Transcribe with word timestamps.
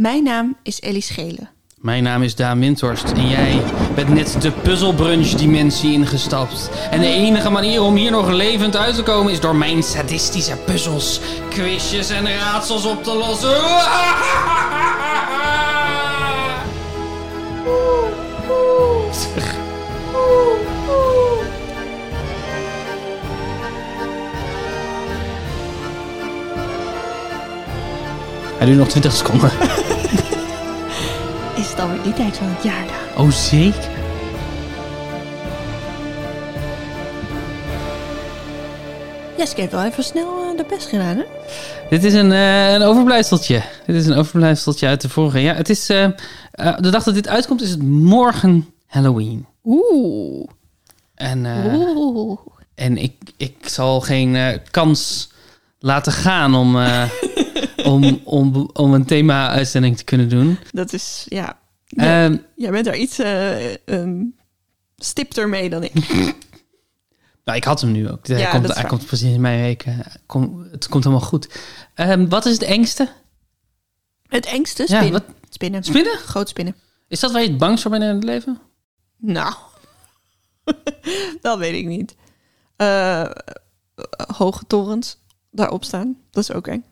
Mijn 0.00 0.22
naam 0.22 0.56
is 0.62 0.80
Ellie 0.80 1.02
Schelen. 1.02 1.50
Mijn 1.76 2.02
naam 2.02 2.22
is 2.22 2.34
Daan 2.34 2.58
Windhorst 2.58 3.12
en 3.12 3.28
jij 3.28 3.62
bent 3.94 4.08
net 4.08 4.42
de 4.42 4.52
puzzelbrunch-dimensie 4.52 5.92
ingestapt. 5.92 6.70
En 6.90 7.00
de 7.00 7.06
enige 7.06 7.50
manier 7.50 7.82
om 7.82 7.96
hier 7.96 8.10
nog 8.10 8.30
levend 8.30 8.76
uit 8.76 8.94
te 8.94 9.02
komen 9.02 9.32
is 9.32 9.40
door 9.40 9.56
mijn 9.56 9.82
sadistische 9.82 10.56
puzzels, 10.56 11.20
quizjes 11.48 12.10
en 12.10 12.28
raadsels 12.28 12.84
op 12.84 13.04
te 13.04 13.14
lossen. 13.14 13.60
Hij 28.56 28.66
duurt 28.66 28.78
nog 28.78 28.88
20 28.88 29.12
seconden. 29.12 29.50
Is 31.70 31.76
het 31.76 31.84
alweer 31.84 32.02
die 32.02 32.12
tijd 32.12 32.36
van 32.36 32.46
het 32.48 32.62
jaar? 32.62 32.86
Oh, 33.16 33.30
zeker. 33.30 33.88
Jeske 39.36 39.60
heeft 39.60 39.72
wel 39.72 39.84
even 39.84 40.04
snel 40.04 40.50
eh, 40.50 40.56
de 40.56 40.64
best 40.68 40.88
gedaan, 40.88 41.16
hè? 41.16 41.24
Dit 41.90 42.04
is 42.04 42.14
een, 42.14 42.32
eh, 42.32 42.72
een 42.72 42.82
overblijfseltje. 42.82 43.62
Dit 43.86 43.96
is 43.96 44.06
een 44.06 44.16
overblijfseltje 44.16 44.86
uit 44.86 45.00
de 45.00 45.08
vorige. 45.08 45.38
Ja, 45.38 45.54
het 45.54 45.68
is. 45.68 45.88
eh, 45.90 46.08
de 46.78 46.90
dag 46.90 47.02
dat 47.04 47.14
dit 47.14 47.28
uitkomt 47.28 47.62
is 47.62 47.70
het 47.70 47.82
morgen 47.82 48.66
Halloween. 48.86 49.46
Oeh. 49.64 50.48
En, 51.14 51.46
Oeh. 51.74 52.38
en 52.74 52.96
ik, 52.96 53.14
ik 53.36 53.56
zal 53.68 54.00
geen 54.00 54.60
kans 54.70 55.30
laten 55.78 56.12
gaan 56.12 56.54
om, 56.54 56.76
om, 57.92 58.20
om, 58.24 58.70
om 58.72 58.94
een 58.94 59.04
thema-uitzending 59.04 59.96
te 59.96 60.04
kunnen 60.04 60.28
doen. 60.28 60.58
Dat 60.70 60.92
is, 60.92 61.26
ja. 61.28 61.58
Ja 61.96 62.24
Ehm, 62.24 62.36
jij 62.56 62.70
bent 62.70 62.84
daar 62.84 62.96
iets 62.96 63.18
eh 63.18 63.72
ehm, 63.88 64.24
stipter 64.96 65.48
mee 65.48 65.70
dan 65.70 65.82
ik. 65.82 65.94
nou, 67.44 67.58
ik 67.58 67.64
had 67.64 67.80
hem 67.80 67.92
nu 67.92 68.10
ook. 68.10 68.26
Hij, 68.26 68.38
Ja, 68.38 68.50
komt, 68.50 68.74
hij 68.74 68.84
komt 68.84 69.06
precies 69.06 69.32
in 69.34 69.40
mijn 69.40 69.60
week. 69.60 69.82
eh, 69.82 69.98
kom, 70.26 70.66
het 70.70 70.88
komt 70.88 71.04
helemaal 71.04 71.26
goed. 71.26 71.60
Ehm, 71.94 72.28
wat 72.28 72.46
is 72.46 72.52
het 72.52 72.62
engste? 72.62 73.08
Het 74.28 74.46
engste? 74.46 74.82
Ja, 74.82 74.86
Spinnen. 75.00 75.12
wat- 75.12 75.34
Spinnen. 75.48 75.82
Spinnen? 75.84 76.16
Groot 76.18 76.48
spinnen. 76.48 76.74
Is 77.08 77.20
dat 77.20 77.32
waar 77.32 77.42
je 77.42 77.48
het 77.48 77.58
bangst 77.58 77.82
voor 77.82 77.90
bent 77.90 78.02
in 78.02 78.08
het 78.14 78.24
leven? 78.24 78.60
Nou, 79.16 79.54
dat 81.40 81.58
weet 81.58 81.74
ik 81.74 81.86
niet. 81.86 82.16
Eh, 82.76 83.30
hoge 84.36 84.64
torens 84.66 85.18
daarop 85.50 85.84
staan, 85.84 86.16
dat 86.30 86.42
is 86.42 86.52
ook 86.52 86.66
eng. 86.66 86.84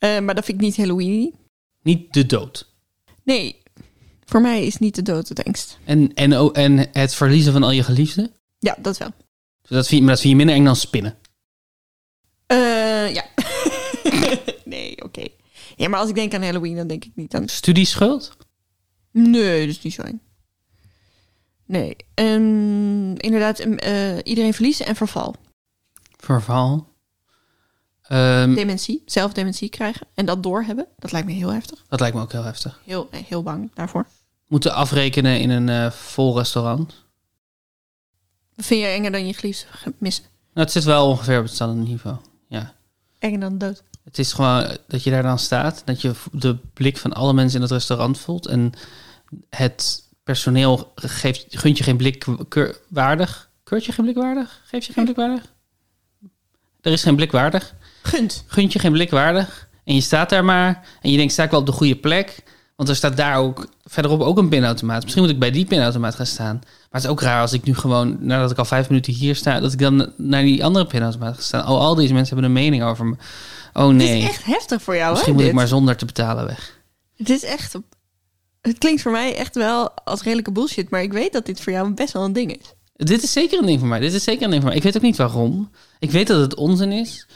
Maar 0.00 0.34
dat 0.34 0.44
vind 0.44 0.58
ik 0.60 0.64
niet 0.66 0.76
Halloween. 0.76 1.34
Niet 1.82 2.12
de 2.12 2.26
dood. 2.26 2.72
Nee, 3.22 3.62
voor 4.30 4.40
mij 4.40 4.66
is 4.66 4.76
niet 4.76 4.94
de 4.94 5.02
dood 5.02 5.28
het 5.28 5.42
engst. 5.42 5.78
En, 5.84 6.14
en, 6.14 6.52
en 6.52 6.88
het 6.92 7.14
verliezen 7.14 7.52
van 7.52 7.62
al 7.62 7.70
je 7.70 7.82
geliefden? 7.82 8.30
Ja, 8.58 8.76
dat 8.80 8.98
wel. 8.98 9.10
Dus 9.62 9.70
dat 9.70 9.86
vind, 9.86 9.98
je- 10.00 10.06
maar 10.06 10.14
dat 10.14 10.20
vind 10.20 10.30
je 10.32 10.36
minder 10.38 10.54
eng 10.56 10.64
dan 10.64 10.76
spinnen. 10.76 11.18
Eh, 12.46 13.14
ja. 13.14 13.24
nee, 14.64 15.04
oké. 15.04 15.24
Ja, 15.76 15.88
maar 15.88 16.00
als 16.00 16.08
ik 16.08 16.14
denk 16.14 16.34
aan 16.34 16.42
Halloween, 16.42 16.76
dan 16.76 16.86
denk 16.86 17.04
ik 17.04 17.12
niet 17.14 17.34
aan... 17.34 17.48
Studieschuld? 17.48 18.36
Nee, 19.12 19.66
dat 19.66 19.76
is 19.76 19.82
niet 19.82 19.94
zo 19.94 20.02
eng. 20.02 20.20
Nee. 21.66 21.96
Ehm, 22.14 23.10
inderdaad, 23.16 23.58
em, 23.58 23.78
eh, 23.78 24.16
iedereen 24.22 24.54
verliezen 24.54 24.86
en 24.86 24.96
verval. 24.96 25.34
Verval? 26.16 26.88
Ehm, 28.02 28.54
Dementie, 28.54 29.02
zelf 29.06 29.32
dementie 29.32 29.68
krijgen 29.68 30.06
en 30.14 30.26
dat 30.26 30.42
doorhebben. 30.42 30.86
Dat 30.98 31.12
lijkt 31.12 31.26
me 31.26 31.32
heel 31.32 31.52
heftig. 31.52 31.84
dat 31.88 32.00
lijkt 32.00 32.16
me 32.16 32.22
ook 32.22 32.32
heel 32.32 32.44
heftig. 32.44 32.80
Heel, 32.84 33.08
eh, 33.10 33.20
heel 33.28 33.42
bang 33.42 33.70
daarvoor. 33.74 34.06
Moeten 34.50 34.72
afrekenen 34.72 35.40
in 35.40 35.50
een 35.50 35.68
eh, 35.68 35.90
vol 35.90 36.36
restaurant. 36.36 36.94
Wat 38.56 38.66
vind 38.66 38.80
je 38.80 38.86
enger 38.86 39.12
dan 39.12 39.26
je 39.26 39.34
geliefde 39.34 39.66
missen? 39.98 40.24
Nou, 40.24 40.66
het 40.66 40.72
zit 40.72 40.84
wel 40.84 41.08
ongeveer 41.08 41.38
op 41.38 41.44
hetzelfde 41.44 41.80
niveau. 41.80 42.16
Ja. 42.48 42.74
Enger 43.18 43.40
dan 43.40 43.58
dood. 43.58 43.82
Het 44.04 44.18
is 44.18 44.32
gewoon 44.32 44.76
dat 44.88 45.02
je 45.02 45.10
daar 45.10 45.22
dan 45.22 45.38
staat. 45.38 45.82
Dat 45.84 46.00
je 46.00 46.12
de 46.32 46.56
blik 46.72 46.96
van 46.96 47.12
alle 47.12 47.32
mensen 47.32 47.56
in 47.56 47.62
het 47.62 47.70
restaurant 47.70 48.18
voelt. 48.18 48.46
En 48.46 48.72
het 49.50 50.08
personeel 50.22 50.92
geeft, 50.94 51.46
gunt 51.48 51.78
je 51.78 51.84
geen 51.84 51.96
blik 51.96 52.26
keur- 52.48 52.78
waardig. 52.88 53.50
Keurt 53.62 53.84
je 53.84 53.92
geen 53.92 54.04
blik 54.04 54.16
waardig? 54.16 54.60
Geef 54.64 54.86
je 54.86 54.92
geen 54.92 55.04
blik 55.04 55.16
waardig? 55.16 55.52
Er 56.80 56.92
is 56.92 57.02
geen 57.02 57.16
blik 57.16 57.32
waardig. 57.32 57.74
Gunt. 58.02 58.44
gunt 58.46 58.72
je 58.72 58.78
geen 58.78 58.92
blik 58.92 59.10
waardig. 59.10 59.68
En 59.84 59.94
je 59.94 60.00
staat 60.00 60.30
daar 60.30 60.44
maar. 60.44 60.86
En 61.00 61.10
je 61.10 61.16
denkt, 61.16 61.32
sta 61.32 61.42
ik 61.42 61.50
wel 61.50 61.60
op 61.60 61.66
de 61.66 61.72
goede 61.72 61.96
plek? 61.96 62.42
Want 62.80 62.92
er 62.92 62.98
staat 62.98 63.16
daar 63.16 63.36
ook 63.36 63.66
verderop 63.84 64.20
ook 64.20 64.38
een 64.38 64.48
pinautomaat. 64.48 65.02
Misschien 65.02 65.22
moet 65.22 65.32
ik 65.32 65.38
bij 65.38 65.50
die 65.50 65.64
pinautomaat 65.64 66.14
gaan 66.14 66.26
staan. 66.26 66.56
Maar 66.64 66.88
het 66.90 67.02
is 67.02 67.08
ook 67.08 67.20
raar 67.20 67.40
als 67.40 67.52
ik 67.52 67.64
nu 67.64 67.74
gewoon, 67.74 68.16
nadat 68.20 68.50
ik 68.50 68.58
al 68.58 68.64
vijf 68.64 68.88
minuten 68.88 69.12
hier 69.12 69.36
sta, 69.36 69.60
dat 69.60 69.72
ik 69.72 69.78
dan 69.78 70.12
naar 70.16 70.42
die 70.42 70.64
andere 70.64 70.86
pinautomaat 70.86 71.34
ga 71.34 71.42
staan. 71.42 71.68
Oh, 71.68 71.80
al 71.80 71.94
deze 71.94 72.12
mensen 72.12 72.34
hebben 72.34 72.56
een 72.56 72.62
mening 72.62 72.82
over 72.82 73.06
me. 73.06 73.16
Oh 73.72 73.86
Het 73.86 73.96
nee, 73.96 74.18
is 74.18 74.28
echt 74.28 74.44
heftig 74.44 74.82
voor 74.82 74.96
jou, 74.96 75.10
misschien 75.10 75.32
hè? 75.32 75.38
moet 75.38 75.48
ik 75.48 75.54
maar 75.54 75.68
zonder 75.68 75.96
te 75.96 76.04
betalen 76.04 76.46
weg. 76.46 76.78
Het 77.16 77.30
is 77.30 77.44
echt... 77.44 77.78
Het 78.60 78.78
klinkt 78.78 79.02
voor 79.02 79.12
mij 79.12 79.36
echt 79.36 79.54
wel 79.54 79.90
als 79.94 80.22
redelijke 80.22 80.52
bullshit, 80.52 80.90
maar 80.90 81.02
ik 81.02 81.12
weet 81.12 81.32
dat 81.32 81.46
dit 81.46 81.60
voor 81.60 81.72
jou 81.72 81.94
best 81.94 82.12
wel 82.12 82.24
een 82.24 82.32
ding 82.32 82.56
is. 82.56 82.74
Dit 82.92 83.22
is 83.22 83.32
zeker 83.32 83.58
een 83.58 83.66
ding 83.66 83.78
voor 83.78 83.88
mij. 83.88 84.00
Dit 84.00 84.12
is 84.12 84.24
zeker 84.24 84.44
een 84.44 84.50
ding 84.50 84.62
voor 84.62 84.70
mij. 84.70 84.78
Ik 84.78 84.84
weet 84.84 84.96
ook 84.96 85.02
niet 85.02 85.16
waarom. 85.16 85.70
Ik 85.98 86.10
weet 86.10 86.26
dat 86.26 86.40
het 86.40 86.54
onzin 86.54 86.92
is. 86.92 87.26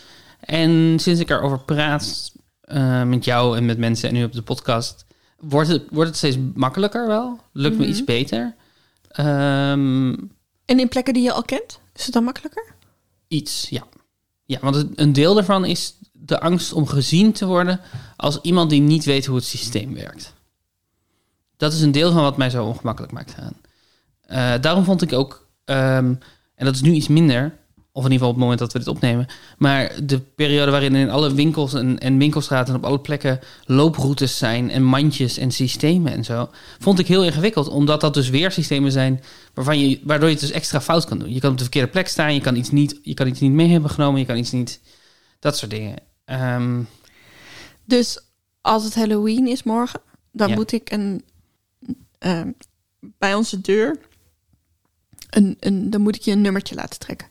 En 0.40 0.96
sinds 1.00 1.20
ik 1.20 1.30
erover 1.30 1.58
praat 1.58 2.32
eh, 2.60 3.02
met 3.02 3.24
jou 3.24 3.56
en 3.56 3.64
met 3.64 3.78
mensen 3.78 4.08
en 4.08 4.14
nu 4.14 4.24
op 4.24 4.32
de 4.32 4.42
podcast, 4.42 5.04
wordt 5.40 5.68
het, 5.68 5.82
wordt 5.90 6.08
het 6.08 6.18
steeds 6.18 6.36
makkelijker 6.54 7.06
wel. 7.06 7.40
Lukt 7.52 7.76
me 7.76 7.80
Mhm. 7.82 7.90
iets 7.90 8.04
beter. 8.04 8.54
Ehm, 9.08 10.08
En 10.64 10.78
in 10.80 10.88
plekken 10.88 11.14
die 11.14 11.22
je 11.22 11.32
al 11.32 11.42
kent, 11.42 11.80
is 11.94 12.04
het 12.04 12.12
dan 12.14 12.24
makkelijker? 12.24 12.72
iets, 13.28 13.66
ja. 13.68 13.86
Ja, 14.44 14.58
want 14.60 14.74
het- 14.74 14.88
een 15.00 15.12
deel 15.12 15.34
daarvan 15.34 15.64
is 15.64 15.98
de 16.12 16.40
angst 16.40 16.72
om 16.72 16.86
gezien 16.86 17.32
te 17.32 17.46
worden 17.46 17.80
als 18.16 18.40
iemand 18.40 18.70
die 18.70 18.80
niet 18.80 19.04
weet 19.04 19.26
hoe 19.26 19.36
het 19.36 19.44
systeem 19.44 19.94
werkt. 19.94 20.34
Dat 21.56 21.72
is 21.72 21.80
een 21.80 21.92
deel 21.92 22.12
van 22.12 22.22
wat 22.22 22.36
mij 22.36 22.50
zo 22.50 22.64
ongemakkelijk 22.66 23.12
maakt 23.12 23.30
gaan. 23.34 23.56
Eh, 24.20 24.60
daarom 24.60 24.84
vond 24.84 25.02
ik 25.02 25.12
ook, 25.12 25.48
ehm, 25.64 26.14
en 26.54 26.64
dat 26.64 26.74
is 26.74 26.80
nu 26.80 26.92
iets 26.92 27.08
minder, 27.08 27.58
of 27.96 28.04
in 28.04 28.10
ieder 28.12 28.26
geval 28.26 28.28
op 28.28 28.34
het 28.34 28.42
moment 28.42 28.58
dat 28.58 28.72
we 28.72 28.78
dit 28.78 28.88
opnemen, 28.88 29.26
maar 29.58 29.92
de 30.04 30.18
periode 30.20 30.70
waarin 30.70 30.94
in 30.94 31.10
alle 31.10 31.34
winkels 31.34 31.74
en, 31.74 31.98
en 31.98 32.18
winkelstraten 32.18 32.74
en 32.74 32.80
op 32.80 32.86
alle 32.86 33.00
plekken 33.00 33.40
looproutes 33.64 34.38
zijn 34.38 34.70
en 34.70 34.82
mandjes 34.82 35.38
en 35.38 35.50
systemen 35.50 36.12
en 36.12 36.24
zo, 36.24 36.50
vond 36.78 36.98
ik 36.98 37.06
heel 37.06 37.24
ingewikkeld, 37.24 37.68
omdat 37.68 38.00
dat 38.00 38.14
dus 38.14 38.28
weer 38.28 38.50
systemen 38.50 38.92
zijn 38.92 39.22
waarvan 39.54 39.78
je, 39.78 40.00
waardoor 40.02 40.28
je 40.28 40.34
het 40.34 40.42
dus 40.44 40.52
extra 40.52 40.80
fout 40.80 41.04
kan 41.04 41.18
doen. 41.18 41.32
Je 41.32 41.40
kan 41.40 41.50
op 41.50 41.56
de 41.56 41.62
verkeerde 41.62 41.88
plek 41.90 42.08
staan, 42.08 42.34
je 42.34 42.40
kan 42.40 42.56
iets 42.56 42.70
niet, 42.70 42.98
je 43.02 43.14
kan 43.14 43.26
iets 43.26 43.40
niet 43.40 43.52
mee 43.52 43.68
hebben 43.68 43.90
genomen, 43.90 44.20
je 44.20 44.26
kan 44.26 44.36
iets 44.36 44.50
niet, 44.52 44.80
dat 45.38 45.56
soort 45.56 45.70
dingen. 45.70 45.96
Ehm, 46.24 46.82
Dus 47.84 48.18
als 48.60 48.84
het 48.84 48.94
Halloween 48.94 49.46
is 49.46 49.62
morgen, 49.62 50.00
dan 50.32 50.48
Ja. 50.48 50.54
moet 50.54 50.72
ik 50.72 50.90
een 50.92 51.24
ehm, 52.18 52.50
bij 53.00 53.34
onze 53.34 53.60
deur 53.60 53.98
een, 55.30 55.56
een, 55.60 55.90
dan 55.90 56.00
moet 56.00 56.16
ik 56.16 56.22
je 56.22 56.32
een 56.32 56.40
nummertje 56.40 56.74
laten 56.74 56.98
trekken. 56.98 57.28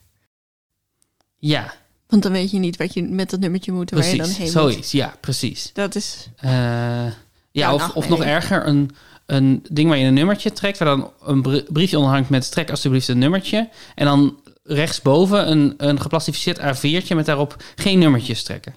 Ja, 1.48 1.74
Want 2.06 2.22
dan 2.22 2.32
weet 2.32 2.50
je 2.50 2.58
niet 2.58 2.76
wat 2.76 2.94
je 2.94 3.02
met 3.02 3.30
dat 3.30 3.40
nummertje 3.40 3.72
moet 3.72 3.90
waar 3.90 4.06
je 4.06 4.16
dan 4.16 4.28
moet. 4.38 4.50
Zoiets, 4.50 4.92
ja, 4.92 5.14
precies. 5.20 5.70
Dat 5.72 5.94
is 5.94 6.28
Eh, 6.36 7.06
ja, 7.50 7.74
of, 7.74 7.94
of 7.94 8.08
nog 8.08 8.24
erger, 8.24 8.66
een, 8.66 8.90
een 9.26 9.66
ding 9.70 9.88
waar 9.88 9.98
je 9.98 10.06
een 10.06 10.14
nummertje 10.14 10.52
trekt, 10.52 10.78
waar 10.78 10.88
dan 10.88 11.12
een 11.22 11.42
br- 11.42 11.72
briefje 11.72 11.96
onder 11.96 12.12
hangt 12.12 12.30
met 12.30 12.50
trek 12.50 12.70
alsjeblieft 12.70 13.08
een 13.08 13.18
nummertje. 13.18 13.68
En 13.94 14.04
dan 14.04 14.40
rechtsboven 14.62 15.50
een, 15.50 15.74
een 15.76 16.00
geplastificeerd 16.00 16.58
A4'tje 16.58 17.16
met 17.16 17.26
daarop 17.26 17.56
geen 17.74 17.98
nummertjes 17.98 18.42
trekken. 18.42 18.74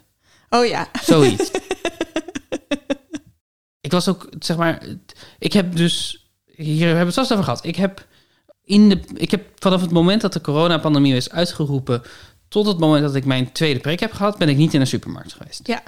Oh 0.50 0.66
ja. 0.66 0.88
Zoiets. 1.04 1.52
ik 3.88 3.92
was 3.92 4.08
ook, 4.08 4.30
zeg 4.40 4.58
maar, 4.58 4.82
ik 5.40 5.54
heb 5.54 5.76
dus, 5.76 6.26
hier 6.56 6.80
hebben 6.86 7.00
we 7.00 7.06
het 7.06 7.14
vast 7.14 7.32
over 7.32 7.44
gehad. 7.44 7.66
Ik 7.66 7.76
heb, 7.76 8.06
in 8.64 8.90
de, 8.90 9.00
ik 9.14 9.32
heb 9.32 9.46
vanaf 9.60 9.82
het 9.82 9.92
moment 9.92 10.22
dat 10.22 10.34
de 10.34 10.42
coronapandemie 10.42 11.16
is 11.16 11.30
uitgeroepen, 11.32 12.02
tot 12.48 12.66
het 12.66 12.78
moment 12.78 13.04
dat 13.04 13.16
ik 13.16 13.26
mijn 13.26 13.52
tweede 13.52 13.80
prik 13.80 14.00
heb 14.00 14.12
gehad, 14.12 14.38
ben 14.38 14.50
ik 14.50 14.58
niet 14.58 14.74
in 14.74 14.82
een 14.82 14.88
supermarkt 14.88 15.34
geweest. 15.34 15.68
Ja. 15.68 15.82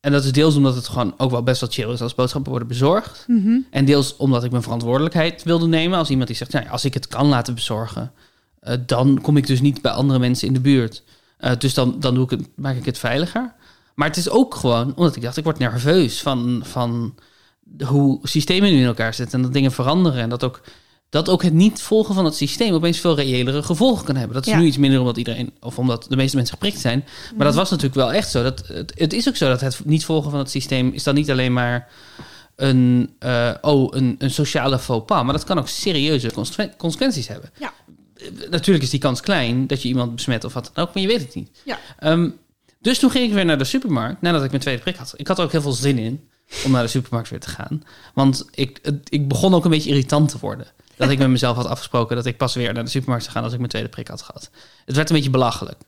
En 0.00 0.12
dat 0.12 0.24
is 0.24 0.32
deels 0.32 0.56
omdat 0.56 0.74
het 0.74 0.88
gewoon 0.88 1.14
ook 1.16 1.30
wel 1.30 1.42
best 1.42 1.60
wel 1.60 1.70
chill 1.70 1.92
is 1.92 2.00
als 2.00 2.14
boodschappen 2.14 2.50
worden 2.50 2.68
bezorgd. 2.68 3.24
Mhm. 3.26 3.58
En 3.70 3.84
deels 3.84 4.16
omdat 4.16 4.44
ik 4.44 4.50
mijn 4.50 4.62
verantwoordelijkheid 4.62 5.42
wilde 5.42 5.66
nemen. 5.66 5.98
Als 5.98 6.10
iemand 6.10 6.28
die 6.28 6.36
zegt, 6.36 6.52
nou, 6.52 6.68
als 6.68 6.84
ik 6.84 6.94
het 6.94 7.08
kan 7.08 7.26
laten 7.26 7.54
bezorgen, 7.54 8.12
eh, 8.60 8.76
dan 8.86 9.20
kom 9.20 9.36
ik 9.36 9.46
dus 9.46 9.60
niet 9.60 9.82
bij 9.82 9.92
andere 9.92 10.18
mensen 10.18 10.46
in 10.46 10.54
de 10.54 10.60
buurt. 10.60 11.02
Eh, 11.36 11.52
dus 11.58 11.74
dan, 11.74 12.00
dan 12.00 12.14
doe 12.14 12.24
ik 12.24 12.30
het, 12.30 12.48
maak 12.56 12.76
ik 12.76 12.84
het 12.84 12.98
veiliger. 12.98 13.54
Maar 13.94 14.08
het 14.08 14.16
is 14.16 14.28
ook 14.28 14.54
gewoon 14.54 14.94
omdat 14.96 15.16
ik 15.16 15.22
dacht, 15.22 15.36
ik 15.36 15.44
word 15.44 15.58
nerveus 15.58 16.22
van, 16.22 16.62
van 16.64 17.14
hoe 17.84 18.18
systemen 18.22 18.72
nu 18.72 18.78
in 18.78 18.86
elkaar 18.86 19.14
zitten. 19.14 19.38
En 19.38 19.42
dat 19.44 19.52
dingen 19.52 19.72
veranderen. 19.72 20.22
En 20.22 20.28
dat 20.28 20.44
ook, 20.44 20.60
dat 21.12 21.28
ook 21.28 21.42
het 21.42 21.52
niet 21.52 21.82
volgen 21.82 22.14
van 22.14 22.24
het 22.24 22.34
systeem 22.34 22.74
opeens 22.74 23.00
veel 23.00 23.14
reëlere 23.16 23.62
gevolgen 23.62 24.04
kan 24.04 24.16
hebben. 24.16 24.34
Dat 24.34 24.46
is 24.46 24.52
Ja. 24.52 24.58
nu 24.58 24.66
iets 24.66 24.76
minder 24.76 25.00
omdat 25.00 25.16
iedereen, 25.16 25.52
of 25.60 25.78
omdat 25.78 26.06
de 26.08 26.16
meeste 26.16 26.36
mensen 26.36 26.54
geprikt 26.54 26.80
zijn. 26.80 27.04
Maar 27.36 27.46
dat 27.46 27.54
was 27.54 27.70
natuurlijk 27.70 27.96
wel 27.96 28.12
echt 28.12 28.30
zo. 28.30 28.42
Dat, 28.42 28.66
het, 28.66 28.92
het 28.94 29.12
is 29.12 29.28
ook 29.28 29.36
zo 29.36 29.48
dat 29.48 29.60
het 29.60 29.84
niet 29.84 30.04
volgen 30.04 30.30
van 30.30 30.38
het 30.38 30.50
systeem 30.50 30.90
is 30.94 31.02
dan 31.02 31.14
niet 31.14 31.30
alleen 31.30 31.52
maar 31.52 31.88
een, 32.56 33.10
eh, 33.18 33.50
oh, 33.60 33.94
een, 33.96 34.14
een 34.18 34.30
sociale 34.30 34.78
faux 34.78 35.04
pas. 35.06 35.22
Maar 35.24 35.32
dat 35.32 35.44
kan 35.44 35.58
ook 35.58 35.68
serieuze 35.68 36.32
consequen- 36.32 36.76
consequenties 36.76 37.28
hebben. 37.28 37.50
Ja. 37.58 37.72
Eh, 38.16 38.26
Natuurlijk 38.50 38.84
is 38.84 38.90
die 38.90 39.00
kans 39.00 39.20
klein 39.20 39.66
dat 39.66 39.82
je 39.82 39.88
iemand 39.88 40.14
besmet 40.14 40.44
of 40.44 40.52
wat 40.52 40.70
dan 40.74 40.84
ook, 40.86 40.94
maar 40.94 41.02
je 41.02 41.08
weet 41.08 41.20
het 41.20 41.34
niet. 41.34 41.50
Ja. 41.64 41.78
Ehm, 41.98 42.28
dus 42.80 42.98
toen 42.98 43.10
ging 43.10 43.26
ik 43.28 43.32
weer 43.32 43.44
naar 43.44 43.58
de 43.58 43.64
supermarkt 43.64 44.20
nadat 44.22 44.42
ik 44.44 44.50
mijn 44.50 44.62
tweede 44.62 44.82
prik 44.82 44.96
had. 44.96 45.14
Ik 45.16 45.26
had 45.28 45.38
er 45.38 45.44
ook 45.44 45.52
heel 45.52 45.62
veel 45.62 45.72
zin 45.72 45.98
in 45.98 46.28
om 46.64 46.70
naar 46.70 46.82
de 46.82 46.88
supermarkt 46.88 47.30
weer 47.30 47.40
te 47.40 47.48
gaan. 47.48 47.82
Want 48.14 48.44
ik, 48.54 48.80
ik 49.08 49.28
begon 49.28 49.54
ook 49.54 49.64
een 49.64 49.70
beetje 49.70 49.90
irritant 49.90 50.28
te 50.28 50.36
worden. 50.40 50.66
Dat 50.96 51.10
ik 51.10 51.18
met 51.18 51.28
mezelf 51.28 51.56
had 51.56 51.66
afgesproken 51.66 52.16
dat 52.16 52.26
ik 52.26 52.36
pas 52.36 52.54
weer 52.54 52.72
naar 52.72 52.84
de 52.84 52.90
supermarkt 52.90 53.24
zou 53.24 53.36
gaan 53.36 53.44
als 53.44 53.52
ik 53.52 53.58
mijn 53.58 53.70
tweede 53.70 53.88
prik 53.88 54.08
had 54.08 54.22
gehad. 54.22 54.50
Het 54.84 54.96
werd 54.96 55.10
een 55.10 55.16
beetje 55.16 55.30
belachelijk. 55.30 55.78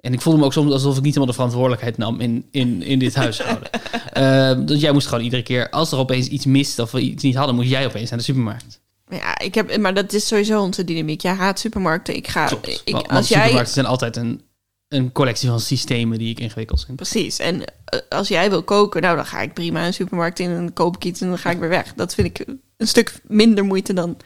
En 0.00 0.12
ik 0.12 0.20
voelde 0.20 0.38
me 0.38 0.44
ook 0.44 0.52
soms 0.52 0.72
alsof 0.72 0.96
ik 0.96 1.02
niet 1.02 1.14
helemaal 1.14 1.26
de 1.26 1.32
verantwoordelijkheid 1.32 1.96
nam 1.98 2.20
in, 2.20 2.46
in, 2.50 2.82
in 2.82 2.98
dit 2.98 3.14
huishouden. 3.14 3.70
Ehm, 4.12 4.64
dus 4.64 4.80
jij 4.80 4.92
moest 4.92 5.06
gewoon 5.06 5.24
iedere 5.24 5.42
keer, 5.42 5.70
als 5.70 5.92
er 5.92 5.98
opeens 5.98 6.26
iets 6.26 6.44
mist 6.44 6.78
of 6.78 6.90
we 6.90 7.00
iets 7.00 7.22
niet 7.22 7.34
hadden, 7.34 7.54
moest 7.54 7.68
jij 7.68 7.86
opeens 7.86 8.10
naar 8.10 8.18
de 8.18 8.24
supermarkt. 8.24 8.80
Ja, 9.08 9.38
ik 9.38 9.54
heb, 9.54 9.76
maar 9.76 9.94
dat 9.94 10.12
is 10.12 10.26
sowieso 10.26 10.62
onze 10.62 10.84
dynamiek. 10.84 11.20
Jij 11.20 11.32
haat 11.32 11.58
supermarkten. 11.58 12.16
Ik 12.16 12.28
ga. 12.28 12.46
Klopt. 12.46 12.82
Ik, 12.84 12.92
Want- 12.92 13.04
als 13.04 13.12
want 13.12 13.28
jij, 13.28 13.38
supermarkten 13.38 13.74
zijn 13.74 13.86
altijd 13.86 14.16
een, 14.16 14.42
een 14.88 15.12
collectie 15.12 15.48
van 15.48 15.60
systemen 15.60 16.18
die 16.18 16.30
ik 16.30 16.40
ingewikkeld 16.40 16.84
vind. 16.84 16.96
Precies. 16.96 17.38
En 17.38 17.64
eh, 17.64 18.00
als 18.08 18.28
jij 18.28 18.50
wil 18.50 18.62
koken, 18.62 19.02
nou 19.02 19.16
dan 19.16 19.26
ga 19.26 19.40
ik 19.40 19.54
prima 19.54 19.86
een 19.86 19.94
supermarkt 19.94 20.38
in 20.38 20.50
en 20.50 20.72
koop 20.72 20.96
ik 20.96 21.04
iets 21.04 21.20
en 21.20 21.28
dan 21.28 21.38
ga 21.38 21.50
ik 21.50 21.58
weer 21.58 21.68
weg. 21.68 21.94
Dat 21.94 22.14
vind 22.14 22.26
ik 22.26 22.46
een 22.76 22.88
stuk 22.88 23.20
minder 23.26 23.64
moeite 23.64 23.92
dan 23.92 24.16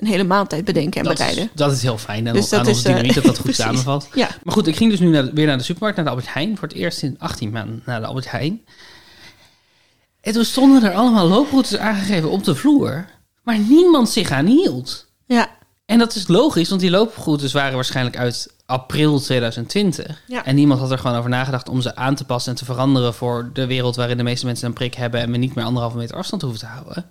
een 0.00 0.06
hele 0.06 0.24
maaltijd 0.24 0.64
bedenken 0.64 1.00
en 1.00 1.06
dat, 1.06 1.16
bereiden. 1.16 1.44
is, 1.44 1.50
dat 1.54 1.72
is 1.72 1.82
heel 1.82 1.98
fijn. 1.98 2.26
En 2.26 2.32
Dus 2.32 2.48
dat 2.48 2.60
aan 2.60 2.66
is, 2.66 2.76
onze 2.76 2.88
eh, 2.88 2.94
dynamiek 2.94 3.14
dat 3.14 3.24
dat 3.24 3.38
goed 3.46 3.54
samenvalt. 3.54 4.08
Ja. 4.14 4.28
Maar 4.42 4.54
goed, 4.54 4.66
ik 4.66 4.76
ging 4.76 4.90
dus 4.90 5.00
nu 5.00 5.08
naar 5.08 5.32
weer 5.32 5.46
naar 5.46 5.58
de 5.58 5.62
supermarkt, 5.64 5.96
naar 5.96 6.04
de 6.04 6.10
Albert 6.10 6.34
Heijn. 6.34 6.58
Voor 6.58 6.68
het 6.68 6.76
eerst 6.76 7.02
in 7.02 7.16
18 7.18 7.50
maanden 7.50 7.82
naar 7.84 8.00
de 8.00 8.06
Albert 8.06 8.30
Heijn. 8.30 8.64
En 10.20 10.32
toen 10.32 10.44
stonden 10.44 10.82
er 10.82 10.94
allemaal 10.94 11.28
looproutes 11.28 11.76
aangegeven 11.76 12.30
op 12.30 12.44
de 12.44 12.54
vloer. 12.54 13.06
Maar 13.42 13.58
niemand 13.58 14.08
zich 14.08 14.30
aan 14.30 14.46
hield. 14.46 15.06
Ja. 15.26 15.48
En 15.86 15.98
dat 15.98 16.14
is 16.14 16.28
logisch, 16.28 16.68
want 16.68 16.80
die 16.80 16.90
looproutes 16.90 17.52
waren 17.52 17.74
waarschijnlijk 17.74 18.16
uit 18.16 18.54
april 18.66 19.20
2020. 19.20 20.22
Ja. 20.26 20.44
En 20.44 20.54
niemand 20.54 20.80
had 20.80 20.90
er 20.90 20.98
gewoon 20.98 21.16
over 21.16 21.30
nagedacht 21.30 21.68
om 21.68 21.80
ze 21.80 21.96
aan 21.96 22.14
te 22.14 22.24
passen 22.24 22.52
en 22.52 22.58
te 22.58 22.64
veranderen 22.64 23.14
voor 23.14 23.50
de 23.52 23.66
wereld 23.66 23.96
waarin 23.96 24.16
de 24.16 24.22
meeste 24.22 24.46
mensen 24.46 24.66
een 24.66 24.72
prik 24.72 24.94
hebben 24.94 25.20
en 25.20 25.30
we 25.30 25.36
niet 25.36 25.54
meer 25.54 25.64
anderhalve 25.64 25.96
meter 25.96 26.16
afstand 26.16 26.42
hoeven 26.42 26.60
te 26.60 26.66
houden. 26.66 27.10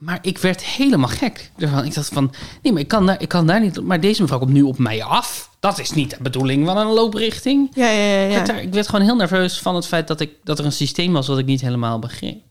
Maar 0.00 0.18
ik 0.22 0.38
werd 0.38 0.64
helemaal 0.64 1.08
gek 1.08 1.50
ervan. 1.58 1.84
Ik 1.84 1.94
dacht 1.94 2.08
van, 2.08 2.32
nee, 2.62 2.72
maar 2.72 2.82
ik 2.82 2.88
kan 2.88 3.06
daar, 3.06 3.22
ik 3.22 3.28
kan 3.28 3.46
daar 3.46 3.60
niet. 3.60 3.80
Maar 3.82 4.00
deze 4.00 4.20
mevrouw 4.20 4.38
komt 4.38 4.52
nu 4.52 4.62
op 4.62 4.78
mij 4.78 5.02
af. 5.04 5.50
Dat 5.58 5.78
is 5.78 5.90
niet 5.90 6.10
de 6.10 6.16
bedoeling 6.22 6.66
van 6.66 6.76
een 6.76 6.86
looprichting. 6.92 7.70
Ja, 7.74 7.88
ja, 7.90 8.02
ja. 8.04 8.24
Ik, 8.24 8.28
ja. 8.30 8.34
werd 8.34 8.46
daar- 8.46 8.62
ik 8.62 8.72
werd 8.72 8.88
gewoon 8.88 9.04
heel 9.04 9.16
nerveus 9.16 9.58
van 9.60 9.74
het 9.74 9.86
feit 9.86 10.08
dat, 10.08 10.20
ik, 10.20 10.30
dat 10.44 10.58
er 10.58 10.64
een 10.64 10.72
systeem 10.72 11.12
was 11.12 11.26
wat 11.26 11.38
ik 11.38 11.46
niet 11.46 11.60
helemaal 11.60 11.98
begreep. 11.98 12.42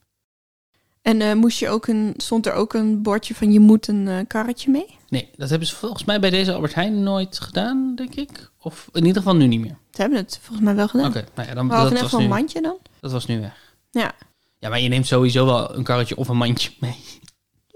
En 1.02 1.22
eh, 1.22 1.34
moest 1.34 1.60
je 1.60 1.70
ook 1.70 1.88
een, 1.88 2.14
stond 2.18 2.46
er 2.46 2.54
ook 2.54 2.74
een 2.74 3.02
bordje 3.02 3.36
van 3.36 3.52
je 3.52 3.60
moet 3.60 3.88
een 3.88 4.08
eh, 4.08 4.18
karretje 4.28 4.72
mee? 4.72 4.98
Nee, 5.10 5.30
dat 5.36 5.50
hebben 5.50 5.68
ze 5.68 5.76
volgens 5.76 6.04
mij 6.06 6.20
bij 6.20 6.30
deze 6.30 6.54
Albert 6.54 6.74
Heijn 6.76 7.04
nooit 7.04 7.40
gedaan, 7.40 7.94
denk 7.96 8.16
ik. 8.16 8.50
Of 8.60 8.90
in 8.94 9.06
ieder 9.06 9.22
geval 9.22 9.36
nu 9.38 9.48
niet 9.48 9.60
meer. 9.60 9.78
Ze 9.92 10.02
hebben 10.02 10.20
het 10.20 10.40
volgens 10.42 10.66
mij 10.66 10.76
wel 10.76 10.88
gedaan. 10.88 11.08
Oké, 11.10 11.26
nou 11.36 11.48
ja, 11.48 11.54
dan, 11.54 11.64
in 11.64 11.70
dat, 11.70 12.02
was 12.02 12.12
een 12.14 12.20
nu, 12.20 12.28
mandje 12.28 12.62
dan. 12.62 12.78
dat 13.00 13.12
was 13.12 13.26
nu 13.26 13.40
weg. 13.40 13.76
Ja. 13.92 14.12
Ja, 14.60 14.70
maar 14.70 14.80
je 14.80 14.90
neemt 14.90 15.08
sowieso 15.08 15.46
wel 15.46 15.76
een 15.76 15.84
karretje 15.84 16.18
of 16.18 16.28
een 16.28 16.38
mandje 16.38 16.70
mee. 16.80 16.96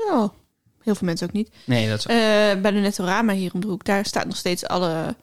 Ja, 0.10 0.32
heel 0.84 0.96
veel 0.96 1.08
mensen 1.08 1.28
ook 1.28 1.34
niet. 1.34 1.50
Nee, 1.66 1.90
dat 1.90 1.98
is 2.00 2.06
Eh, 2.06 2.16
bij 2.62 2.72
de 2.72 2.80
Netorama 2.80 3.34
hier 3.34 3.54
om 3.54 3.60
de 3.62 3.68
hoek, 3.68 3.86
daar 3.86 4.06
staat 4.06 4.26
nog 4.26 4.36
steeds 4.36 4.66
alle 4.66 5.16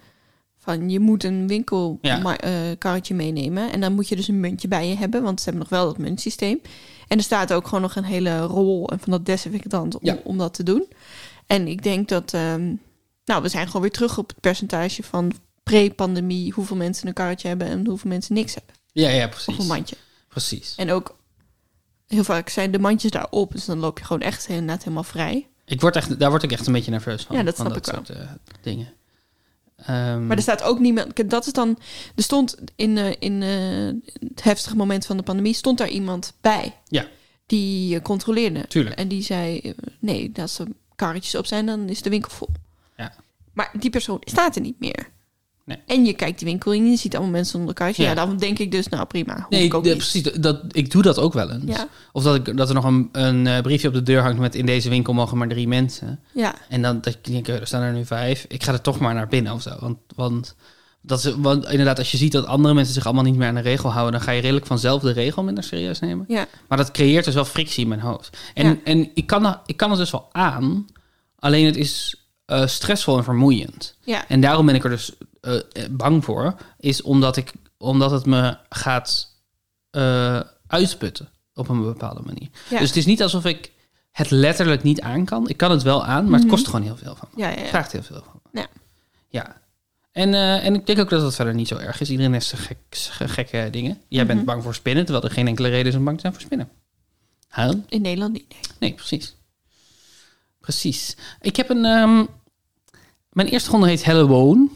van 0.59 0.91
je 0.91 1.01
moet 1.01 1.25
een 1.25 1.47
winkelkarretje 1.47 2.77
karretje 2.79 3.15
meenemen. 3.15 3.73
En 3.73 3.81
dan 3.81 3.93
moet 3.95 4.09
je 4.09 4.17
dus 4.17 4.29
een 4.29 4.41
muntje 4.41 4.69
bij 4.69 4.89
je 4.89 4.97
hebben, 4.97 5.23
want 5.23 5.39
ze 5.41 5.45
hebben 5.45 5.63
nog 5.63 5.71
wel 5.81 5.87
dat 5.87 5.99
muntsysteem. 5.99 6.61
En 7.09 7.17
er 7.19 7.23
staat 7.25 7.53
ook 7.53 7.65
gewoon 7.65 7.81
nog 7.81 7.97
een 7.97 8.05
hele 8.05 8.41
rol 8.41 8.89
en 8.89 9.01
van 9.01 9.11
dat 9.11 9.27
desinfectant 9.27 9.95
om, 9.95 10.01
Ja. 10.03 10.19
om 10.25 10.39
dat 10.39 10.55
te 10.55 10.63
doen. 10.63 10.87
En 11.47 11.69
ik 11.69 11.83
denk 11.83 12.09
dat, 12.09 12.35
ehm, 12.35 12.75
nou, 13.25 13.43
we 13.43 13.49
zijn 13.49 13.67
gewoon 13.67 13.83
weer 13.83 13.91
terug 13.91 14.19
op 14.19 14.29
het 14.29 14.41
percentage 14.41 15.03
van 15.03 15.33
pre-pandemie, 15.63 16.53
hoeveel 16.53 16.77
mensen 16.77 17.07
een 17.09 17.15
karretje 17.15 17.49
hebben 17.49 17.67
en 17.67 17.87
hoeveel 17.87 18.11
mensen 18.11 18.35
niks 18.35 18.55
hebben. 18.55 18.75
Ja, 18.93 19.09
ja, 19.09 19.27
Of 19.27 19.47
een 19.47 19.55
precies. 19.55 19.67
mandje. 19.67 19.97
Precies. 20.29 20.75
En 20.77 20.91
ook 20.91 21.19
heel 22.11 22.25
vaak 22.25 22.49
zijn 22.49 22.71
de 22.71 22.79
mandjes 22.79 23.11
daarop, 23.11 23.53
dus 23.53 23.65
dan 23.65 23.79
loop 23.79 23.99
je 23.99 24.05
gewoon 24.05 24.23
echt 24.23 24.49
inderdaad 24.49 24.83
helemaal 24.83 25.03
vrij. 25.03 25.49
Ik 25.65 25.81
word 25.81 25.97
echt, 25.97 26.19
daar 26.19 26.31
word 26.31 26.43
ik 26.43 26.53
echt 26.53 26.67
een 26.67 26.73
beetje 26.73 26.91
nerveus 26.91 27.23
van. 27.23 27.37
Ja, 27.37 27.43
dat 27.43 27.57
van 27.57 27.67
snap 27.67 27.79
ik 27.79 27.85
wel. 27.85 27.95
soort, 28.05 28.19
eh, 28.19 28.29
dingen. 28.63 28.93
Ehm, 29.77 30.27
Maar 30.27 30.37
er 30.37 30.43
staat 30.43 30.63
ook 30.63 30.79
niemand. 30.79 31.31
Dat 31.31 31.47
is 31.47 31.53
dan. 31.53 31.79
Er 32.15 32.23
stond 32.23 32.57
in, 32.77 32.99
eh, 32.99 33.15
in 33.19 33.43
eh, 33.43 34.19
het 34.29 34.43
heftige 34.43 34.77
moment 34.77 35.07
van 35.07 35.17
de 35.17 35.23
pandemie 35.23 35.55
stond 35.55 35.79
daar 35.79 35.89
iemand 35.89 36.33
bij. 36.41 36.77
Ja. 36.89 37.07
Die 37.47 38.03
controleerde. 38.03 38.67
Tuurlijk. 38.67 38.97
En 38.97 39.09
die 39.09 39.23
zei: 39.23 39.75
nee, 39.99 40.33
als 40.41 40.59
er 40.59 40.67
karretjes 40.97 41.35
op 41.35 41.47
zijn, 41.47 41.67
dan 41.67 41.89
is 41.89 42.03
de 42.03 42.11
winkel 42.11 42.31
vol. 42.31 42.49
Ja. 42.97 43.15
Maar 43.53 43.71
die 43.79 43.91
persoon 43.91 44.19
staat 44.21 44.57
er 44.57 44.63
niet 44.63 44.81
meer. 44.81 45.09
Nee. 45.71 45.99
En 45.99 46.05
je 46.05 46.13
kijkt 46.13 46.39
die 46.39 46.49
winkel 46.49 46.73
in 46.73 46.91
je 46.91 46.97
ziet 46.97 47.15
allemaal 47.15 47.33
mensen 47.33 47.53
zonder 47.53 47.75
karretje. 47.75 48.03
Ja. 48.03 48.09
Ja. 48.09 48.15
dan 48.15 48.37
denk 48.37 48.59
ik 48.59 48.71
dus, 48.71 48.89
nou 48.89 49.07
prima. 49.07 49.47
Nee, 49.51 49.65
ik 49.65 49.75
ook 49.75 49.83
precies. 49.83 50.23
Dat, 50.23 50.61
ik 50.69 50.91
doe 50.91 51.03
dat 51.03 51.19
ook 51.19 51.33
wel 51.33 51.51
eens. 51.51 51.77
Ja. 51.77 51.89
Of 52.13 52.23
dat, 52.23 52.35
ik, 52.35 52.57
dat 52.57 52.69
er 52.69 52.75
nog 52.75 52.85
een, 52.85 53.09
een 53.13 53.47
eh, 53.47 53.61
briefje 53.61 53.89
op 53.89 53.95
de 53.95 54.03
deur 54.03 54.23
hangt 54.23 54.39
met 54.39 54.55
in 54.55 54.67
deze 54.67 54.89
winkel 54.89 55.13
mogen 55.13 55.39
maar 55.39 55.49
drie 55.49 55.69
mensen. 55.69 56.21
Ja, 56.33 56.55
En 56.69 56.83
dan 56.83 57.01
dat 57.01 57.15
ik 57.15 57.25
denk, 57.25 57.49
eh, 57.49 57.61
er 57.61 57.67
staan 57.67 57.83
er 57.83 57.93
nu 57.93 58.05
vijf. 58.05 58.45
Ik 58.49 58.63
ga 58.63 58.73
er 58.73 58.81
toch 58.81 58.99
maar 58.99 59.15
naar 59.15 59.29
binnen 59.29 59.53
of 59.53 59.63
zo. 59.63 59.77
Want, 59.81 59.99
want, 60.15 60.55
dat 61.01 61.25
is, 61.25 61.35
want 61.37 61.69
inderdaad, 61.69 61.99
als 61.99 62.11
je 62.11 62.17
ziet 62.17 62.33
dat 62.33 62.47
andere 62.47 62.75
mensen 62.75 62.95
zich 62.95 63.05
allemaal 63.05 63.25
niet 63.25 63.37
meer 63.37 63.49
aan 63.49 63.55
de 63.55 63.61
regel 63.61 63.91
houden, 63.93 64.13
dan 64.13 64.23
ga 64.23 64.31
je 64.31 64.41
redelijk 64.41 64.67
vanzelf 64.67 65.03
de 65.03 65.13
regel 65.13 65.43
minder 65.43 65.65
serieus 65.65 65.99
nemen. 65.99 66.25
ja, 66.29 66.47
Maar 66.69 66.79
dat 66.79 66.91
creëert 66.91 67.25
dus 67.25 67.35
wel 67.35 67.45
frictie 67.45 67.83
in 67.83 67.89
mijn 67.89 68.01
hoofd. 68.01 68.37
En, 68.55 68.81
en 68.85 69.11
ik, 69.15 69.27
kan, 69.27 69.59
ik 69.67 69.77
kan 69.77 69.91
het 69.91 69.99
dus 69.99 70.11
wel 70.11 70.29
aan, 70.33 70.87
alleen 71.39 71.67
het 71.67 71.77
is 71.77 72.15
eh, 72.47 72.67
stressvol 72.67 73.17
en 73.17 73.25
vermoeiend. 73.25 73.97
ja. 74.05 74.29
En 74.29 74.41
daarom 74.41 74.67
ben 74.67 74.75
ik 74.75 74.85
er 74.85 74.91
dus 74.91 75.13
eh, 75.41 75.57
eh, 75.57 75.63
bang 75.91 76.25
voor, 76.25 76.55
is 76.79 77.03
omdat, 77.03 77.37
ik, 77.37 77.53
omdat 77.79 78.11
het 78.11 78.27
me 78.27 78.57
gaat 78.69 79.35
eh, 79.91 80.41
uitputten 80.67 81.29
op 81.55 81.69
een 81.69 81.83
bepaalde 81.83 82.21
manier. 82.25 82.49
Ja. 82.71 82.79
Dus 82.79 82.89
het 82.89 82.97
is 82.97 83.07
niet 83.07 83.23
alsof 83.23 83.45
ik 83.45 83.73
het 84.13 84.31
letterlijk 84.31 84.83
niet 84.83 85.01
aan 85.01 85.25
kan. 85.25 85.49
Ik 85.49 85.57
kan 85.57 85.71
het 85.71 85.83
wel 85.83 86.05
aan, 86.05 86.25
maar 86.25 86.33
het 86.39 86.43
Mhm. 86.43 86.51
kost 86.55 86.67
gewoon 86.67 86.83
heel 86.83 86.97
veel 86.97 87.17
van 87.17 87.29
me. 87.35 87.43
ja, 87.43 87.49
ja, 87.49 87.65
vraagt 87.67 87.93
heel 87.93 88.03
veel 88.03 88.23
van 88.25 88.41
me. 88.53 88.61
Ja. 88.61 88.67
Ja. 89.29 89.59
En, 90.13 90.35
en 90.35 90.75
ik 90.75 90.87
denk 90.87 90.99
ook 90.99 91.11
dat 91.11 91.23
het 91.23 91.35
verder 91.35 91.55
niet 91.55 91.69
zo 91.69 91.77
erg 91.77 92.01
is. 92.01 92.11
Iedereen 92.11 92.33
heeft 92.33 92.47
zijn 92.47 92.61
gek, 92.63 92.79
gekke 93.31 93.69
dingen. 93.71 94.01
Jij 94.09 94.27
bent 94.27 94.39
Mhm. 94.39 94.47
bang 94.49 94.63
voor 94.63 94.75
spinnen, 94.75 95.05
terwijl 95.05 95.25
er 95.27 95.31
geen 95.33 95.47
enkele 95.47 95.69
reden 95.69 95.93
is 95.93 95.99
om 95.99 96.05
bang 96.05 96.17
te 96.17 96.21
zijn 96.23 96.33
voor 96.33 96.43
spinnen. 96.43 96.69
Huh? 97.55 97.71
In 97.89 98.03
Nederland 98.03 98.33
niet. 98.33 98.49
nee. 98.49 98.61
Nee, 98.79 98.95
precies. 98.95 99.35
Precies. 100.61 101.17
Ik 101.41 101.57
heb 101.57 101.71
een... 101.71 101.85
ehm, 101.85 102.25
mijn 103.31 103.49
eerste 103.49 103.71
ronde 103.71 103.89
heet 103.89 104.05
Halloween. 104.05 104.71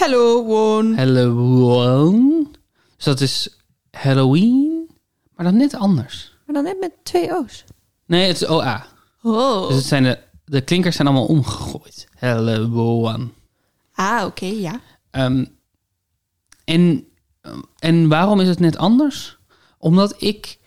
Hello, 0.00 0.44
Won. 0.44 0.94
Halloween. 0.96 2.48
Dus 2.96 3.04
dat 3.04 3.20
is 3.20 3.56
Halloween, 3.90 4.90
maar 5.34 5.44
dan 5.44 5.56
net 5.56 5.74
anders. 5.74 6.36
Maar 6.46 6.54
dan 6.54 6.64
net 6.64 6.80
met 6.80 6.92
twee 7.02 7.30
O's. 7.30 7.64
Nee, 8.06 8.26
het 8.26 8.36
is 8.40 8.46
OA. 8.46 8.86
Oh. 9.22 9.66
Dus 9.66 9.76
het 9.76 9.84
zijn 9.84 10.02
de, 10.02 10.18
de 10.44 10.60
klinkers 10.60 10.96
zijn 10.96 11.08
allemaal 11.08 11.26
omgegooid. 11.26 12.08
Halloween. 12.18 13.32
Ah, 13.94 14.24
oké, 14.26 14.46
ja. 14.46 14.80
Ehm, 15.10 15.44
en, 16.64 17.04
en 17.78 18.08
waarom 18.08 18.40
is 18.40 18.48
het 18.48 18.60
net 18.60 18.76
anders? 18.76 19.38
Omdat 19.78 20.22
ik 20.22 20.58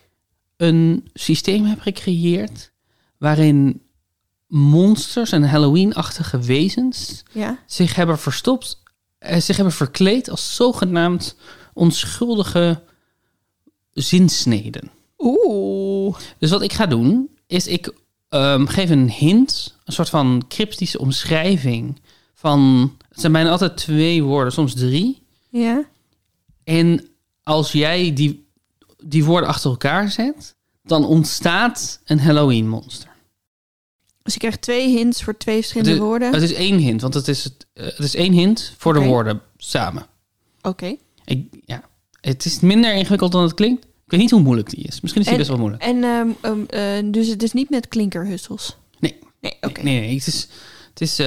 een 0.56 1.08
systeem 1.14 1.64
heb 1.64 1.80
gecreëerd 1.80 2.72
waarin 3.18 3.82
monsters 4.46 5.32
en 5.32 5.48
Halloween-achtige 5.48 6.38
wezens 6.38 7.22
Ja. 7.32 7.58
zich 7.66 7.94
hebben 7.94 8.18
verstopt, 8.18 8.82
zich 9.38 9.56
hebben 9.56 9.74
verkleed 9.74 10.30
als 10.30 10.54
zogenaamd 10.54 11.36
onschuldige 11.72 12.82
zinsneden. 13.92 14.90
Oeh. 15.18 16.16
Dus 16.38 16.50
wat 16.50 16.62
ik 16.62 16.72
ga 16.72 16.86
doen, 16.86 17.30
is 17.46 17.66
ik 17.66 17.92
ehm, 18.28 18.66
geef 18.66 18.90
een 18.90 19.10
hint, 19.10 19.76
een 19.84 19.92
soort 19.92 20.08
van 20.08 20.44
cryptische 20.48 20.98
omschrijving 20.98 22.00
van... 22.34 22.92
Het 23.08 23.20
zijn 23.20 23.32
bijna 23.32 23.50
altijd 23.50 23.76
twee 23.76 24.22
woorden, 24.22 24.52
soms 24.52 24.74
drie. 24.74 25.22
Ja. 25.50 25.84
En 26.64 27.08
als 27.42 27.72
jij 27.72 28.12
die, 28.12 28.48
die 29.04 29.24
woorden 29.24 29.48
achter 29.48 29.70
elkaar 29.70 30.10
zet, 30.10 30.54
dan 30.82 31.04
ontstaat 31.04 32.00
een 32.04 32.20
Halloween-monster. 32.20 33.13
Dus 34.24 34.32
ik 34.34 34.38
krijg 34.38 34.56
twee 34.56 34.88
hints 34.96 35.22
voor 35.22 35.36
twee 35.36 35.56
verschillende 35.56 35.90
Het 35.92 36.00
is- 36.00 36.06
woorden. 36.06 36.32
Het 36.32 36.42
is 36.42 36.52
één 36.52 36.78
hint, 36.78 37.00
want 37.00 37.14
het 37.14 37.28
is, 37.28 37.44
het, 37.44 37.66
eh, 37.74 37.84
het 37.84 37.98
is 37.98 38.14
één 38.14 38.32
hint 38.32 38.74
voor 38.78 38.92
de 38.92 39.00
woorden 39.00 39.40
samen. 39.56 40.06
Oké. 40.62 40.96
Ja. 41.64 41.82
Het 42.20 42.44
is 42.44 42.60
minder 42.60 42.94
ingewikkeld 42.94 43.32
dan 43.32 43.42
het 43.42 43.54
klinkt. 43.54 43.84
Ik 43.84 44.10
weet 44.10 44.20
niet 44.20 44.30
hoe 44.30 44.40
moeilijk 44.40 44.70
die 44.70 44.84
is. 44.84 45.00
Misschien 45.00 45.22
is 45.22 45.28
die 45.28 45.36
En- 45.36 45.36
best 45.36 45.48
wel 45.48 45.58
moeilijk. 45.58 45.82
En 45.82 46.04
ehm, 46.04 46.28
ehm, 46.40 46.64
eh, 46.68 47.12
dus 47.12 47.28
het 47.28 47.42
is 47.42 47.52
niet 47.52 47.70
met 47.70 47.88
klinkerhussels? 47.88 48.76
Nee. 48.98 49.18
Nee, 49.40 49.56
oké. 49.60 49.82
Nee, 49.82 49.94
nee, 50.00 50.06
nee. 50.08 50.16
Het 50.18 50.26
is, 50.26 50.48
het 50.90 51.00
is, 51.00 51.18
eh, 51.18 51.26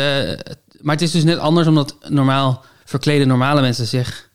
maar 0.82 0.94
het 0.94 1.02
is 1.02 1.12
dus 1.12 1.24
net 1.24 1.38
anders, 1.38 1.68
omdat 1.68 1.96
normaal 2.10 2.66
verkleden 2.86 3.28
normale 3.28 3.62
mensen 3.62 3.86
zich 3.88 4.30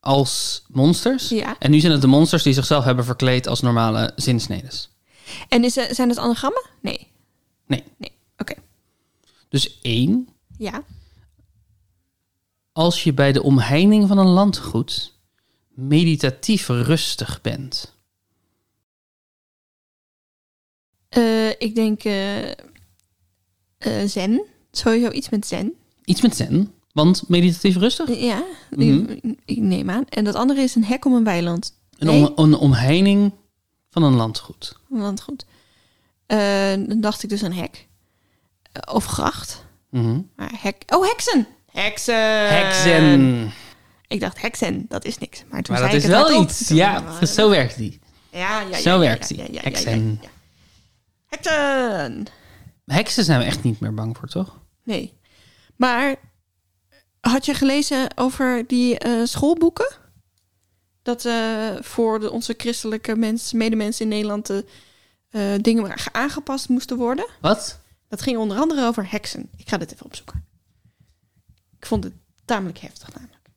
als 0.00 0.62
monsters. 0.68 1.28
Ja. 1.28 1.56
En 1.58 1.70
nu 1.70 1.80
zijn 1.80 1.92
het 1.92 2.00
de 2.00 2.06
monsters 2.06 2.42
die 2.42 2.52
zichzelf 2.52 2.84
hebben 2.84 3.04
verkleed 3.04 3.46
als 3.46 3.60
normale 3.60 4.12
zinsnedes. 4.16 4.88
En 5.48 5.64
is, 5.64 5.72
zijn 5.72 6.08
het 6.08 6.18
anagrammen? 6.18 6.62
Nee. 6.82 7.06
Nee. 7.68 7.84
Nee, 7.96 8.12
oké. 8.38 8.54
Dus 9.48 9.80
één, 9.80 10.28
Ja. 10.58 10.82
als 12.72 13.02
je 13.04 13.12
bij 13.14 13.32
de 13.32 13.42
omheining 13.42 14.08
van 14.08 14.18
een 14.18 14.26
landgoed 14.26 15.14
meditatief 15.68 16.68
rustig 16.68 17.40
bent. 17.40 17.96
Eh, 21.08 21.48
ik 21.50 21.74
denk 21.74 22.04
eh, 22.04 22.50
eh, 22.50 22.56
zen. 24.06 24.42
Sowieso 24.70 25.10
iets 25.10 25.28
met 25.28 25.46
zen. 25.46 25.72
Iets 26.04 26.20
met 26.22 26.36
zen, 26.36 26.72
want 26.92 27.28
meditatief 27.28 27.76
rustig? 27.76 28.18
Ja, 28.20 28.44
Mhm. 28.70 29.04
ik, 29.10 29.34
ik 29.44 29.58
neem 29.58 29.90
aan. 29.90 30.04
En 30.08 30.24
dat 30.24 30.34
andere 30.34 30.60
is 30.60 30.74
een 30.74 30.84
hek 30.84 31.04
om 31.04 31.12
een 31.14 31.24
weiland. 31.24 31.76
Een, 31.98 32.08
om, 32.08 32.32
een 32.44 32.54
omheining 32.54 33.32
van 33.90 34.02
een 34.02 34.14
landgoed. 34.14 34.76
Want 34.88 35.20
goed. 35.20 35.46
Eh, 36.28 36.38
dan 36.88 37.00
dacht 37.00 37.22
ik 37.22 37.28
dus 37.28 37.42
een 37.42 37.52
hek. 37.54 37.86
Eh, 38.72 38.94
Of 38.94 39.04
gracht. 39.04 39.64
Mhm. 39.90 40.20
Maar 40.36 40.50
hek... 40.60 40.82
Oh, 40.86 41.06
heksen! 41.06 41.46
Heksen! 41.72 42.48
Heksen. 42.54 43.52
Ik 44.08 44.20
dacht 44.20 44.40
heksen, 44.40 44.84
dat 44.88 45.04
is 45.04 45.18
niks. 45.18 45.44
Maar 45.50 45.62
toen 45.62 45.74
Maar 45.74 45.84
dat 45.90 46.02
is 46.02 46.04
wel 46.06 46.22
hardop. 46.22 46.42
iets. 46.42 46.66
Toen- 46.66 46.76
Ja, 46.76 47.24
zo 47.26 47.50
werkt 47.50 47.76
die. 47.76 48.00
Ja, 48.30 48.60
ja, 48.60 48.68
ja, 48.68 48.78
Zo 48.78 48.90
ja, 48.90 48.98
werkt 48.98 49.28
die. 49.28 49.42
Heksen. 49.60 50.20
Heksen! 51.26 52.26
Heksen 52.86 53.24
zijn 53.24 53.38
we 53.38 53.44
echt 53.44 53.62
niet 53.62 53.80
meer 53.80 53.94
bang 53.94 54.16
voor, 54.16 54.28
toch? 54.28 54.58
Nee. 54.84 55.12
Maar 55.76 56.14
had 57.20 57.44
je 57.46 57.54
gelezen 57.54 58.08
over 58.16 58.64
die 58.66 58.98
eh, 58.98 59.20
schoolboeken? 59.24 59.96
Dat 61.02 61.24
eh, 61.24 61.68
voor 61.80 62.20
de, 62.20 62.30
onze 62.30 62.54
christelijke 62.56 63.16
mens, 63.16 63.52
medemensen 63.52 64.02
in 64.04 64.08
Nederland 64.10 64.46
de 64.46 64.64
eh, 65.30 65.54
dingen 65.60 66.12
aangepast 66.12 66.68
moesten 66.68 66.96
worden. 66.96 67.28
Wat? 67.40 67.80
Dat 68.08 68.22
ging 68.22 68.38
onder 68.38 68.56
andere 68.56 68.86
over 68.86 69.10
heksen. 69.10 69.50
Ik 69.56 69.68
ga 69.68 69.76
dit 69.76 69.92
even 69.92 70.06
opzoeken. 70.06 70.46
Ik 71.78 71.86
vond 71.86 72.04
het 72.04 72.12
tamelijk 72.44 72.78
heftig 72.78 73.14
namelijk. 73.14 73.50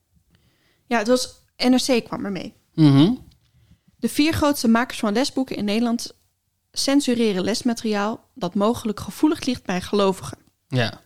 Ja, 0.85 0.97
het 0.97 1.07
was 1.07 1.43
NRC 1.57 2.05
kwam 2.05 2.25
ermee. 2.25 2.53
Mhm. 2.73 3.13
De 3.97 4.09
vier 4.09 4.33
grootste 4.33 4.67
makers 4.67 4.99
van 4.99 5.13
lesboeken 5.13 5.55
in 5.55 5.65
Nederland 5.65 6.13
censureren 6.71 7.43
lesmateriaal 7.43 8.29
dat 8.35 8.55
mogelijk 8.55 8.99
gevoelig 8.99 9.45
ligt 9.45 9.65
bij 9.65 9.81
gelovigen. 9.81 10.37
Ja. 10.67 11.01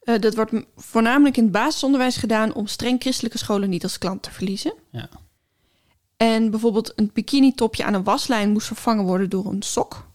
Eh, 0.00 0.20
dat 0.20 0.34
wordt 0.34 0.52
voornamelijk 0.76 1.36
in 1.36 1.42
het 1.42 1.52
basisonderwijs 1.52 2.16
gedaan 2.16 2.54
om 2.54 2.66
streng 2.66 3.00
christelijke 3.00 3.38
scholen 3.38 3.70
niet 3.70 3.82
als 3.82 3.98
klant 3.98 4.22
te 4.22 4.30
verliezen. 4.30 4.74
Ja. 4.90 5.08
En 6.16 6.50
bijvoorbeeld 6.50 6.92
een 6.96 7.10
bikini-topje 7.12 7.84
aan 7.84 7.94
een 7.94 8.04
waslijn 8.04 8.50
moest 8.50 8.66
vervangen 8.66 9.04
worden 9.04 9.30
door 9.30 9.46
een 9.46 9.62
sok. 9.62 10.06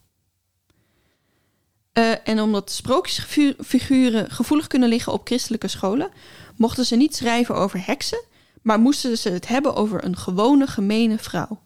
Eh, 1.92 2.12
en 2.24 2.42
omdat 2.42 2.72
sprookjesfiguren 2.72 4.32
gevoelig 4.32 4.68
kunnen 4.68 4.90
liggen 4.90 5.14
op 5.14 5.28
christelijke 5.28 5.68
scholen, 5.68 6.10
mochten 6.56 6.86
ze 6.86 6.96
niet 6.96 7.16
schrijven 7.16 7.56
over 7.56 7.86
heksen, 7.86 8.24
maar 8.62 8.80
moesten 8.80 9.18
ze 9.18 9.30
het 9.30 9.48
hebben 9.48 9.76
over 9.76 10.06
een 10.06 10.18
gewone 10.18 10.68
gemene 10.68 11.18
vrouw. 11.18 11.60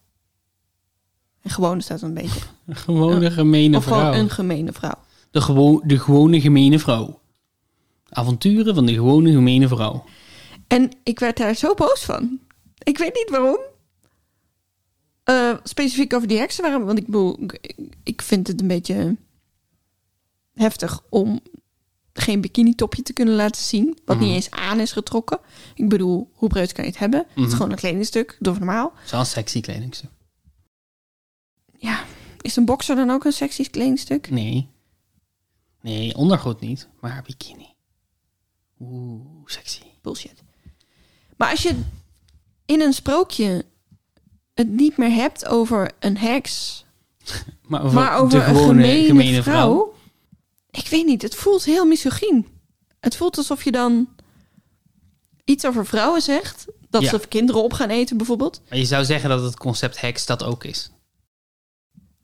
En 1.41 1.49
gewone 1.49 1.81
staat 1.81 2.01
een 2.01 2.13
beetje. 2.13 2.39
Een 2.65 2.75
gewone 2.75 3.31
gemene 3.31 3.77
of 3.77 3.83
vrouw. 3.83 3.99
gewoon 3.99 4.13
een 4.13 4.29
gemene 4.29 4.73
vrouw. 4.73 4.97
De, 5.31 5.41
gewo 5.41 5.81
de 5.83 5.99
gewone 5.99 6.41
gemene 6.41 6.79
vrouw. 6.79 7.19
Avonturen 8.09 8.75
van 8.75 8.85
de 8.85 8.93
gewone 8.93 9.31
gemene 9.31 9.67
vrouw. 9.67 10.03
En 10.67 10.91
ik 11.03 11.19
werd 11.19 11.37
daar 11.37 11.55
zo 11.55 11.73
boos 11.73 12.03
van. 12.03 12.39
Ik 12.83 12.97
weet 12.97 13.13
niet 13.13 13.29
waarom. 13.29 13.59
Eh, 15.23 15.57
specifiek 15.63 16.13
over 16.13 16.27
die 16.27 16.37
heksen. 16.37 16.63
Waarom? 16.63 16.85
Want 16.85 16.97
ik 16.97 17.05
bedoel, 17.05 17.39
ik, 18.03 18.21
vind 18.21 18.47
het 18.47 18.61
een 18.61 18.67
beetje 18.67 19.17
heftig 20.53 21.01
om 21.09 21.39
geen 22.13 22.41
bikini-topje 22.41 23.01
te 23.01 23.13
kunnen 23.13 23.35
laten 23.35 23.61
zien. 23.61 23.97
Wat 24.05 24.15
Mhm. 24.15 24.25
niet 24.25 24.35
eens 24.35 24.51
aan 24.51 24.79
is 24.79 24.91
getrokken. 24.91 25.39
Ik 25.75 25.89
bedoel, 25.89 26.29
hoe 26.33 26.49
breed 26.49 26.71
kan 26.71 26.83
je 26.83 26.89
het 26.89 26.99
hebben? 26.99 27.19
Het 27.19 27.35
Mhm. 27.35 27.47
is 27.47 27.53
gewoon 27.53 27.71
een 27.71 27.77
kledingstuk, 27.77 28.37
door 28.39 28.53
normaal. 28.57 28.93
Zo'n 29.05 29.25
sexy 29.25 29.61
kledingstuk. 29.61 30.09
Ja, 31.77 32.03
is 32.41 32.55
een 32.55 32.65
boxer 32.65 32.95
dan 32.95 33.09
ook 33.09 33.25
een 33.25 33.31
sexy 33.33 33.69
kledingstuk? 33.69 34.29
Nee. 34.29 34.69
Nee, 35.81 36.15
ondergoed 36.15 36.59
niet, 36.59 36.87
maar 37.01 37.23
bikini. 37.25 37.67
Oeh, 38.79 39.25
sexy. 39.45 39.81
Bullshit. 40.01 40.43
Maar 41.37 41.49
als 41.49 41.63
je 41.63 41.81
in 42.65 42.81
een 42.81 42.93
sprookje 42.93 43.65
het 44.53 44.67
niet 44.69 44.97
meer 44.97 45.11
hebt 45.11 45.45
over 45.45 45.91
een 45.99 46.17
heks, 46.17 46.85
Maar 47.67 47.83
over, 47.83 47.93
maar 47.95 48.19
een 48.19 48.31
gemene, 49.05 49.43
vrouw, 49.43 49.43
vrouw. 49.43 49.93
Ik 50.71 50.87
weet 50.87 51.05
niet, 51.05 51.21
het 51.21 51.35
voelt 51.35 51.63
heel 51.63 51.85
misogyn. 51.85 52.47
Het 52.99 53.15
voelt 53.15 53.37
alsof 53.37 53.63
je 53.63 53.71
dan 53.71 54.09
iets 55.45 55.65
over 55.65 55.85
vrouwen 55.85 56.21
zegt. 56.21 56.65
Dat 56.89 57.01
Ja. 57.01 57.09
ze 57.09 57.19
kinderen 57.27 57.63
op 57.63 57.73
gaan 57.73 57.89
eten 57.89 58.17
bijvoorbeeld. 58.17 58.61
Maar 58.69 58.77
je 58.77 58.85
zou 58.85 59.05
zeggen 59.05 59.29
dat 59.29 59.43
het 59.43 59.57
concept 59.57 60.01
heks 60.01 60.25
dat 60.25 60.43
ook 60.43 60.63
is. 60.63 60.91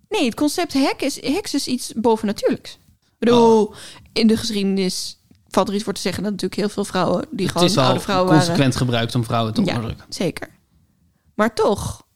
Nee, 0.10 0.26
het 0.26 0.36
concept 0.36 0.74
hek 0.74 1.02
is, 1.02 1.22
heks 1.22 1.54
is 1.54 1.68
iets 1.68 1.94
bovennatuurlijks. 1.96 2.72
Ik 3.02 3.16
bedoel, 3.20 3.66
Oh. 3.66 3.76
in 4.14 4.28
de 4.28 4.38
geschiedenis 4.38 5.20
valt 5.48 5.68
er 5.68 5.74
iets 5.76 5.84
voor 5.84 5.94
te 5.94 6.02
zeggen... 6.02 6.24
dat 6.24 6.32
natuurlijk 6.32 6.60
heel 6.62 6.70
veel 6.70 6.86
vrouwen 6.86 7.26
die 7.32 7.46
het 7.48 7.58
gewoon 7.58 7.86
oude 7.86 8.00
vrouwen 8.00 8.28
waren... 8.30 8.46
consequent 8.46 8.76
gebruikt 8.76 9.16
om 9.16 9.24
vrouwen 9.24 9.54
te 9.54 9.62
Ja. 9.64 9.68
onderdrukken. 9.68 10.06
Zeker. 10.14 10.50
Maar 11.36 11.54
toch, 11.56 12.08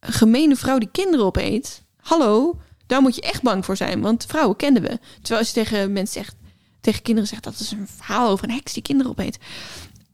gemene 0.00 0.56
vrouw 0.56 0.78
die 0.78 0.90
kinderen 0.92 1.26
opeet... 1.26 1.82
Hallo, 1.96 2.60
daar 2.86 3.02
moet 3.02 3.14
je 3.14 3.20
echt 3.20 3.42
bang 3.42 3.64
voor 3.64 3.76
zijn, 3.76 4.00
want 4.00 4.26
vrouwen 4.26 4.56
kenden 4.56 4.82
we. 4.82 4.98
Terwijl 5.14 5.38
als 5.38 5.48
je 5.48 5.54
tegen 5.54 5.92
mensen 5.92 6.22
zegt, 6.22 6.36
tegen 6.80 7.02
kinderen 7.02 7.28
zegt... 7.28 7.44
dat 7.44 7.58
is 7.58 7.70
een 7.70 7.88
verhaal 7.88 8.30
over 8.30 8.48
een 8.48 8.54
heks 8.54 8.72
die 8.72 8.82
kinderen 8.82 9.12
opeet. 9.12 9.38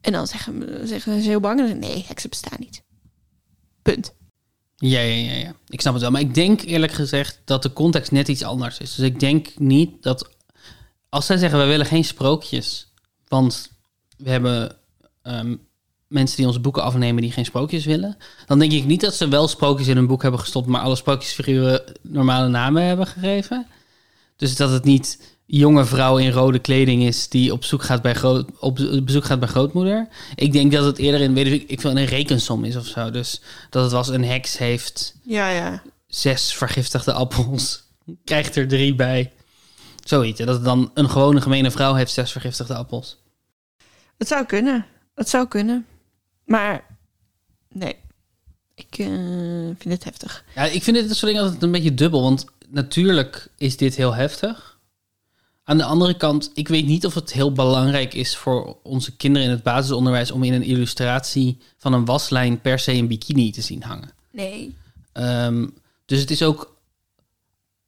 En 0.01 0.13
dan 0.13 0.27
zeggen, 0.27 0.89
zeggen 0.89 1.23
ze 1.23 1.29
heel 1.29 1.41
bang 1.41 1.61
en 1.61 1.67
zeggen, 1.67 1.91
nee, 1.91 2.05
heksen 2.09 2.31
bestaan 2.31 2.59
niet. 2.59 2.83
Punt. 3.83 4.15
Ja, 4.77 5.01
ja, 5.01 5.33
ja, 5.33 5.33
ja. 5.33 5.55
Ik 5.69 5.81
snap 5.81 5.93
het 5.93 6.03
wel. 6.03 6.11
Maar 6.11 6.21
ik 6.21 6.35
denk 6.35 6.61
eerlijk 6.61 6.93
gezegd 6.93 7.41
dat 7.45 7.63
de 7.63 7.73
context 7.73 8.11
net 8.11 8.29
iets 8.29 8.43
anders 8.43 8.79
is. 8.79 8.95
Dus 8.95 9.05
ik 9.05 9.21
denk 9.21 9.59
niet 9.59 10.03
dat... 10.03 10.31
Als 11.09 11.27
zij 11.27 11.37
zeggen, 11.37 11.59
we 11.59 11.65
willen 11.65 11.87
geen 11.87 12.05
sprookjes... 12.05 12.93
want 13.29 13.71
we 14.17 14.31
hebben 14.31 14.77
ehm, 15.23 15.57
mensen 16.09 16.37
die 16.37 16.47
onze 16.47 16.61
boeken 16.61 16.83
afnemen 16.83 17.23
die 17.23 17.33
geen 17.33 17.45
sprookjes 17.45 17.85
willen... 17.85 18.17
dan 18.47 18.59
denk 18.59 18.73
ik 18.73 18.85
niet 18.85 19.01
dat 19.01 19.15
ze 19.15 19.29
wel 19.29 19.49
sprookjes 19.49 19.89
in 19.89 19.97
hun 19.97 20.07
boek 20.07 20.23
hebben 20.23 20.41
gestopt... 20.41 20.67
maar 20.67 20.81
alle 20.81 20.97
sprookjesfiguren 20.97 21.83
normale 22.03 22.49
namen 22.49 22.83
hebben 22.83 23.07
gegeven. 23.07 23.67
Dus 24.37 24.57
dat 24.57 24.71
het 24.71 24.85
niet 24.85 25.19
jonge 25.47 25.85
vrouw 25.85 26.17
in 26.17 26.31
rode 26.31 26.59
kleding 26.59 27.03
is... 27.03 27.29
die 27.29 27.53
op, 27.53 27.65
zoek 27.65 27.83
gaat 27.83 28.03
bij 28.03 28.15
groot, 28.15 28.49
op 28.61 28.77
bezoek 29.05 29.25
gaat 29.25 29.41
bij 29.41 29.49
grootmoeder. 29.49 30.09
Ik 30.35 30.53
denk 30.53 30.73
dat 30.73 30.85
het 30.85 30.99
eerder 30.99 31.21
in, 31.21 31.35
weet 31.35 31.47
ik, 31.47 31.71
ik 31.71 31.81
veel, 31.81 31.91
een 31.91 32.05
rekensom 32.05 32.65
is 32.65 32.77
of 32.77 32.87
zo. 32.87 33.11
Dus 33.11 33.41
dat 33.71 33.83
het 33.83 33.93
was 33.93 34.09
een 34.09 34.25
heks 34.25 34.59
heeft 34.59 35.15
Ja, 35.23 35.49
ja. 35.49 35.83
zes 36.07 36.55
vergiftigde 36.55 37.13
appels, 37.13 37.83
krijgt 38.25 38.57
er 38.57 38.69
drie 38.69 38.95
bij. 38.95 39.33
Zoiets. 40.05 40.39
Dat 40.39 40.55
het 40.55 40.65
dan 40.65 40.91
een 40.95 41.11
gewone 41.11 41.41
gemene 41.41 41.71
vrouw 41.71 41.95
heeft 41.95 42.13
zes 42.13 42.33
vergiftigde 42.33 42.75
appels. 42.75 43.17
Het 44.19 44.29
zou 44.29 44.45
kunnen. 44.45 44.87
Het 45.15 45.29
zou 45.29 45.49
kunnen. 45.49 45.87
Maar 46.47 46.85
nee, 47.69 47.97
ik 48.75 48.99
eh, 48.99 49.07
vind 49.79 49.95
het 49.95 50.05
heftig. 50.05 50.45
Ja, 50.55 50.63
ik 50.63 50.83
vind 50.83 50.97
dit 50.97 51.17
soort 51.17 51.33
dingen 51.33 51.43
altijd 51.43 51.63
een 51.63 51.73
beetje 51.73 51.95
dubbel. 51.95 52.23
Want 52.23 52.45
natuurlijk 52.69 53.49
is 53.57 53.77
dit 53.77 53.97
heel 53.97 54.15
heftig. 54.15 54.79
Aan 55.65 55.79
de 55.79 55.85
andere 55.85 56.17
kant, 56.17 56.51
ik 56.55 56.69
weet 56.69 56.87
niet 56.87 57.07
of 57.07 57.15
het 57.15 57.33
heel 57.33 57.53
belangrijk 57.53 58.15
is 58.15 58.37
voor 58.37 58.77
onze 58.83 59.17
kinderen 59.17 59.49
in 59.49 59.55
het 59.55 59.63
basisonderwijs 59.63 60.31
om 60.31 60.43
in 60.43 60.53
een 60.53 60.63
illustratie 60.63 61.59
van 61.77 61.93
een 61.93 62.05
waslijn 62.05 62.61
per 62.61 62.79
se 62.79 62.93
een 62.93 63.09
bikini 63.09 63.53
te 63.53 63.63
zien 63.63 63.83
hangen. 63.83 64.11
Nee. 64.31 64.77
Ehm, 65.13 65.67
dus 66.05 66.21
het 66.21 66.31
is 66.31 66.43
ook, 66.43 66.77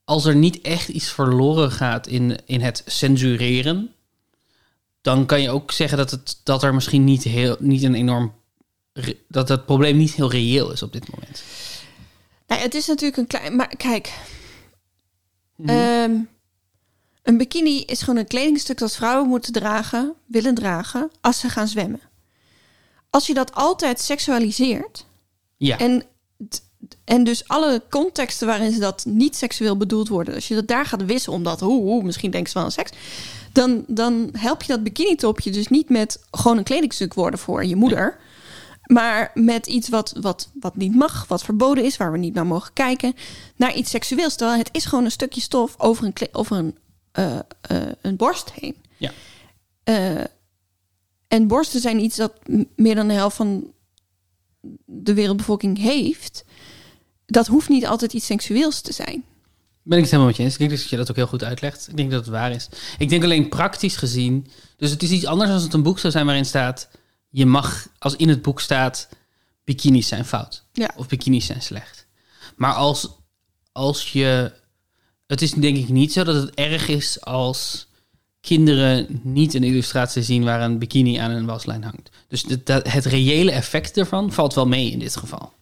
als 0.04 0.24
er 0.24 0.36
niet 0.36 0.60
echt 0.60 0.88
iets 0.88 1.08
verloren 1.08 1.70
gaat 1.70 2.06
in, 2.06 2.38
in 2.46 2.60
het 2.60 2.82
censureren, 2.86 3.92
dan 5.00 5.26
kan 5.26 5.42
je 5.42 5.50
ook 5.50 5.72
zeggen 5.72 5.98
dat, 5.98 6.10
het, 6.10 6.40
dat 6.42 6.62
er 6.62 6.74
misschien 6.74 7.04
niet, 7.04 7.22
heel, 7.22 7.56
niet 7.58 7.82
een 7.82 7.94
enorm, 7.94 8.32
dat 9.28 9.48
het 9.48 9.66
probleem 9.66 9.96
niet 9.96 10.12
heel 10.14 10.30
reëel 10.30 10.72
is 10.72 10.82
op 10.82 10.92
dit 10.92 11.10
moment. 11.10 11.42
Nou, 12.46 12.60
het 12.60 12.74
is 12.74 12.86
natuurlijk 12.86 13.16
een 13.18 13.26
klein... 13.26 13.56
Maar 13.56 13.76
kijk, 13.76 14.12
Mhm. 15.58 15.70
ehm, 15.70 16.16
een 17.22 17.36
bikini 17.36 17.80
is 17.80 18.00
gewoon 18.00 18.16
een 18.20 18.26
kledingstuk 18.26 18.78
dat 18.78 18.96
vrouwen 18.96 19.28
moeten 19.28 19.52
dragen, 19.52 20.14
willen 20.26 20.54
dragen, 20.54 21.10
als 21.20 21.38
ze 21.38 21.48
gaan 21.48 21.68
zwemmen. 21.68 22.00
Als 23.10 23.26
je 23.26 23.34
dat 23.34 23.54
altijd 23.54 24.00
seksualiseert 24.00 25.06
ja, 25.56 25.78
en, 25.78 26.02
en 27.04 27.24
dus 27.24 27.48
alle 27.48 27.82
contexten 27.90 28.46
waarin 28.46 28.72
ze 28.72 28.78
dat 28.78 29.04
niet 29.04 29.36
seksueel 29.36 29.76
bedoeld 29.76 30.08
worden, 30.08 30.34
als 30.34 30.48
je 30.48 30.54
dat 30.54 30.68
daar 30.68 30.86
gaat 30.86 31.04
wissen 31.04 31.32
omdat, 31.32 31.60
hoe, 31.60 31.82
hoe 31.82 32.02
misschien 32.02 32.30
denken 32.30 32.50
ze 32.50 32.56
wel 32.56 32.66
aan 32.66 32.72
seks, 32.72 32.90
dan, 33.52 33.84
dan 33.86 34.28
help 34.32 34.62
je 34.62 34.72
dat 34.72 34.82
bikini-topje 34.82 35.50
dus 35.50 35.68
niet 35.68 35.88
met 35.88 36.20
gewoon 36.30 36.58
een 36.58 36.64
kledingstuk 36.64 37.14
worden 37.14 37.40
voor 37.40 37.64
je 37.64 37.76
moeder. 37.76 38.18
Maar 38.88 39.30
met 39.34 39.66
iets 39.66 39.88
wat, 39.88 40.14
wat, 40.20 40.50
wat 40.60 40.76
niet 40.76 40.94
mag, 40.94 41.26
wat 41.26 41.44
verboden 41.44 41.84
is, 41.84 41.96
waar 41.96 42.12
we 42.12 42.18
niet 42.18 42.34
naar 42.34 42.46
mogen 42.46 42.72
kijken, 42.72 43.14
naar 43.56 43.74
iets 43.74 43.90
seksueels. 43.90 44.36
Terwijl 44.36 44.58
het 44.58 44.68
is 44.72 44.84
gewoon 44.84 45.04
een 45.04 45.10
stukje 45.10 45.40
stof 45.40 45.74
over 45.78 46.04
een, 46.04 46.14
over 46.32 46.56
een, 46.56 46.76
uh, 47.18 47.38
een 48.00 48.16
borst 48.16 48.52
heen. 48.52 48.76
Ja. 48.96 49.12
Uh, 49.84 50.24
en 51.28 51.46
borsten 51.46 51.80
zijn 51.80 52.00
iets 52.00 52.16
dat 52.16 52.32
meer 52.76 52.94
dan 52.94 53.08
de 53.08 53.14
helft 53.14 53.36
van 53.36 53.72
de 54.84 55.14
wereldbevolking 55.14 55.78
heeft. 55.78 56.44
Dat 57.26 57.46
hoeft 57.46 57.68
niet 57.68 57.86
altijd 57.86 58.12
iets 58.12 58.26
seksueels 58.26 58.80
te 58.80 58.92
zijn. 58.92 59.24
Ben 59.82 59.98
ik 59.98 60.04
het 60.04 60.12
helemaal 60.12 60.26
met 60.26 60.36
je 60.36 60.42
eens. 60.42 60.52
Ik 60.52 60.58
denk 60.58 60.70
dat 60.70 60.88
je 60.88 60.96
dat 60.96 61.10
ook 61.10 61.16
heel 61.16 61.26
goed 61.26 61.44
uitlegt. 61.44 61.88
Ik 61.88 61.96
denk 61.96 62.10
dat 62.10 62.20
het 62.20 62.28
waar 62.28 62.50
is. 62.50 62.68
Ik 62.98 63.08
denk 63.08 63.24
alleen 63.24 63.48
praktisch 63.48 63.96
gezien. 63.96 64.46
Dus 64.76 64.90
het 64.90 65.02
is 65.02 65.10
iets 65.10 65.26
anders 65.26 65.50
als 65.50 65.62
het 65.62 65.72
een 65.72 65.82
boek 65.82 65.98
zou 65.98 66.12
zijn 66.12 66.26
waarin 66.26 66.44
staat. 66.44 66.88
Je 67.28 67.46
mag, 67.46 67.88
als 67.98 68.16
in 68.16 68.28
het 68.28 68.42
boek 68.42 68.60
staat. 68.60 69.08
bikinis 69.64 70.08
zijn 70.08 70.24
fout. 70.24 70.64
Ja. 70.72 70.90
Of 70.96 71.08
bikinis 71.08 71.46
zijn 71.46 71.62
slecht. 71.62 72.06
Maar 72.56 72.74
als, 72.74 73.08
als 73.72 74.12
je. 74.12 74.52
Het 75.26 75.42
is 75.42 75.52
denk 75.52 75.76
ik 75.76 75.88
niet 75.88 76.12
zo 76.12 76.24
dat 76.24 76.34
het 76.34 76.54
erg 76.54 76.88
is 76.88 77.24
als 77.24 77.88
kinderen 78.40 79.20
niet 79.22 79.54
een 79.54 79.62
illustratie 79.62 80.22
zien 80.22 80.44
waar 80.44 80.60
een 80.60 80.78
bikini 80.78 81.16
aan 81.16 81.30
een 81.30 81.46
waslijn 81.46 81.82
hangt. 81.82 82.10
Dus 82.28 82.42
het, 82.42 82.68
het 82.68 83.04
reële 83.04 83.50
effect 83.50 83.96
ervan 83.96 84.32
valt 84.32 84.54
wel 84.54 84.66
mee 84.66 84.90
in 84.90 84.98
dit 84.98 85.16
geval. 85.16 85.52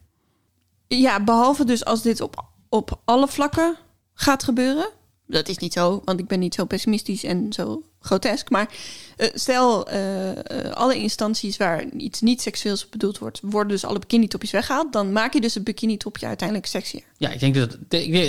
Ja, 0.89 1.25
behalve 1.25 1.65
dus 1.65 1.85
als 1.85 2.03
dit 2.03 2.21
op, 2.21 2.45
op 2.69 3.01
alle 3.05 3.29
vlakken 3.29 3.77
gaat 4.15 4.43
gebeuren. 4.43 4.89
Dat 5.27 5.49
is 5.49 5.59
niet 5.59 5.73
zo, 5.73 6.03
want 6.05 6.21
ik 6.21 6.27
ben 6.27 6.39
niet 6.39 6.55
zo 6.55 6.65
pessimistisch 6.65 7.25
en 7.25 7.53
zo 7.53 7.83
grotesk. 8.01 8.51
Maar 8.51 8.69
uh, 9.17 9.29
stel, 9.35 9.93
uh, 9.93 10.31
alle 10.73 10.97
instanties 10.97 11.57
waar 11.57 11.85
iets 11.85 12.21
niet 12.21 12.43
seksueels 12.43 12.89
bedoeld 12.89 13.19
wordt, 13.19 13.41
worden 13.43 13.69
dus 13.69 13.85
alle 13.85 13.99
bikini-topjes 13.99 14.51
weggehaald. 14.51 14.93
Dan 14.93 15.13
maak 15.13 15.33
je 15.33 15.41
dus 15.41 15.55
een 15.55 15.63
bikini-topje 15.63 16.27
uiteindelijk 16.27 16.69
sexier. 16.69 17.03
Ja, 17.17 17.31
ik 17.31 17.41
denk 17.41 17.55
dat 17.55 17.71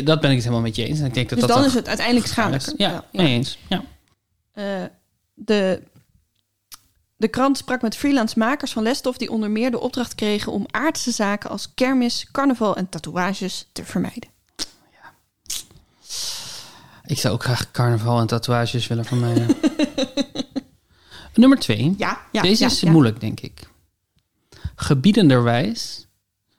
dat 0.06 0.22
ben 0.22 0.30
ik 0.30 0.36
het 0.36 0.44
helemaal 0.44 0.62
met 0.62 0.76
je 0.76 0.86
eens. 0.86 1.00
Ik 1.00 1.14
denk 1.14 1.30
dat 1.30 1.40
dus 1.40 1.48
dat 1.48 1.58
dan 1.58 1.66
is 1.66 1.74
het 1.74 1.88
uiteindelijk 1.88 2.28
schadelijk. 2.28 2.74
Ja, 2.78 2.90
ja, 2.92 3.06
mee 3.12 3.28
eens. 3.28 3.58
Ja. 3.70 3.84
Uh, 4.54 4.64
de, 5.34 5.82
de 7.18 7.28
krant 7.28 7.58
sprak 7.58 7.82
met 7.82 7.96
freelance 7.96 8.40
makers 8.40 8.72
van 8.72 8.84
lesstof 8.84 9.18
die 9.18 9.32
onder 9.32 9.52
meer 9.52 9.72
de 9.72 9.80
opdracht 9.80 10.16
kregen 10.16 10.52
om 10.52 10.66
aardse 10.72 11.12
zaken 11.12 11.50
als 11.50 11.74
kermis, 11.74 12.28
carnaval 12.32 12.76
en 12.76 12.90
tatoeages 12.90 13.68
te 13.72 13.86
vermijden. 13.86 14.36
Ik 17.08 17.20
zou 17.20 17.34
ook 17.34 17.44
graag 17.44 17.72
carnaval 17.72 18.20
en 18.20 18.28
tatoeages 18.28 18.88
willen 18.88 19.06
vermijden. 19.06 19.48
Nummer 21.34 21.60
twee. 21.60 21.94
Ja, 21.98 22.22
ja, 22.32 22.42
Deze 22.42 22.64
ja, 22.64 22.70
is 22.70 22.80
ja. 22.80 22.92
moeilijk, 22.92 23.20
denk 23.20 23.40
ik. 23.40 23.70
Gebiedenderwijs 24.76 26.08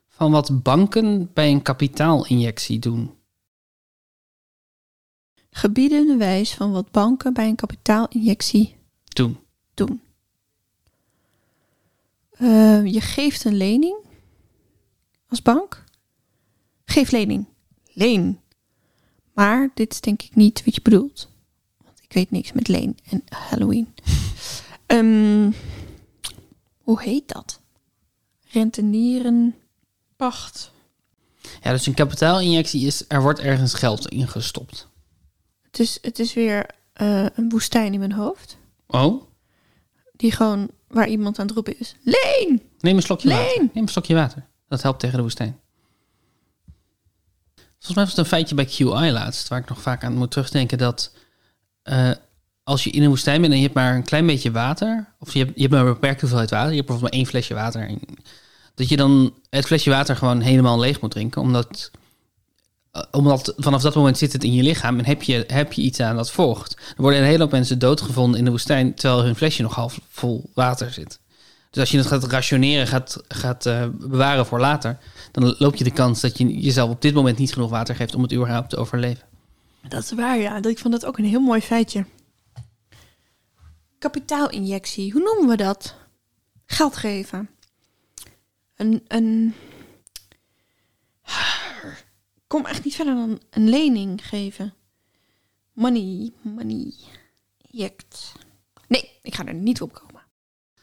van 0.07 0.31
wat 0.31 0.63
banken 0.63 1.29
bij 1.33 1.51
een 1.51 1.61
kapitaalinjectie 1.61 2.79
doen. 2.79 3.13
Gebiedende 5.51 6.15
wijs 6.15 6.53
van 6.53 6.71
wat 6.71 6.91
banken 6.91 7.33
bij 7.33 7.47
een 7.47 7.55
kapitaalinjectie 7.55 8.75
doen. 9.03 9.39
doen. 9.73 10.01
Uh, 12.39 12.85
je 12.85 13.01
geeft 13.01 13.45
een 13.45 13.57
lening 13.57 13.97
als 15.27 15.41
bank. 15.41 15.83
Geef 16.85 17.11
lening. 17.11 17.45
Leen. 17.93 18.39
Maar 19.39 19.69
dit 19.73 19.91
is 19.91 20.01
denk 20.01 20.21
ik 20.21 20.35
niet 20.35 20.65
wat 20.65 20.75
je 20.75 20.81
bedoelt. 20.81 21.29
Want 21.83 21.99
ik 22.01 22.13
weet 22.13 22.31
niks 22.31 22.51
met 22.51 22.67
leen 22.67 22.97
en 23.09 23.23
Halloween. 23.29 23.93
um, 24.87 25.53
hoe 26.87 27.01
heet 27.01 27.27
dat? 27.27 27.59
Rentenieren. 28.51 29.55
Pacht. 30.15 30.71
Ja, 31.61 31.71
dus 31.71 31.85
een 31.87 31.93
kapitaalinjectie 31.93 32.85
is, 32.85 33.05
er 33.07 33.21
wordt 33.21 33.39
ergens 33.39 33.73
geld 33.73 34.07
in 34.07 34.27
gestopt. 34.27 34.87
Het 35.61 35.79
is, 35.79 35.97
het 36.01 36.19
is 36.19 36.33
weer 36.33 36.69
uh, 37.01 37.25
een 37.33 37.49
woestijn 37.49 37.93
in 37.93 37.99
mijn 37.99 38.11
hoofd. 38.11 38.57
Oh? 38.87 39.23
Die 40.15 40.31
gewoon, 40.31 40.69
waar 40.87 41.07
iemand 41.07 41.39
aan 41.39 41.45
het 41.45 41.55
roepen 41.55 41.79
is. 41.79 41.95
Leen! 42.01 42.61
Neem 42.79 42.95
een 42.95 43.01
slokje 43.01 43.27
Leen! 43.27 43.37
water. 43.37 43.69
Neem 43.73 43.83
een 43.83 43.87
slokje 43.87 44.15
water. 44.15 44.47
Dat 44.67 44.81
helpt 44.81 44.99
tegen 44.99 45.15
de 45.15 45.21
woestijn. 45.23 45.59
Volgens 47.79 47.95
mij 47.95 48.03
was 48.03 48.15
het 48.15 48.17
een 48.17 48.25
feitje 48.25 48.55
bij 48.55 48.65
QI 48.65 49.11
laatst, 49.11 49.47
waar 49.47 49.59
ik 49.59 49.69
nog 49.69 49.81
vaak 49.81 50.03
aan 50.03 50.13
moet 50.13 50.31
terugdenken, 50.31 50.77
dat 50.77 51.11
uh, 51.83 52.11
als 52.63 52.83
je 52.83 52.89
in 52.89 53.03
een 53.03 53.09
woestijn 53.09 53.41
bent 53.41 53.53
en 53.53 53.59
je 53.59 53.65
hebt 53.65 53.75
maar 53.75 53.95
een 53.95 54.03
klein 54.03 54.25
beetje 54.25 54.51
water, 54.51 55.13
of 55.19 55.33
je 55.33 55.39
hebt, 55.39 55.51
je 55.55 55.61
hebt 55.61 55.73
maar 55.73 55.81
een 55.85 55.93
beperkte 55.93 56.19
hoeveelheid 56.19 56.49
water, 56.49 56.69
je 56.69 56.75
hebt 56.75 56.87
bijvoorbeeld 56.87 57.11
maar 57.11 57.21
één 57.21 57.29
flesje 57.29 57.53
water, 57.53 57.87
en, 57.87 57.99
dat 58.75 58.89
je 58.89 58.97
dan 58.97 59.33
het 59.49 59.65
flesje 59.65 59.89
water 59.89 60.15
gewoon 60.15 60.41
helemaal 60.41 60.79
leeg 60.79 61.01
moet 61.01 61.11
drinken, 61.11 61.41
omdat 61.41 61.91
omdat 63.11 63.53
vanaf 63.57 63.81
dat 63.81 63.95
moment 63.95 64.17
zit 64.17 64.33
het 64.33 64.43
in 64.43 64.53
je 64.53 64.63
lichaam 64.63 64.99
en 64.99 65.05
heb 65.05 65.23
je, 65.23 65.43
heb 65.47 65.73
je 65.73 65.81
iets 65.81 65.99
aan 65.99 66.15
dat 66.15 66.31
vocht. 66.31 66.73
Er 66.73 67.01
worden 67.01 67.19
een 67.19 67.25
hele 67.25 67.41
hoop 67.41 67.51
mensen 67.51 67.79
doodgevonden 67.79 68.39
in 68.39 68.45
de 68.45 68.51
woestijn 68.51 68.93
terwijl 68.93 69.23
hun 69.23 69.35
flesje 69.35 69.61
nog 69.61 69.75
half 69.75 69.99
vol 70.09 70.49
water 70.53 70.93
zit. 70.93 71.19
Dus 71.69 71.79
als 71.79 71.91
je 71.91 71.97
het 71.97 72.07
gaat 72.07 72.23
rationeren, 72.23 72.87
gaat, 72.87 73.23
gaat 73.27 73.65
uh, 73.65 73.83
bewaren 73.91 74.45
voor 74.45 74.59
later, 74.59 74.97
dan 75.31 75.55
loop 75.57 75.75
je 75.75 75.83
de 75.83 75.91
kans 75.91 76.21
dat 76.21 76.37
je 76.37 76.59
jezelf 76.59 76.89
op 76.89 77.01
dit 77.01 77.13
moment 77.13 77.37
niet 77.37 77.53
genoeg 77.53 77.69
water 77.69 77.95
geeft 77.95 78.15
om 78.15 78.21
het 78.21 78.33
überhaupt 78.33 78.69
te 78.69 78.77
overleven. 78.77 79.27
Dat 79.87 80.03
is 80.03 80.11
waar, 80.11 80.37
ja. 80.37 80.63
Ik 80.63 80.79
vond 80.79 80.93
dat 80.93 81.05
ook 81.05 81.17
een 81.17 81.25
heel 81.25 81.39
mooi 81.39 81.61
feitje. 81.61 82.05
Kapitaalinjectie, 83.99 85.11
hoe 85.11 85.21
noemen 85.21 85.47
we 85.47 85.63
dat? 85.63 85.95
Geld 86.65 86.97
geven. 86.97 87.49
Een, 88.75 89.03
een 89.07 89.53
kom 92.47 92.65
echt 92.65 92.83
niet 92.83 92.95
verder 92.95 93.15
dan 93.15 93.41
een 93.49 93.69
lening 93.69 94.27
geven. 94.27 94.73
Money, 95.73 96.31
money, 96.41 96.93
inject. 97.57 98.31
Nee, 98.87 99.09
ik 99.21 99.35
ga 99.35 99.45
er 99.45 99.53
niet 99.53 99.81
op 99.81 99.93
komen. 99.93 100.21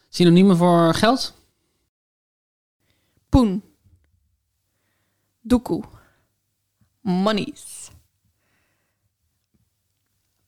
Synoniemen 0.08 0.56
voor 0.56 0.94
geld? 0.94 1.34
Poen. 3.28 3.62
Doekoe. 5.46 5.82
Monies. 7.00 7.90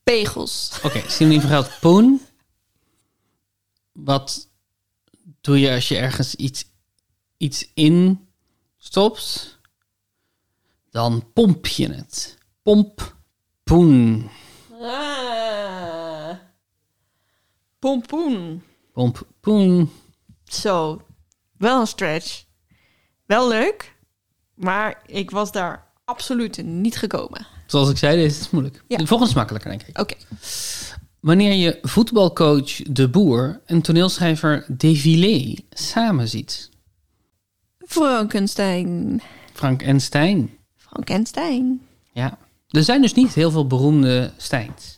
Pegels. 0.03 0.73
Oké, 0.77 0.87
okay, 0.87 1.09
synoniem 1.09 1.41
voor 1.41 1.51
geld. 1.51 1.79
Poen. 1.81 2.21
Wat 3.93 4.49
doe 5.41 5.61
je 5.61 5.71
als 5.71 5.89
je 5.89 5.97
ergens 5.97 6.35
iets, 6.35 6.65
iets 7.37 7.71
in 7.75 8.29
stopt? 8.77 9.59
dan 10.91 11.33
pomp 11.33 11.67
je 11.67 11.93
het. 11.93 12.39
Pomp, 12.63 13.17
poen. 13.65 14.31
Ah. 14.81 16.31
Pompoen. 17.79 18.63
Pomp, 18.93 19.27
poen. 19.41 19.91
Zo, 20.45 21.03
wel 21.57 21.81
een 21.81 21.87
stretch. 21.87 22.45
Wel 23.27 23.49
leuk, 23.49 23.97
maar 24.59 25.03
ik 25.07 25.31
was 25.31 25.53
daar 25.53 25.87
absoluut 26.05 26.63
niet 26.65 26.97
gekomen. 26.97 27.47
Zoals 27.67 27.91
ik 27.91 27.97
zei, 27.97 28.17
deze 28.17 28.41
is 28.41 28.51
moeilijk. 28.51 28.85
Ja. 28.89 28.97
De 28.97 29.07
volgende 29.07 29.33
is 29.33 29.37
makkelijker, 29.37 29.71
denk 29.71 29.83
ik. 29.83 29.99
Oké. 29.99 30.15
Wanneer 31.21 31.53
je 31.55 31.79
voetbalcoach 31.83 32.83
De 32.83 33.09
Boer 33.09 33.61
en 33.67 33.81
toneelschrijver 33.81 34.65
Devilé 34.69 35.55
samen 35.71 36.29
ziet. 36.29 36.71
Frankenstein. 37.87 39.23
Frank 39.53 39.83
en 39.83 40.01
Stijn. 40.01 40.51
Frankenstein. 40.77 41.81
Ja. 42.13 42.39
Er 42.69 42.85
zijn 42.85 43.03
dus 43.03 43.15
niet 43.15 43.35
heel 43.35 43.51
veel 43.51 43.67
beroemde 43.67 44.33
Stijns. 44.37 44.98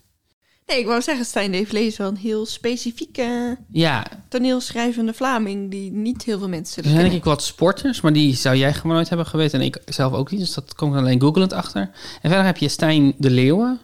Nee, 0.71 0.79
ik 0.79 0.87
wou 0.87 1.03
zeggen, 1.03 1.25
Stijn 1.25 1.53
de 1.53 1.67
Vlees 1.67 1.87
is 1.87 1.97
wel 1.97 2.09
een 2.09 2.17
heel 2.17 2.47
specifieke 2.47 3.57
Ja, 3.71 4.07
toneelschrijvende 4.29 5.15
Vlaming 5.15 5.71
die 5.71 5.93
niet 5.93 6.23
heel 6.23 6.39
veel 6.39 6.49
mensen 6.49 6.83
er 6.83 6.89
zijn 6.89 7.03
denk 7.03 7.13
ik 7.13 7.25
wat 7.25 7.43
sporters, 7.43 8.01
maar 8.01 8.13
die 8.13 8.37
zou 8.37 8.57
jij 8.57 8.75
gewoon 8.75 8.97
nooit 8.97 9.09
hebben 9.09 9.27
geweten 9.27 9.61
en 9.61 9.67
ik 9.67 9.83
zelf 9.85 10.13
ook 10.13 10.31
niet. 10.31 10.41
Dus 10.41 10.55
dat 10.55 10.75
kom 10.75 10.93
ik 10.93 10.99
alleen 10.99 11.21
googelend 11.21 11.53
achter. 11.53 11.81
En 12.23 12.31
verder 12.31 12.45
heb 12.45 12.57
je 12.57 12.69
Stijn 12.69 13.15
de 13.19 13.31
Leeuwen, 13.31 13.81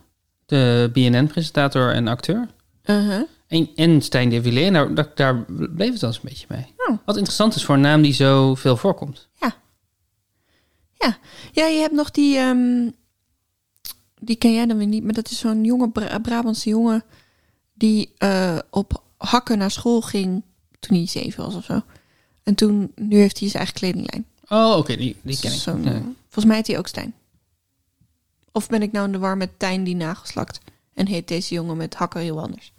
de 0.46 0.90
BNN-presentator 0.92 1.92
en 1.92 2.08
acteur. 2.08 2.48
Uh-huh. 2.84 3.22
En, 3.46 3.68
en 3.74 4.02
Stijn 4.02 4.28
de 4.28 4.42
Villiers, 4.42 4.66
en 4.66 4.94
daar, 4.94 5.10
daar, 5.14 5.44
bleef 5.46 5.92
het 5.92 6.00
wel 6.00 6.10
eens 6.10 6.18
een 6.18 6.28
beetje 6.28 6.46
bij. 6.46 6.72
Oh. 6.76 6.98
Wat 7.04 7.16
interessant 7.16 7.54
is 7.54 7.64
voor 7.64 7.74
een 7.74 7.80
naam 7.80 8.02
die 8.02 8.12
zo 8.12 8.54
veel 8.54 8.76
voorkomt. 8.76 9.28
Ja. 9.40 11.18
ja, 11.52 11.66
je 11.66 11.80
hebt 11.80 11.94
nog 11.94 12.10
die... 12.10 12.38
ehm, 12.38 12.88
die 14.26 14.36
ken 14.36 14.54
jij 14.54 14.66
dan 14.66 14.76
weer 14.76 14.86
niet, 14.86 15.04
maar 15.04 15.12
dat 15.12 15.30
is 15.30 15.38
zo'n 15.38 15.64
jonge 15.64 15.90
Bra 15.90 16.18
Brabantse 16.18 16.68
jongen... 16.68 17.04
die 17.74 18.12
eh, 18.18 18.58
op 18.70 19.02
hakken 19.16 19.58
naar 19.58 19.70
school 19.70 20.00
ging 20.00 20.42
toen 20.80 20.96
hij 20.96 21.06
zeven 21.06 21.44
was 21.44 21.54
of 21.54 21.64
zo. 21.64 21.82
En 22.42 22.54
toen, 22.54 22.92
nu 22.94 23.16
heeft 23.16 23.38
hij 23.38 23.48
zijn 23.48 23.62
eigen 23.64 23.80
kledinglijn. 23.80 24.26
Oh, 24.48 24.76
oké, 24.76 24.96
die, 24.96 25.16
die 25.22 25.38
ken 25.40 25.52
ik. 25.52 25.86
Eh, 25.86 26.00
Volgens 26.22 26.44
mij 26.44 26.56
heet 26.56 26.66
hij 26.66 26.78
ook 26.78 26.86
Stijn. 26.86 27.14
Of 28.52 28.68
ben 28.68 28.82
ik 28.82 28.92
nou 28.92 29.06
in 29.06 29.12
de 29.12 29.18
war 29.18 29.36
met 29.36 29.58
Tijn 29.58 29.84
die 29.84 29.96
nageslakt? 29.96 30.60
En 30.94 31.06
heet 31.06 31.28
deze 31.28 31.54
jongen 31.54 31.76
met 31.76 31.94
hakken 31.94 32.20
heel 32.20 32.40
anders? 32.40 32.72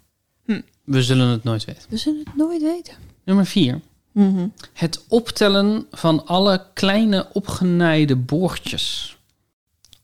We 0.84 1.04
zullen 1.04 1.28
het 1.28 1.44
nooit 1.44 1.66
weten. 1.66 1.84
We 1.90 1.98
zullen 1.98 2.20
het 2.20 2.36
nooit 2.36 2.62
weten. 2.62 2.94
Nummer 3.24 3.46
vier. 3.46 3.82
Mhm. 4.12 4.48
Het 4.74 5.06
optellen 5.08 5.86
van 5.92 6.26
alle 6.26 6.66
kleine 6.74 7.30
opgenaaide 7.34 8.16
boordjes. 8.16 9.17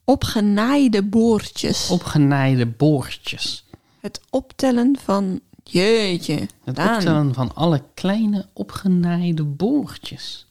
Opgenaaide 0.04 1.02
boordjes. 1.02 1.90
Opgenaaide 1.90 2.66
boordjes. 2.66 3.64
Het 4.00 4.20
optellen 4.30 4.96
van... 4.98 5.40
Jeetje. 5.64 6.48
Het 6.64 6.76
Daan. 6.76 6.94
optellen 6.96 7.34
van 7.34 7.54
alle 7.54 7.84
kleine 7.94 8.48
opgenaaide 8.52 9.44
boordjes. 9.44 10.46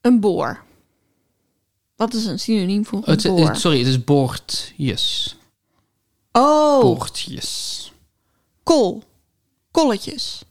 Een 0.00 0.20
boor. 0.20 0.64
Wat 1.96 2.14
is 2.14 2.24
een 2.24 2.38
synoniem 2.38 2.86
voor 2.86 2.98
een 2.98 3.12
Het, 3.14 3.22
boor? 3.22 3.48
het- 3.48 3.58
sorry, 3.58 3.78
het 3.78 3.86
is 3.86 4.04
boordjes. 4.04 5.36
oh, 6.32 6.80
Boordjes. 6.80 7.92
kool. 8.62 9.02
Kolletjes. 9.70 10.42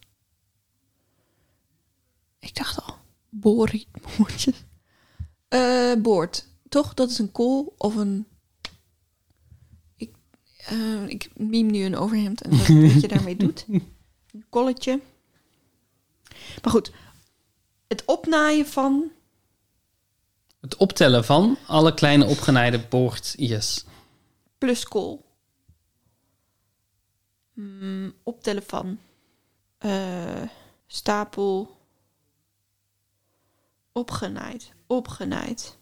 Ik 2.39 2.55
dacht 2.55 2.81
al. 2.81 2.95
Boor, 3.29 3.71
boortjes. 4.17 4.55
Eh, 5.51 5.93
boord. 5.97 6.47
Toch? 6.69 6.93
Dat 6.93 7.09
is 7.09 7.19
een 7.19 7.31
kool 7.31 7.73
of 7.77 7.95
een... 7.95 8.27
Ik, 9.95 10.15
eh, 10.57 11.07
ik 11.07 11.29
miem 11.35 11.71
nu 11.71 11.83
een 11.83 11.95
overhemd 11.95 12.41
en 12.41 12.49
dat, 12.49 12.67
wat 12.67 13.01
je 13.01 13.07
daarmee 13.07 13.35
doet. 13.35 13.65
Een 14.33 14.45
kolletje. 14.49 14.99
Maar 16.61 16.71
goed. 16.71 16.91
Het 17.87 18.05
opnaaien 18.05 18.65
van... 18.67 19.11
Het 20.61 20.75
optellen 20.75 21.25
van 21.25 21.57
alle 21.67 21.93
kleine 21.93 22.25
opgenaaide 22.25 22.79
boordjes. 22.89 23.85
plus 24.57 24.83
kool. 24.83 25.25
Mm, 27.53 28.13
optellen 28.23 28.63
van. 28.63 28.99
Eh, 29.77 30.43
stapel. 30.87 31.80
Opgenaaid. 33.93 34.71
Opgenaaid. 34.87 35.77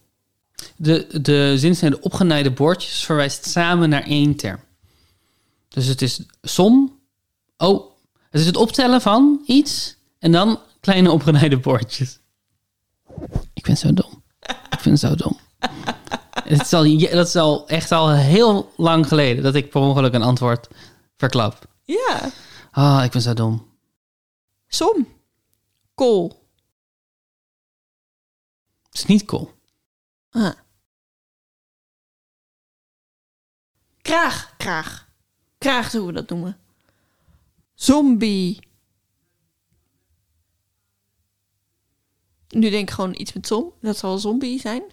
De, 0.76 1.22
de 1.22 1.54
zinsnede 1.58 2.02
opgenaaide 2.02 2.52
boordjes 2.52 3.04
verwijst 3.04 3.46
samen 3.46 3.90
naar 3.90 4.04
één 4.04 4.36
term. 4.36 4.60
Dus 5.68 5.86
het 5.86 6.02
is 6.02 6.26
som. 6.42 7.00
Oh, 7.58 7.92
het 8.30 8.42
is 8.42 8.48
het 8.48 8.56
optellen 8.56 9.02
van 9.02 9.42
iets 9.46 9.96
en 10.20 10.32
dan 10.32 10.60
kleine 10.80 11.12
opgenaaide 11.12 11.58
boordjes. 11.58 12.20
Ik 13.54 13.64
ben 13.64 13.78
zo 13.78 13.94
dom. 13.94 14.24
Ik 14.70 14.80
ben 14.84 14.98
zo 14.98 15.16
dom. 15.16 15.40
Het 16.44 16.62
is 16.62 16.74
al, 16.74 17.00
dat 17.00 17.28
is 17.28 17.36
al 17.36 17.68
echt 17.68 17.92
al 17.92 18.12
heel 18.12 18.74
lang 18.78 19.08
geleden 19.08 19.44
dat 19.44 19.56
ik 19.56 19.70
per 19.70 19.82
ongeluk 19.82 20.14
een 20.14 20.22
antwoord 20.22 20.68
verklap. 21.18 21.68
Ja. 21.84 22.32
Ah, 22.72 23.04
ik 23.04 23.12
ben 23.12 23.22
zo 23.22 23.34
dom. 23.34 23.68
Som. 24.68 25.08
Kool. 25.96 26.49
Is 29.00 29.06
niet 29.06 29.26
cool. 29.26 29.52
Ah. 30.30 30.54
Kraag. 34.02 34.58
Kraag. 34.58 35.10
Kraag 35.58 35.92
hoe 35.92 36.06
we 36.06 36.12
dat 36.12 36.30
noemen. 36.30 36.60
Zombie. 37.74 38.60
Nu 42.48 42.70
denk 42.70 42.90
ik 42.90 42.96
gewoon 42.96 43.16
iets 43.20 43.34
met 43.34 43.48
zom. 43.48 43.74
Dat 43.82 43.98
zal 43.98 44.18
zombie 44.18 44.60
zijn. 44.60 44.84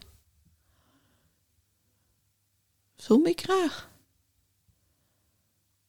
Zombiekraag. 2.96 3.90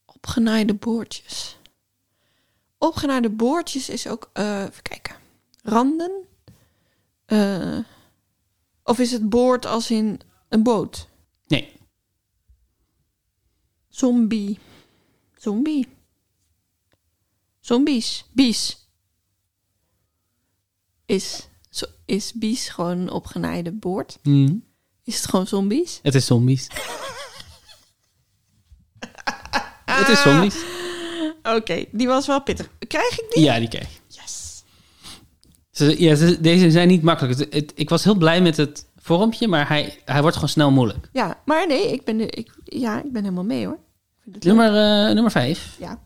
Opgenaaide 0.05 0.73
boordjes. 0.73 1.57
Opgenaaide 2.77 3.29
boordjes 3.29 3.89
is 3.89 4.07
ook... 4.07 4.29
eh, 4.33 4.61
even 4.61 4.83
kijken. 4.83 5.15
Randen. 5.63 6.27
Eh, 7.25 7.79
of 8.87 8.99
is 8.99 9.11
het 9.11 9.29
boord 9.29 9.65
als 9.65 9.91
in 9.91 10.19
een 10.49 10.63
boot? 10.63 11.07
Nee, 11.47 11.77
Zombie. 13.97 14.59
Zombie. 15.37 15.87
Zombies. 17.59 18.25
Bies. 18.31 18.87
Is, 21.05 21.47
zo, 21.69 21.85
is 22.05 22.33
bies 22.33 22.69
gewoon 22.69 22.97
een 22.97 23.09
opgenaaide 23.09 23.71
boord? 23.71 24.19
Hmm. 24.21 24.63
Is 25.03 25.15
het 25.15 25.29
gewoon 25.29 25.47
zombies? 25.47 25.99
het 26.01 26.15
is 26.15 26.25
zombies. 26.25 26.67
het 29.99 30.07
is 30.07 30.21
zombies. 30.21 30.55
Oké, 31.43 31.85
die 31.91 32.07
was 32.07 32.27
wel 32.27 32.43
pittig. 32.43 32.69
Krijg 32.87 33.19
ik 33.19 33.31
die? 33.33 33.43
Ja, 33.43 33.59
die 33.59 33.69
krijg. 33.69 33.96
Ze, 35.77 36.01
ja, 36.01 36.15
ze- 36.15 36.41
deze 36.41 36.71
zijn 36.71 36.87
niet 36.87 37.01
makkelijk. 37.03 37.39
Het, 37.39 37.53
het- 37.53 37.71
ik 37.75 37.89
was 37.89 38.03
heel 38.03 38.15
blij 38.15 38.41
met 38.41 38.57
het 38.57 38.85
vormpje, 38.97 39.47
maar 39.47 39.67
hij, 39.67 39.99
hij 40.05 40.21
wordt 40.21 40.35
gewoon 40.35 40.49
snel 40.51 40.71
moeilijk. 40.71 41.09
Ja, 41.13 41.41
maar 41.45 41.67
nee, 41.67 41.91
ik 41.91 42.03
ben, 42.03 42.19
ik, 42.37 42.55
ja, 42.63 42.97
ik 43.03 43.11
ben 43.11 43.23
helemaal 43.23 43.43
mee 43.43 43.65
hoor. 43.65 43.77
Nummer, 44.39 44.67
eh, 44.67 45.13
nummer 45.13 45.31
vijf. 45.31 45.75
Ja. 45.79 46.01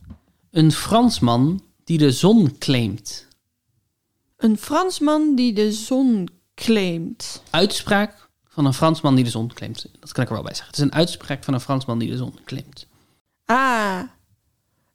Een 0.51 0.71
Fransman 0.71 1.62
die 1.84 1.97
de 1.97 2.12
zon 2.12 2.57
claimt. 2.57 3.27
Een 4.38 4.57
Fransman 4.57 5.36
die 5.36 5.53
de 5.53 5.71
zon 5.71 6.27
claimt. 6.55 7.43
Uitspraak 7.49 8.29
van 8.47 8.65
een 8.65 8.73
Fransman 8.73 9.15
die 9.15 9.23
de 9.23 9.29
zon 9.29 9.53
claimt. 9.53 9.86
Dat 9.99 10.12
kan 10.12 10.23
ik 10.23 10.29
er 10.29 10.36
wel 10.36 10.43
bij 10.43 10.53
zeggen. 10.53 10.67
Het 10.75 10.77
is 10.77 10.84
een 10.91 10.93
uitspraak 10.99 11.43
van 11.43 11.53
een 11.53 11.60
Fransman 11.60 11.99
die 11.99 12.10
de 12.10 12.17
zon 12.17 12.34
claimt. 12.45 12.88
Ah, 13.45 14.01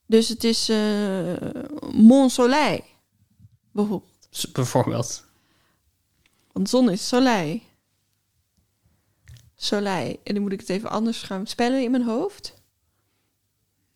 dus 0.06 0.28
het 0.28 0.44
is 0.44 0.68
eh 0.68 0.78
Mont 1.92 2.32
Soleil, 2.32 2.80
bijvoorbeeld. 3.72 4.14
Bijvoorbeeld. 4.44 5.24
Want 6.52 6.68
zon 6.68 6.90
is 6.90 7.08
soleil. 7.08 7.60
Soleil. 9.56 10.20
En 10.24 10.34
dan 10.34 10.42
moet 10.42 10.52
ik 10.52 10.60
het 10.60 10.68
even 10.68 10.90
anders 10.90 11.22
gaan 11.22 11.46
spellen 11.46 11.82
in 11.82 11.90
mijn 11.90 12.04
hoofd. 12.04 12.54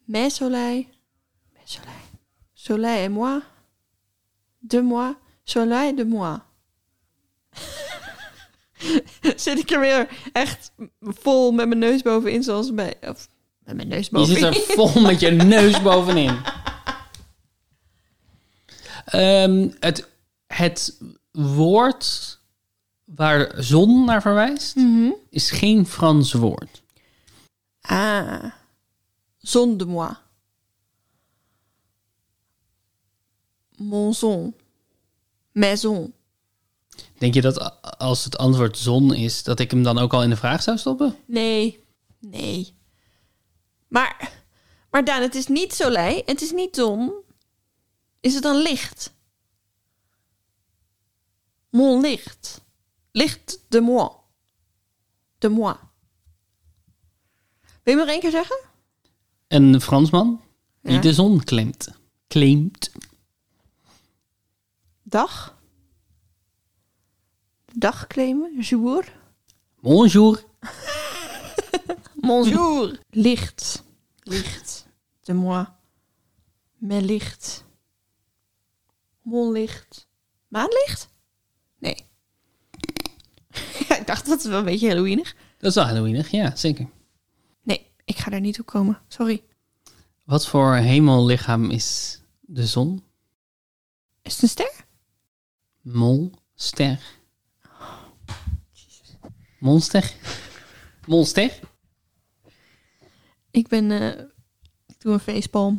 Mes 0.04 0.34
soleil. 0.34 0.86
Mes 1.52 1.72
soleil. 1.72 1.94
Soleil 2.52 3.04
et 3.04 3.10
moi. 3.10 3.42
De 4.58 4.82
moi. 4.82 5.16
Soleil 5.44 5.94
de 5.96 6.04
moi. 6.04 6.38
Zit 9.36 9.58
ik 9.58 9.70
er 9.70 9.80
weer 9.80 10.08
echt 10.32 10.72
vol 11.00 11.52
met 11.52 11.68
mijn 11.68 11.80
neus 11.80 12.02
bovenin, 12.02 12.42
zoals 12.42 12.74
bij... 12.74 12.96
Of 13.00 13.28
met 13.58 13.76
mijn 13.76 13.88
neus 13.88 14.04
Je 14.04 14.10
bovenin. 14.10 14.54
zit 14.54 14.68
er 14.68 14.74
vol 14.74 15.00
met 15.00 15.20
je 15.20 15.30
neus 15.30 15.82
bovenin. 15.82 16.38
Ehm, 19.04 19.68
het, 19.80 20.09
het 20.54 21.00
woord 21.32 22.38
waar 23.04 23.52
zon 23.64 24.04
naar 24.04 24.22
verwijst, 24.22 24.76
Mhm. 24.76 25.10
is 25.30 25.50
geen 25.50 25.86
Frans 25.86 26.32
woord. 26.32 26.82
Ah. 27.80 28.44
Zon 29.38 29.76
de 29.76 29.86
moi. 29.86 30.12
Mon 33.76 34.14
zon. 34.14 34.54
Maison. 35.52 36.12
Denk 37.18 37.34
je 37.34 37.40
dat 37.40 37.82
als 37.98 38.24
het 38.24 38.38
antwoord 38.38 38.78
zon 38.78 39.14
is, 39.14 39.42
dat 39.42 39.60
ik 39.60 39.70
hem 39.70 39.82
dan 39.82 39.98
ook 39.98 40.12
al 40.12 40.22
in 40.22 40.30
de 40.30 40.36
vraag 40.36 40.62
zou 40.62 40.78
stoppen? 40.78 41.16
Nee. 41.26 41.84
Nee. 42.18 42.74
Maar, 43.88 44.32
maar 44.90 45.04
Daan, 45.04 45.22
het 45.22 45.34
is 45.34 45.46
niet 45.46 45.74
soleil. 45.74 46.22
Het 46.26 46.40
is 46.42 46.52
niet 46.52 46.76
zon. 46.76 47.12
Is 48.20 48.34
het 48.34 48.42
dan 48.42 48.56
licht? 48.56 49.12
Mon 51.70 52.00
licht. 52.00 52.60
Licht 53.12 53.58
de 53.68 53.80
moi. 53.80 54.10
De 55.38 55.48
moi. 55.48 55.76
Wil 57.82 57.94
je 57.94 58.00
nog 58.00 58.08
één 58.08 58.20
keer 58.20 58.30
zeggen? 58.30 58.58
Een 59.48 59.80
Fransman 59.80 60.40
die 60.82 60.92
Ja. 60.92 61.00
de 61.00 61.12
zon 61.14 61.44
claimt. 61.44 61.88
Claimt. 62.28 62.92
Dag. 65.02 65.58
Dag 67.74 68.06
claimen. 68.06 68.60
Jour. 68.60 69.12
Bonjour. 69.80 70.44
Bonjour. 72.20 72.98
Licht. 73.10 73.82
Licht. 74.22 74.86
De 75.20 75.32
moi. 75.32 75.66
Mijn 76.76 77.04
licht. 77.04 77.64
Mon 79.22 79.52
licht. 79.52 80.08
Maanlicht? 80.48 81.08
Dacht 84.10 84.26
dat 84.26 84.38
is 84.38 84.46
wel 84.46 84.58
een 84.58 84.64
beetje 84.64 84.88
Halloweenig. 84.88 85.34
Dat 85.58 85.68
is 85.68 85.74
wel 85.74 85.84
Halloweenig, 85.84 86.30
ja, 86.30 86.56
zeker. 86.56 86.88
Nee, 87.62 87.86
ik 88.04 88.16
ga 88.18 88.30
daar 88.30 88.40
niet 88.40 88.54
toe 88.54 88.64
komen. 88.64 88.98
Sorry. 89.08 89.42
Wat 90.24 90.46
voor 90.46 90.74
hemellichaam 90.74 91.70
is 91.70 92.20
de 92.40 92.66
zon? 92.66 93.02
Is 94.22 94.32
het 94.32 94.42
een 94.42 94.48
ster? 94.48 94.72
Monster. 95.80 96.98
Monster? 99.58 100.12
Monster? 101.06 101.58
Ik 103.50 103.68
ben... 103.68 103.90
ik 104.86 105.00
doe 105.00 105.12
een 105.12 105.20
facepalm. 105.20 105.78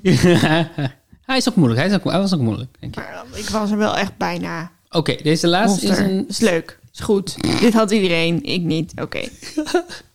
Hij 1.22 1.38
is 1.38 1.50
ook 1.50 1.56
moeilijk. 1.56 1.80
Hij, 1.80 1.89
is 1.89 1.96
ook, 1.96 2.04
hij 2.04 2.20
was 2.20 2.34
ook 2.34 2.39
moeilijk, 2.39 2.80
denk 2.80 2.96
ik. 2.96 3.04
Maar 3.04 3.26
ik 3.39 3.50
was 3.50 3.72
er 3.72 3.78
wel 3.78 3.98
echt 3.98 4.17
bijna. 4.17 4.72
Oké, 4.89 5.15
deze 5.15 5.48
laatste 5.48 5.86
Monster. 5.86 6.06
is 6.06 6.12
een... 6.12 6.28
Is 6.28 6.39
leuk. 6.39 6.80
Is 6.93 6.99
goed. 6.99 7.60
Dit 7.60 7.73
had 7.73 7.91
iedereen. 7.91 8.43
Ik 8.43 8.62
niet. 8.62 8.93
Oké. 9.01 9.21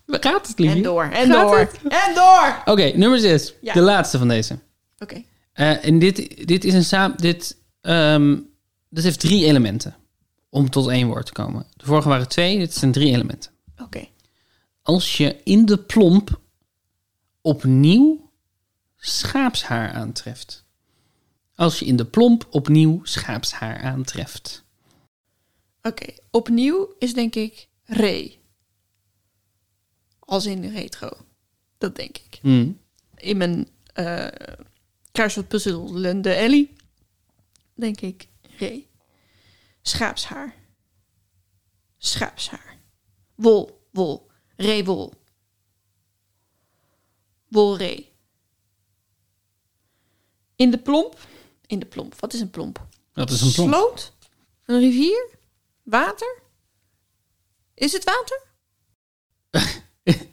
Gaat 0.07 0.47
het, 0.47 0.59
liefje? 0.59 0.77
En 0.77 0.83
door. 0.83 1.05
En 1.05 1.31
Gaat 1.31 1.49
door. 1.49 1.59
het? 1.59 1.79
En 1.89 2.15
door. 2.15 2.63
Oké, 2.65 2.97
nummer 2.97 3.19
6. 3.19 3.55
Ja. 3.61 3.73
De 3.73 3.81
laatste 3.81 4.19
van 4.19 4.29
deze. 4.29 4.59
Oké. 4.99 5.23
Eh, 5.53 5.85
en 5.85 5.99
dit, 5.99 6.47
dit 6.47 6.65
is 6.65 6.75
een 6.75 6.85
samen. 6.85 7.17
Dit, 7.17 7.57
ehm, 7.81 8.37
dit 8.89 9.05
heeft 9.05 9.21
drie 9.21 9.45
elementen 9.45 9.97
om 10.51 10.71
tot 10.71 10.89
één 10.89 11.07
woord 11.07 11.27
te 11.27 11.33
komen. 11.33 11.67
De 11.77 11.85
vorige 11.85 12.09
waren 12.09 12.29
twee, 12.29 12.59
dit 12.59 12.75
zijn 12.75 12.93
drie 12.93 13.13
elementen. 13.13 13.51
Oké. 13.83 14.09
Als 14.83 15.17
je 15.17 15.37
in 15.45 15.67
de 15.67 15.79
plomp 15.79 16.41
opnieuw 17.41 18.31
schaapshaar 18.97 19.93
aantreft. 19.93 20.65
Als 21.55 21.79
je 21.79 21.85
in 21.85 21.97
de 21.97 22.05
plomp 22.05 22.47
opnieuw 22.51 23.01
schaapshaar 23.03 23.83
aantreft. 23.83 24.65
Oké. 25.87 26.15
Opnieuw 26.31 26.95
is 26.99 27.15
denk 27.15 27.35
ik 27.35 27.69
re. 27.85 28.37
Als 30.19 30.47
in 30.47 30.71
retro. 30.73 31.11
Dat 31.79 31.97
denk 31.97 32.19
ik. 32.19 32.39
Hmm. 32.43 32.81
In 33.17 33.37
mijn 33.37 33.69
eh 33.93 34.27
kruiswoord 35.13 35.49
puzzelende 35.49 36.33
Ellie. 36.33 36.73
Denk 37.75 38.01
ik 38.01 38.29
re. 38.59 38.87
Schaapshaar. 39.83 40.55
Schaapshaar. 41.99 42.79
Wol. 43.35 43.89
Wol. 43.91 44.31
Re 44.57 44.85
wol. 44.85 45.13
Wol 47.49 47.77
re. 47.77 48.07
In 50.57 50.71
de 50.71 50.79
plomp. 50.79 51.27
In 51.67 51.79
de 51.79 51.87
plomp. 51.87 52.15
Wat 52.15 52.33
is 52.33 52.41
een 52.41 52.51
plomp? 52.51 52.87
Dat 53.13 53.31
is 53.31 53.41
een 53.41 53.53
plomp. 53.53 53.73
Sloot? 53.73 54.13
Een 54.65 54.79
rivier? 54.79 55.36
Water? 55.87 56.43
Is 57.75 57.93
het 57.93 58.05
water? 58.05 58.41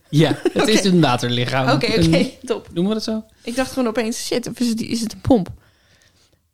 Ja, 0.09 0.39
het 0.43 0.67
is 0.67 0.83
een 0.83 1.01
waterlichaam. 1.01 1.69
Oké, 1.69 1.85
oké, 1.85 2.29
top. 2.45 2.73
Noemen 2.73 2.87
we 2.87 2.93
dat 2.93 3.03
zo? 3.03 3.25
Ik 3.43 3.55
dacht 3.55 3.71
gewoon 3.71 3.87
opeens, 3.87 4.25
shit, 4.25 4.47
of 4.47 4.59
is 4.59 4.67
het, 4.67 4.81
is 4.81 5.01
het 5.01 5.13
een 5.13 5.21
pomp? 5.21 5.51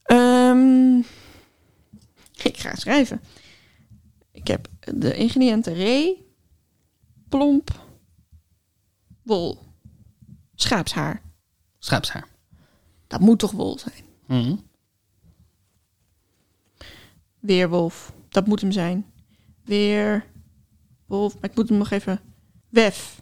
Ehm, 0.03 0.97
ik 2.43 2.57
ga 2.57 2.75
schrijven. 2.75 3.21
Ik 4.31 4.47
heb 4.47 4.67
de 4.79 5.15
ingrediënten 5.15 5.73
ree, 5.73 6.25
plomp, 7.29 7.71
wol, 9.23 9.59
schaapshaar. 10.55 11.21
Schaapshaar. 11.79 12.27
Dat 13.07 13.19
moet 13.19 13.39
toch 13.39 13.51
wol 13.51 13.79
zijn? 13.79 14.05
Hmm. 14.25 14.69
Weerwolf, 17.39 18.13
dat 18.30 18.48
moet 18.48 18.62
hem 18.62 18.72
zijn. 18.72 19.06
Weerwolf, 19.63 21.34
maar 21.34 21.50
ik 21.50 21.56
moet 21.56 21.70
hem 21.70 21.78
nog 21.78 21.89
even... 21.92 22.20
Wef. 22.70 23.22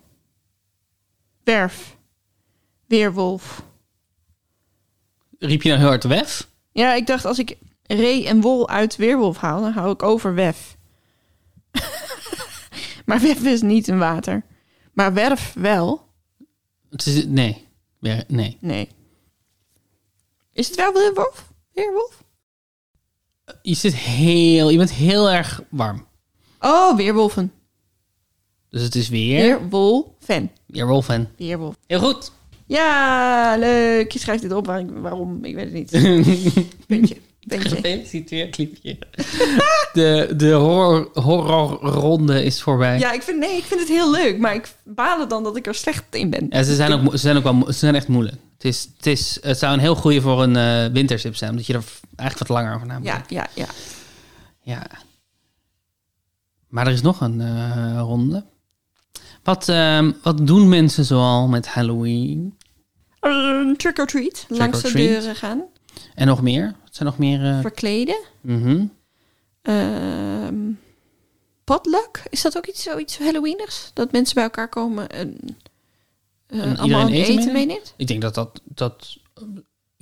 Werf. 1.44 1.98
Weerwolf. 2.86 3.64
Riep 5.40 5.62
je 5.62 5.68
nou 5.70 5.80
heel 5.80 5.90
hard 5.90 6.04
wef? 6.04 6.50
Ja, 6.72 6.94
ik 6.94 7.08
dacht 7.08 7.26
als 7.26 7.40
ik 7.40 7.58
ree 7.84 8.28
en 8.28 8.42
wol 8.42 8.70
uit 8.70 8.96
weerwolf 8.96 9.38
haal, 9.38 9.62
dan 9.62 9.72
hou 9.72 9.92
ik 9.92 10.04
over 10.04 10.34
wef. 10.34 10.78
maar 13.06 13.20
wef 13.20 13.44
is 13.44 13.62
niet 13.62 13.88
een 13.88 14.00
water. 14.00 14.44
Maar 14.94 15.14
werf 15.14 15.54
wel. 15.54 16.08
Het 16.90 17.06
is, 17.06 17.26
nee. 17.26 17.68
Weer- 18.00 18.24
Nee. 18.28 18.58
Nee. 18.62 18.90
Is 20.54 20.68
het 20.68 20.76
wel 20.76 20.94
weerwolf? 20.94 21.54
Weerwolf? 21.74 22.24
Je, 23.62 23.74
zit 23.74 23.96
heel, 23.96 24.70
je 24.70 24.78
bent 24.78 24.92
heel 24.92 25.30
erg 25.30 25.62
warm. 25.70 26.06
Oh, 26.60 26.96
weerwolven. 26.96 27.52
Dus 28.70 28.82
het 28.82 28.96
is 28.96 29.10
weer... 29.10 29.42
Weerwolven. 29.42 30.52
Weerwolf 30.66 31.10
en... 31.10 31.30
Weerwolf. 31.38 31.76
Heel 31.88 32.00
goed. 32.00 32.32
Ja, 32.66 33.56
leuk. 33.60 34.12
Je 34.12 34.20
schrijft 34.20 34.42
dit 34.42 34.52
op. 34.52 34.66
Waar, 34.66 35.02
waarom? 35.02 35.44
Ik 35.44 35.56
weet 35.56 35.64
het 35.64 35.74
niet. 35.74 35.92
Puntje. 36.88 37.18
Puntje. 37.48 37.70
Gefeliciteerd, 37.76 38.58
liefje. 38.58 38.98
De, 39.94 40.34
de 40.38 40.52
horror, 40.52 41.10
horrorronde 41.14 42.44
is 42.44 42.62
voorbij. 42.62 43.00
Ja, 43.00 43.12
ik 43.12 43.22
vind, 43.22 43.40
nee, 43.40 43.58
ik 43.58 43.64
vind 43.64 43.80
het 43.80 43.90
heel 43.90 44.12
leuk. 44.12 44.38
Maar 44.38 44.56
ik 44.56 44.68
balen 44.84 45.30
dan 45.30 45.44
dat 45.44 45.56
ik 45.56 45.68
er 45.68 45.76
slecht 45.76 46.04
in 46.12 46.30
ben. 46.30 46.48
Ja, 46.50 46.64
ze 46.64 46.76
zijn 46.76 46.92
ook, 46.92 47.12
ze 47.12 47.18
zijn 47.18 47.38
ook 47.38 47.44
wel, 47.44 47.64
ze 47.66 47.72
zijn 47.72 47.96
echt 47.96 48.08
moeilijk. 48.08 48.36
Het, 48.58 48.66
is, 48.66 48.90
het, 48.98 49.06
is, 49.06 49.38
het 49.42 49.58
zou 49.58 49.74
een 49.74 49.80
heel 49.80 49.96
goede 49.96 50.22
voor 50.22 50.44
een 50.44 50.56
eh 50.56 50.94
wintersip 50.94 51.36
zijn, 51.36 51.50
omdat 51.52 51.66
je 51.66 51.74
er 51.74 51.84
eigenlijk 52.16 52.50
wat 52.50 52.58
langer 52.58 52.76
over 52.76 52.88
na 52.88 52.98
moet 52.98 53.08
Ja, 53.08 53.24
ja, 53.28 53.48
ja. 53.54 53.68
ja. 54.62 54.88
Maar 56.68 56.88
er 56.88 56.94
is 56.94 57.02
nog 57.02 57.22
een 57.22 57.42
eh, 57.42 57.98
ronde. 58.00 58.46
Wat, 59.44 59.70
ehm, 59.70 60.12
wat 60.22 60.48
doen 60.48 60.70
mensen 60.70 61.06
zoal 61.06 61.48
met 61.48 61.68
Halloween? 61.68 62.58
Uh, 63.22 63.76
trick 63.76 64.00
or 64.00 64.06
treat. 64.06 64.46
Langs 64.48 64.82
de 64.82 64.88
treat. 64.90 65.08
deuren 65.08 65.36
gaan. 65.36 65.64
En 66.16 66.28
nog 66.28 66.42
meer? 66.42 66.66
Wat 66.84 66.96
zijn 66.96 67.10
nog 67.10 67.18
meer? 67.18 67.44
eh, 67.46 67.60
Verkleden. 67.60 68.18
Ehm 69.62 70.72
potluck, 71.64 72.24
is 72.30 72.42
dat 72.42 72.58
ook 72.58 72.66
iets, 72.66 72.84
zoiets 72.84 73.18
Halloweenigs? 73.18 73.92
Dat 73.94 74.12
mensen 74.12 74.36
bij 74.36 74.44
elkaar 74.44 74.70
komen 74.70 75.10
en, 75.10 75.38
eh, 76.48 76.62
En 76.62 76.78
allemaal 76.78 77.10
eten 77.10 77.38
eten, 77.40 77.54
meeneemt? 77.54 77.94
Ik 77.98 78.08
denk 78.08 78.22
dat 78.22 78.36
dat, 78.36 78.62
dat 78.64 79.18
eh, 79.34 79.44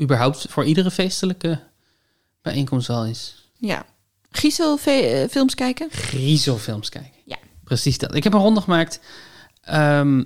überhaupt 0.02 0.46
voor 0.50 0.66
iedere 0.66 0.92
feestelijke 0.92 1.60
bijeenkomst 2.42 2.88
wel 2.88 3.06
is. 3.06 3.50
Ja. 3.58 3.86
Giesel 4.30 4.80
eh, 4.86 5.30
films 5.30 5.56
kijken? 5.56 5.90
griezelfilms 5.92 6.90
kijken. 6.90 7.20
Ja. 7.26 7.38
Precies 7.64 7.98
dat. 7.98 8.16
Ik 8.16 8.24
heb 8.24 8.34
een 8.34 8.40
ronde 8.40 8.62
gemaakt 8.62 9.00
ehm, 9.62 10.24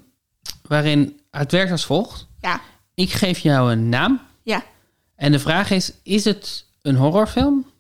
waarin 0.62 1.19
het 1.32 1.51
werkt 1.51 1.71
als 1.71 1.86
volgt. 1.86 2.27
Ja. 2.41 2.62
Ik 2.93 3.12
geef 3.12 3.39
jou 3.39 3.71
een 3.71 3.89
naam 3.89 4.21
Ja. 4.43 4.63
en 5.15 5.32
de 5.32 5.39
vraag 5.39 5.71
is, 5.71 5.91
is 6.03 6.23
het 6.23 6.65
een 6.82 6.95
horrorfilm 6.95 7.71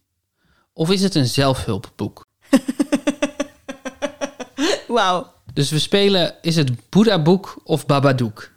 of 0.73 0.91
is 0.91 1.01
het 1.01 1.15
een 1.15 1.27
zelfhulpboek? 1.27 2.25
Wauw. 4.87 5.33
Dus 5.53 5.69
we 5.69 5.79
spelen, 5.79 6.35
is 6.41 6.55
het 6.55 6.89
Boeddha-boek 6.89 7.61
of 7.63 7.85
Babadook? 7.85 8.51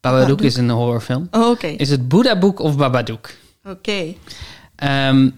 Babadook 0.00 0.40
is 0.40 0.56
een 0.56 0.70
horrorfilm. 0.70 1.28
Oh, 1.30 1.48
Oké. 1.48 1.66
Is 1.66 1.90
het 1.90 2.08
Boeddha-boek 2.08 2.58
of 2.58 2.76
Babadook? 2.76 3.30
Oké. 3.64 4.14
Ehm, 4.76 5.30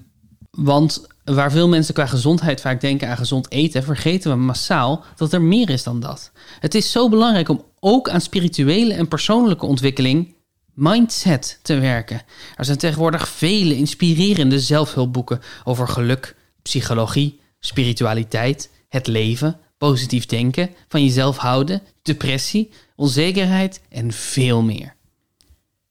want 0.50 1.06
waar 1.24 1.50
veel 1.50 1.68
mensen 1.68 1.94
qua 1.94 2.06
gezondheid 2.06 2.60
vaak 2.60 2.80
denken 2.80 3.08
aan 3.08 3.16
gezond 3.16 3.50
eten, 3.50 3.82
vergeten 3.82 4.30
we 4.30 4.36
massaal 4.36 5.04
dat 5.16 5.32
er 5.32 5.42
meer 5.42 5.70
is 5.70 5.82
dan 5.82 6.00
dat. 6.00 6.30
Het 6.60 6.74
is 6.74 6.90
zo 6.90 7.08
belangrijk 7.08 7.48
om 7.48 7.64
ook 7.80 8.08
aan 8.08 8.20
spirituele 8.20 8.94
en 8.94 9.08
persoonlijke 9.08 9.66
ontwikkeling, 9.66 10.34
mindset, 10.74 11.58
te 11.62 11.78
werken. 11.78 12.22
Er 12.56 12.64
zijn 12.64 12.78
tegenwoordig 12.78 13.28
vele 13.28 13.76
inspirerende 13.76 14.60
zelfhulpboeken 14.60 15.40
over 15.64 15.88
geluk, 15.88 16.36
psychologie, 16.62 17.40
spiritualiteit, 17.60 18.70
het 18.88 19.06
leven, 19.06 19.58
positief 19.88 20.26
denken, 20.26 20.70
van 20.88 21.04
jezelf 21.04 21.36
houden, 21.36 21.82
depressie, 22.02 22.70
onzekerheid 22.96 23.80
en 23.88 24.12
veel 24.12 24.62
meer. 24.62 24.94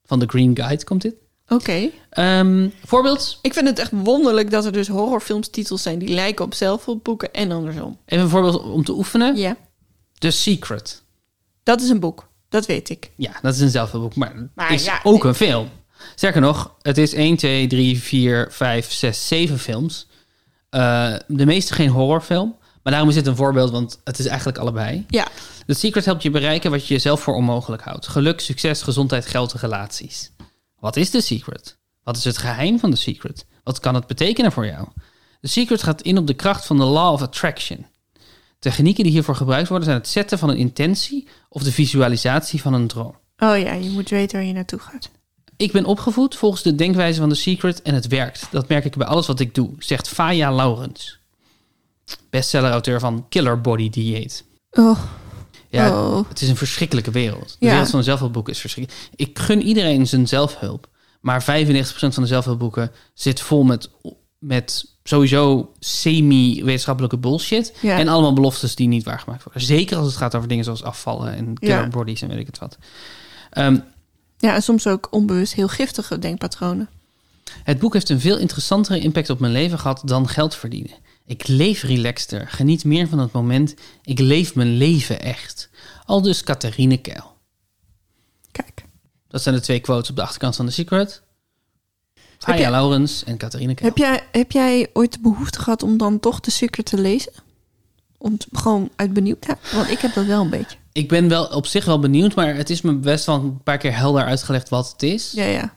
Van 0.05 0.19
de 0.19 0.25
Green 0.25 0.55
Guide 0.55 0.83
komt 0.83 1.01
dit. 1.01 1.15
Oké. 1.47 1.89
Ehm, 2.09 2.69
voorbeeld, 2.85 3.39
Ik 3.41 3.53
vind 3.53 3.67
het 3.67 3.79
echt 3.79 3.91
wonderlijk 3.93 4.51
dat 4.51 4.65
er 4.65 4.71
dus 4.71 4.87
horrorfilmstitels 4.87 5.81
zijn 5.81 5.99
die 5.99 6.09
lijken 6.09 6.45
op 6.45 6.53
zelfhulpboeken 6.53 7.33
en 7.33 7.51
andersom. 7.51 7.97
Even 8.05 8.23
een 8.23 8.29
voorbeeld 8.29 8.63
om 8.63 8.83
te 8.83 8.93
oefenen. 8.93 9.35
Ja. 9.35 9.57
The 10.17 10.31
Secret. 10.31 11.03
Dat 11.63 11.81
is 11.81 11.89
een 11.89 11.99
boek. 11.99 12.29
Dat 12.49 12.65
weet 12.65 12.89
ik. 12.89 13.11
Ja, 13.15 13.31
dat 13.41 13.53
is 13.53 13.59
een 13.59 13.69
zelfhulpboek, 13.69 14.15
maar, 14.15 14.73
is 14.73 14.85
ja, 14.85 14.99
ook 15.03 15.23
nee. 15.23 15.31
een 15.31 15.37
film. 15.37 15.69
Sterker 16.15 16.41
nog, 16.41 16.75
het 16.81 16.97
is 16.97 17.13
1, 17.13 17.35
2, 17.35 17.67
3, 17.67 17.99
4, 17.99 18.47
5, 18.51 18.91
6, 18.91 19.27
7 19.27 19.59
films. 19.59 20.07
Eh, 20.69 21.13
de 21.27 21.45
meeste 21.45 21.73
geen 21.73 21.89
horrorfilm. 21.89 22.59
Maar 22.83 22.91
daarom 22.93 23.09
is 23.09 23.15
dit 23.15 23.27
een 23.27 23.35
voorbeeld, 23.35 23.71
want 23.71 23.99
het 24.03 24.19
is 24.19 24.25
eigenlijk 24.25 24.57
allebei. 24.57 25.05
Ja. 25.07 25.27
The 25.65 25.73
Secret 25.73 26.05
helpt 26.05 26.23
je 26.23 26.29
bereiken 26.29 26.71
wat 26.71 26.87
je 26.87 26.93
jezelf 26.93 27.21
voor 27.21 27.35
onmogelijk 27.35 27.83
houdt. 27.83 28.07
Geluk, 28.07 28.39
succes, 28.39 28.81
gezondheid, 28.81 29.25
geld 29.25 29.53
en 29.53 29.59
relaties. 29.59 30.31
Wat 30.79 30.95
is 30.95 31.09
The 31.09 31.21
Secret? 31.21 31.77
Wat 32.03 32.17
is 32.17 32.23
het 32.23 32.37
geheim 32.37 32.79
van 32.79 32.91
The 32.91 32.97
Secret? 32.97 33.45
Wat 33.63 33.79
kan 33.79 33.95
het 33.95 34.07
betekenen 34.07 34.51
voor 34.51 34.65
jou? 34.65 34.87
The 35.41 35.47
Secret 35.47 35.83
gaat 35.83 36.01
in 36.01 36.17
op 36.17 36.27
de 36.27 36.33
kracht 36.33 36.65
van 36.65 36.77
de 36.77 36.83
Law 36.83 37.13
of 37.13 37.21
Attraction. 37.21 37.85
Technieken 38.59 39.03
die 39.03 39.11
hiervoor 39.11 39.35
gebruikt 39.35 39.67
worden 39.67 39.87
zijn 39.87 39.99
het 39.99 40.09
zetten 40.09 40.39
van 40.39 40.49
een 40.49 40.57
intentie 40.57 41.27
of 41.49 41.63
de 41.63 41.71
visualisatie 41.71 42.61
van 42.61 42.73
een 42.73 42.87
droom. 42.87 43.15
Oh 43.37 43.57
ja, 43.57 43.73
je 43.73 43.89
moet 43.89 44.09
weten 44.09 44.37
waar 44.37 44.47
je 44.47 44.53
naartoe 44.53 44.79
gaat. 44.79 45.09
Ik 45.57 45.71
ben 45.71 45.85
opgevoed 45.85 46.35
volgens 46.35 46.61
de 46.61 46.75
denkwijze 46.75 47.19
van 47.19 47.29
The 47.29 47.35
Secret 47.35 47.81
en 47.81 47.93
het 47.93 48.07
werkt. 48.07 48.47
Dat 48.51 48.67
merk 48.67 48.85
ik 48.85 48.95
bij 48.95 49.07
alles 49.07 49.27
wat 49.27 49.39
ik 49.39 49.55
doe, 49.55 49.73
zegt 49.79 50.07
Faya 50.07 50.51
Laurens. 50.51 51.20
Bestseller-auteur 52.29 52.99
van 52.99 53.25
Killer 53.29 53.61
Body 53.61 53.89
Dieet. 53.89 54.43
Oh. 54.71 54.99
Ja, 55.69 55.89
Oh. 55.89 56.29
het 56.29 56.41
is 56.41 56.49
een 56.49 56.55
verschrikkelijke 56.57 57.11
wereld. 57.11 57.55
De 57.59 57.65
Ja. 57.65 57.71
wereld 57.71 57.89
van 57.89 58.03
zelfhulpboeken 58.03 58.53
is 58.53 58.59
verschrikkelijk. 58.59 59.09
Ik 59.15 59.39
gun 59.39 59.61
iedereen 59.61 60.07
zijn 60.07 60.27
zelfhulp. 60.27 60.89
Maar 61.21 61.43
95% 61.43 62.13
van 62.13 62.23
de 62.23 62.29
zelfhulpboeken 62.29 62.91
zit 63.13 63.41
vol 63.41 63.63
met, 63.63 63.89
met 64.39 64.85
sowieso 65.03 65.71
semi-wetenschappelijke 65.79 67.17
bullshit. 67.17 67.73
Ja. 67.81 67.97
En 67.97 68.07
allemaal 68.07 68.33
beloftes 68.33 68.75
die 68.75 68.87
niet 68.87 69.03
waargemaakt 69.03 69.43
worden. 69.43 69.61
Zeker 69.61 69.97
als 69.97 70.07
het 70.07 70.15
gaat 70.15 70.35
over 70.35 70.47
dingen 70.47 70.63
zoals 70.63 70.83
afvallen 70.83 71.35
en 71.35 71.57
killer 71.59 71.81
Ja. 71.81 71.87
bodies 71.87 72.21
en 72.21 72.27
weet 72.29 72.39
ik 72.39 72.45
het 72.47 72.59
wat. 72.59 72.77
Ehm, 73.51 73.77
Ja, 74.37 74.55
en 74.55 74.63
soms 74.63 74.87
ook 74.87 75.07
onbewust 75.11 75.53
heel 75.53 75.67
giftige 75.67 76.19
denkpatronen. 76.19 76.89
Het 77.63 77.79
boek 77.79 77.93
heeft 77.93 78.09
een 78.09 78.19
veel 78.19 78.37
interessantere 78.37 78.99
impact 78.99 79.29
op 79.29 79.39
mijn 79.39 79.53
leven 79.53 79.79
gehad 79.79 80.01
dan 80.05 80.27
geld 80.27 80.55
verdienen. 80.55 80.91
Ik 81.31 81.47
leef 81.47 81.83
relaxter, 81.83 82.47
geniet 82.47 82.83
meer 82.85 83.07
van 83.07 83.19
het 83.19 83.31
moment. 83.31 83.73
Ik 84.03 84.19
leef 84.19 84.55
mijn 84.55 84.77
leven 84.77 85.21
echt. 85.21 85.69
Al 86.05 86.21
dus 86.21 86.43
Catharine 86.43 86.97
Keil. 86.97 87.35
Kijk. 88.51 88.83
Dat 89.27 89.41
zijn 89.41 89.55
de 89.55 89.61
twee 89.61 89.79
quotes 89.79 90.09
op 90.09 90.15
de 90.15 90.21
achterkant 90.21 90.55
van 90.55 90.65
The 90.65 90.71
Secret. 90.71 91.21
Haya 92.39 92.59
jij- 92.59 92.69
Laurens 92.71 93.23
en 93.23 93.37
Catharine 93.37 93.73
Keil. 93.73 93.89
Heb 93.89 93.97
jij, 93.97 94.23
heb 94.31 94.51
jij 94.51 94.89
ooit 94.93 95.13
de 95.13 95.19
behoefte 95.19 95.59
gehad 95.59 95.83
om 95.83 95.97
dan 95.97 96.19
toch 96.19 96.39
de 96.39 96.51
Secret 96.51 96.85
te 96.85 96.97
lezen? 97.01 97.31
Om 98.17 98.37
t- 98.37 98.47
gewoon 98.51 98.89
uit 98.95 99.13
benieuwdheid? 99.13 99.71
Want 99.71 99.89
ik 99.89 99.99
heb 99.99 100.13
dat 100.13 100.25
wel 100.25 100.41
een 100.41 100.49
beetje. 100.49 100.77
Ik 100.91 101.07
ben 101.07 101.27
wel 101.27 101.45
op 101.45 101.65
zich 101.65 101.85
wel 101.85 101.99
benieuwd, 101.99 102.35
maar 102.35 102.55
het 102.55 102.69
is 102.69 102.81
me 102.81 102.93
best 102.93 103.25
wel 103.25 103.35
een 103.35 103.63
paar 103.63 103.77
keer 103.77 103.95
helder 103.95 104.23
uitgelegd 104.23 104.69
wat 104.69 104.91
het 104.91 105.03
is. 105.03 105.31
Ja, 105.31 105.45
ja. 105.45 105.75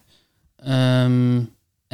Ehm, 0.57 1.43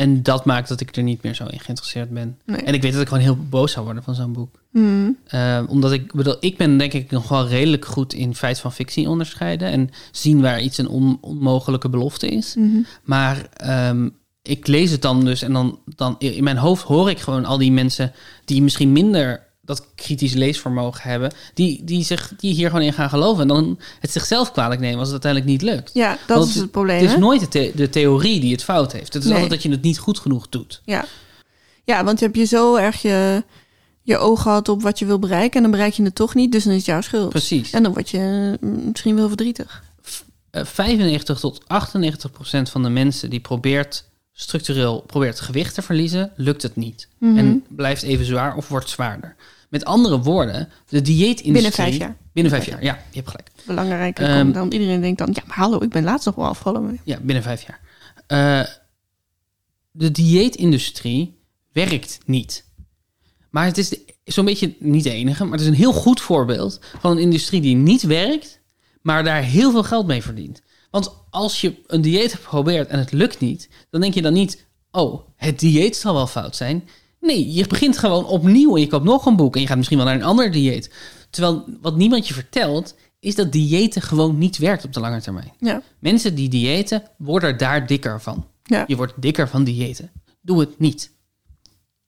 en 0.01 0.23
dat 0.23 0.45
maakt 0.45 0.69
dat 0.69 0.81
ik 0.81 0.97
er 0.97 1.03
niet 1.03 1.23
meer 1.23 1.35
zo 1.35 1.45
in 1.45 1.61
geïnteresseerd 1.61 2.11
ben. 2.11 2.39
Nee. 2.45 2.61
En 2.61 2.75
ik 2.75 2.83
weet 2.83 2.93
dat 2.93 3.01
ik 3.01 3.09
gewoon 3.09 3.23
heel 3.23 3.39
boos 3.49 3.73
zou 3.73 3.85
worden 3.85 4.03
van 4.03 4.15
zo'n 4.15 4.33
boek. 4.33 4.61
Hmm. 4.71 5.17
Eh, 5.27 5.63
omdat 5.69 5.93
ik 5.93 6.13
bedoel, 6.13 6.37
ik 6.41 6.57
ben 6.57 6.79
denk 6.79 6.93
ik 6.93 7.11
nog 7.11 7.29
wel 7.29 7.49
redelijk 7.49 7.85
goed 7.85 8.13
in 8.13 8.35
feit 8.35 8.59
van 8.59 8.73
fictie 8.73 9.09
onderscheiden 9.09 9.71
en 9.71 9.91
zien 10.11 10.41
waar 10.41 10.61
iets 10.61 10.79
een 10.79 10.89
on- 10.89 11.19
onmogelijke 11.21 11.89
belofte 11.89 12.29
is. 12.29 12.55
Mhm. 12.55 12.79
Maar 13.05 13.49
ehm, 13.57 14.09
ik 14.43 14.67
lees 14.67 14.91
het 14.91 15.03
dan 15.03 15.25
dus 15.25 15.43
en 15.43 15.53
dan, 15.53 15.79
dan 15.85 16.17
in 16.19 16.45
mijn 16.45 16.57
hoofd 16.57 16.83
hoor 16.83 17.11
ik 17.11 17.19
gewoon 17.19 17.45
al 17.45 17.59
die 17.59 17.73
mensen 17.73 18.13
die 18.45 18.63
misschien 18.63 18.93
minder 18.93 19.49
dat 19.77 19.87
kritisch 19.95 20.33
leesvermogen 20.33 21.11
hebben, 21.11 21.33
die, 21.55 21.85
die, 21.85 22.05
zich, 22.05 22.33
die 22.37 22.55
hier 22.55 22.71
gewoon 22.71 22.85
in 22.85 22.93
gaan 22.93 23.09
geloven 23.09 23.43
en 23.43 23.49
dan 23.49 23.79
het 24.01 24.11
zichzelf 24.11 24.53
kwalijk 24.53 24.81
nemen 24.81 24.99
als 24.99 25.11
het 25.11 25.25
uiteindelijk 25.25 25.53
niet 25.53 25.71
lukt. 25.75 25.91
Ja, 25.95 26.19
dat 26.27 26.39
Want 26.39 26.49
is 26.51 26.55
het 26.55 26.71
probleem. 26.71 26.97
Het 26.97 27.07
is 27.07 27.13
hè? 27.13 27.19
nooit 27.19 27.41
de, 27.41 27.49
the- 27.49 27.73
de 27.75 27.89
theorie 27.89 28.41
die 28.41 28.53
het 28.53 28.65
fout 28.65 28.93
heeft. 28.93 29.15
Het 29.15 29.23
is 29.23 29.29
Nee. 29.29 29.33
altijd 29.33 29.51
dat 29.51 29.63
je 29.63 29.71
het 29.71 29.83
niet 29.83 29.99
goed 29.99 30.19
genoeg 30.19 30.49
doet. 30.49 30.81
Ja. 30.85 31.05
ja, 31.85 32.05
want 32.05 32.21
heb 32.21 32.35
je 32.35 32.45
zo 32.45 32.77
erg 32.77 33.03
je, 33.03 33.45
je 34.03 34.19
oog 34.19 34.43
gehad 34.43 34.69
op 34.69 34.83
wat 34.83 34.99
je 34.99 35.07
wil 35.07 35.19
bereiken... 35.19 35.57
en 35.57 35.63
dan 35.63 35.71
bereik 35.71 35.93
je 35.93 36.03
het 36.03 36.15
toch 36.15 36.35
niet, 36.35 36.53
dus 36.53 36.63
dan 36.65 36.73
is 36.73 36.79
het 36.79 36.87
jouw 36.87 37.01
schuld. 37.01 37.29
Precies. 37.29 37.71
En 37.71 37.83
dan 37.83 37.93
word 37.93 38.11
je 38.11 38.57
mm, 38.61 38.89
misschien 38.89 39.17
wel 39.17 39.29
verdrietig. 39.29 39.83
Eh, 40.51 40.65
95 40.65 41.41
tot 41.41 41.61
98 41.67 42.31
procent 42.31 42.71
van 42.71 42.83
de 42.83 42.89
mensen 42.89 43.31
die 43.31 43.41
probeert 43.41 44.09
structureel 44.33 45.01
probeert 45.07 45.41
gewicht 45.41 45.75
te 45.75 45.83
verliezen, 45.83 46.33
lukt 46.37 46.63
het 46.63 46.77
niet. 46.77 47.09
Mhm. 47.19 47.39
En 47.39 47.65
blijft 47.69 48.03
even 48.03 48.25
zwaar 48.25 48.57
of 48.57 48.69
wordt 48.69 48.89
zwaarder. 48.91 49.37
Met 49.71 49.85
andere 49.85 50.21
woorden, 50.21 50.69
de 50.89 51.03
dieetindustrie... 51.03 51.53
Binnen 51.53 51.73
vijf 51.73 51.97
jaar. 51.97 52.17
Binnen 52.33 52.53
vijf 52.53 52.67
jaar, 52.67 52.83
ja, 52.83 52.95
je 53.11 53.17
hebt 53.17 53.29
gelijk. 53.29 53.51
Belangrijker 53.65 54.41
komt 54.41 54.55
dan 54.55 54.73
iedereen 54.73 55.01
denkt 55.01 55.19
dan... 55.19 55.31
ja, 55.33 55.43
maar 55.47 55.57
hallo, 55.57 55.83
ik 55.83 55.91
ben 55.91 56.05
laatst 56.05 56.27
nog 56.27 56.35
wel 56.35 56.47
afvallen. 56.47 57.01
Ja, 57.05 57.19
binnen 57.23 57.43
vijf 57.43 57.67
jaar. 57.67 57.81
Eh, 58.27 58.75
de 59.91 60.11
dieetindustrie 60.11 61.39
werkt 61.73 62.19
niet. 62.25 62.65
Maar 63.51 63.65
het 63.65 63.79
is 63.79 63.97
zo'n 64.25 64.45
beetje 64.45 64.77
niet 64.79 65.05
de 65.05 65.11
enige, 65.11 65.45
maar 65.45 65.53
het 65.53 65.61
is 65.61 65.67
een 65.67 65.75
heel 65.75 65.93
goed 65.93 66.21
voorbeeld 66.21 66.81
van 66.99 67.11
een 67.11 67.19
industrie 67.19 67.61
die 67.61 67.77
niet 67.77 68.03
werkt, 68.03 68.61
maar 69.03 69.25
daar 69.25 69.43
heel 69.43 69.71
veel 69.71 69.83
geld 69.83 70.07
mee 70.07 70.23
verdient. 70.23 70.63
Want 70.91 71.13
als 71.31 71.61
je 71.61 71.75
een 71.87 72.01
dieet 72.01 72.33
hebt 72.33 72.45
geprobeerd 72.45 72.89
en 72.89 72.99
het 72.99 73.13
lukt 73.13 73.41
niet, 73.41 73.69
dan 73.91 74.01
denk 74.01 74.15
je 74.15 74.23
dan 74.23 74.33
niet, 74.33 74.67
oh, 74.91 75.21
het 75.37 75.59
dieet 75.59 75.97
zal 75.97 76.15
wel 76.15 76.27
fout 76.27 76.57
zijn. 76.57 76.89
Nee, 77.21 77.53
je 77.53 77.67
begint 77.67 77.99
gewoon 77.99 78.25
opnieuw 78.27 78.75
en 78.75 78.81
je 78.81 78.87
koopt 78.87 79.05
nog 79.05 79.27
een 79.27 79.37
boek 79.37 79.55
en 79.55 79.61
je 79.61 79.67
gaat 79.67 79.77
misschien 79.77 79.97
wel 79.99 80.07
naar 80.07 80.15
een 80.17 80.23
ander 80.23 80.51
dieet. 80.53 80.95
Terwijl 81.31 81.65
wat 81.81 81.97
niemand 81.97 82.29
je 82.29 82.35
vertelt, 82.35 82.95
is 83.21 83.35
dat 83.35 83.53
diëten 83.53 84.03
gewoon 84.03 84.39
niet 84.39 84.59
werkt 84.59 84.85
op 84.85 84.93
de 84.93 85.01
lange 85.01 85.21
termijn. 85.21 85.53
Ja, 85.59 85.83
Mensen 85.99 86.35
die 86.35 86.49
diëten 86.49 87.03
worden 87.19 87.59
daar 87.59 87.87
dikker 87.87 88.21
van. 88.21 88.47
ja. 88.63 88.85
Je 88.87 88.97
wordt 88.97 89.13
dikker 89.23 89.49
van 89.49 89.65
diëten. 89.65 90.11
Doe 90.43 90.61
het 90.61 90.79
niet. 90.79 91.13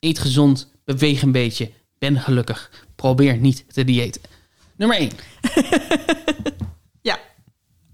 Eet 0.00 0.18
gezond, 0.18 0.72
beweeg 0.84 1.22
een 1.22 1.32
beetje, 1.32 1.70
ben 1.98 2.20
gelukkig. 2.20 2.84
Probeer 2.96 3.36
niet 3.36 3.64
te 3.72 3.84
diëten. 3.84 4.22
Nummer 4.76 4.96
1. 4.96 5.10
ja. 7.02 7.18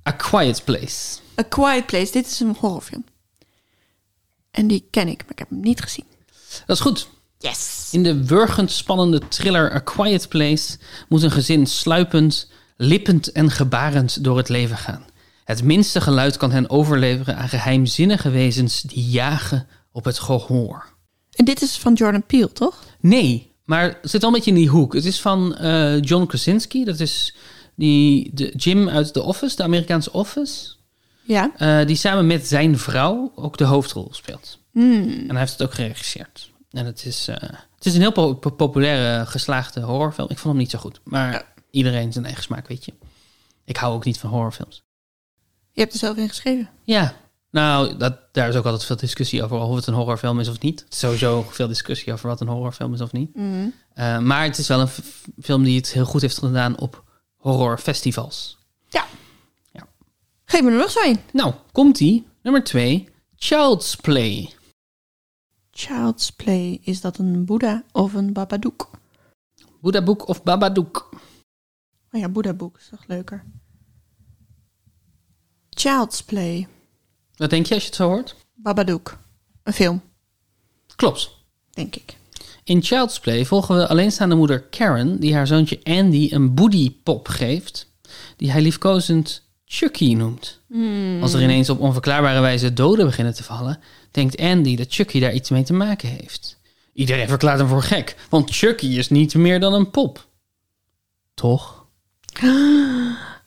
A 0.09 0.11
Quiet 0.12 0.64
Place. 0.64 1.18
A 1.40 1.42
Quiet 1.42 1.87
Place, 1.87 2.12
dit 2.12 2.26
is 2.26 2.40
een 2.40 2.57
horrorfilm. 2.59 3.04
En 4.50 4.66
die 4.66 4.87
ken 4.90 5.09
ik, 5.09 5.22
maar 5.22 5.31
ik 5.31 5.38
heb 5.38 5.48
hem 5.50 5.61
niet 5.61 5.81
gezien. 5.81 6.04
Dat 6.66 6.77
is 6.77 6.83
goed. 6.83 7.09
Yes! 7.38 7.88
In 7.92 8.03
de 8.03 8.25
wurgend 8.25 8.71
spannende 8.71 9.21
thriller 9.29 9.75
A 9.75 9.79
Quiet 9.79 10.29
Place 10.29 10.79
moet 11.09 11.23
een 11.23 11.31
gezin 11.31 11.66
sluipend, 11.66 12.51
lippend 12.77 13.33
en 13.33 13.51
gebarend 13.51 14.25
door 14.25 14.37
het 14.37 14.49
leven 14.49 14.77
gaan. 14.77 15.05
Het 15.44 15.62
minste 15.62 16.01
geluid 16.01 16.37
kan 16.37 16.51
hen 16.51 16.71
overleveren 16.71 17.37
aan 17.37 17.49
geheimzinnige 17.49 18.31
wezens 18.31 18.83
die 18.83 19.09
jagen 19.09 19.66
op 19.92 20.05
het 20.05 20.18
gehoor. 20.18 20.87
En 21.35 21.44
dit 21.44 21.62
is 21.62 21.77
van 21.77 21.92
Jordan 21.94 22.27
Peele, 22.27 22.53
toch? 22.53 22.85
Nee, 23.01 23.55
maar 23.64 23.85
het 23.85 24.11
zit 24.11 24.21
wel 24.21 24.31
een 24.31 24.37
beetje 24.37 24.51
in 24.51 24.57
die 24.57 24.68
hoek. 24.68 24.94
Het 24.94 25.05
is 25.05 25.21
van 25.21 25.57
eh, 25.57 26.01
John 26.01 26.27
Krasinski. 26.27 26.85
Dat 26.85 27.01
is 27.01 27.35
die, 27.75 28.31
de 28.35 28.53
Jim 28.57 28.88
uit 28.88 29.12
The 29.12 29.23
Office, 29.23 29.57
de 29.57 29.62
Amerikaanse 29.62 30.12
Office. 30.12 30.75
Ja. 31.25 31.51
eh, 31.57 31.87
die 31.87 31.97
samen 31.97 32.27
met 32.27 32.47
zijn 32.47 32.79
vrouw 32.79 33.33
ook 33.35 33.57
de 33.57 33.64
hoofdrol 33.64 34.09
speelt. 34.11 34.58
Hmm. 34.72 35.02
En 35.09 35.28
hij 35.31 35.38
heeft 35.38 35.52
het 35.52 35.62
ook 35.62 35.74
geregisseerd. 35.74 36.50
En 36.70 36.87
het 36.87 37.04
is, 37.04 37.28
eh, 37.28 37.37
het 37.74 37.87
is 37.87 37.94
een 37.94 38.00
heel 38.00 38.12
po- 38.12 38.35
po- 38.35 38.50
populaire, 38.50 39.26
geslaagde 39.26 39.81
horrorfilm. 39.81 40.28
Ik 40.31 40.38
vond 40.38 40.52
hem 40.54 40.62
niet 40.62 40.70
zo 40.70 40.78
goed. 40.78 41.00
Maar 41.04 41.33
Ja. 41.33 41.42
iedereen 41.70 42.12
zijn 42.12 42.24
eigen 42.24 42.42
smaak, 42.42 42.68
weet 42.68 42.85
je. 42.85 42.92
Ik 43.64 43.76
hou 43.76 43.94
ook 43.94 44.04
niet 44.04 44.18
van 44.18 44.31
horrorfilms. 44.31 44.83
Je 45.72 45.81
hebt 45.81 45.92
er 45.92 45.98
zelf 45.98 46.16
in 46.16 46.28
geschreven. 46.28 46.68
Ja, 46.85 47.14
nou, 47.50 47.96
dat, 47.96 48.18
daar 48.33 48.48
is 48.48 48.54
ook 48.57 48.64
altijd 48.64 48.85
veel 48.85 48.96
discussie 48.96 49.42
over 49.44 49.57
of 49.59 49.74
het 49.76 49.87
een 49.87 49.94
horrorfilm 49.94 50.40
is 50.40 50.48
of 50.48 50.61
niet. 50.61 50.87
Sowieso 50.88 51.46
veel 51.50 51.68
discussie 51.68 52.12
over 52.12 52.28
wat 52.28 52.40
een 52.40 52.48
horrorfilm 52.48 52.94
is 52.94 53.00
of 53.00 53.12
niet. 53.12 53.31
Hmm. 53.35 53.74
Uh, 53.94 54.18
maar 54.18 54.44
het 54.44 54.59
is 54.59 54.68
wel 54.68 54.81
een 54.81 54.88
film 55.42 55.62
die 55.64 55.76
het 55.76 55.92
heel 55.92 56.04
goed 56.04 56.20
heeft 56.20 56.38
gedaan 56.38 56.78
op 56.78 57.04
horrorfestivals. 57.37 58.57
Ja. 58.88 59.04
Ja. 59.72 59.87
Geef 60.44 60.62
me 60.62 60.70
er 60.70 60.76
nog 60.76 60.90
zo 60.90 61.00
een. 61.02 61.20
Nou, 61.33 61.54
komt-ie. 61.72 62.26
Nummer 62.42 62.64
twee. 62.64 63.09
Child's 63.37 63.94
Play. 63.96 64.52
Child's 65.79 66.31
Play, 66.31 66.81
is 66.83 67.01
dat 67.01 67.19
een 67.19 67.45
Boeddha 67.45 67.85
of 67.93 68.14
een 68.14 68.33
Babadook? 68.33 68.91
Buddha 69.81 70.03
Book 70.03 70.29
of 70.29 70.43
Babadook. 70.43 71.09
Oh 72.12 72.21
ja, 72.21 72.29
Boeddha 72.29 72.53
boek 72.53 72.77
is 72.79 72.88
toch 72.88 73.07
leuker. 73.07 73.45
Child's 75.71 76.23
Play, 76.23 76.69
Wat 77.37 77.51
denk 77.51 77.67
je 77.67 77.75
als 77.75 77.83
je 77.83 77.88
het 77.88 77.99
zo 77.99 78.09
hoort? 78.09 78.37
Babadook. 78.55 79.19
Een 79.62 79.73
film, 79.73 80.03
Klopt. 80.97 81.31
denk 81.71 81.97
ik. 81.97 82.17
In 82.64 82.83
Child's 82.83 83.21
Play 83.21 83.45
volgen 83.47 83.77
we 83.77 83.88
alleenstaande 83.88 84.35
moeder 84.35 84.62
Karen... 84.62 85.21
die 85.21 85.35
haar 85.35 85.47
zoontje 85.47 85.81
Andy 85.85 86.29
een 86.33 86.55
boody-pop 86.55 87.29
geeft... 87.29 87.93
die 88.37 88.51
hij 88.51 88.62
liefkozend 88.62 89.48
Chucky 89.70 90.14
noemt. 90.14 90.61
Als 91.20 91.33
er 91.33 91.42
ineens 91.42 91.70
op 91.70 91.81
onverklaarbare 91.81 92.40
wijze 92.40 92.72
doden 92.72 93.07
beginnen 93.07 93.35
te 93.35 93.42
vallen... 93.42 93.78
denkt 94.11 94.40
Andy 94.40 94.76
dat 94.76 94.87
Chucky 94.88 95.20
daar 95.20 95.35
iets 95.35 95.50
mee 95.50 95.62
te 95.62 95.72
maken 95.72 96.09
heeft. 96.09 96.61
Iedereen 96.92 97.28
verklaart 97.28 97.59
hem 97.59 97.68
voor 97.68 97.83
gek... 97.83 98.16
want 98.28 98.50
Chucky 98.50 98.87
is 98.87 99.09
niet 99.09 99.35
meer 99.35 99.61
dan 99.61 99.74
een 99.74 99.90
pop. 99.90 100.26
Toch? 101.35 101.87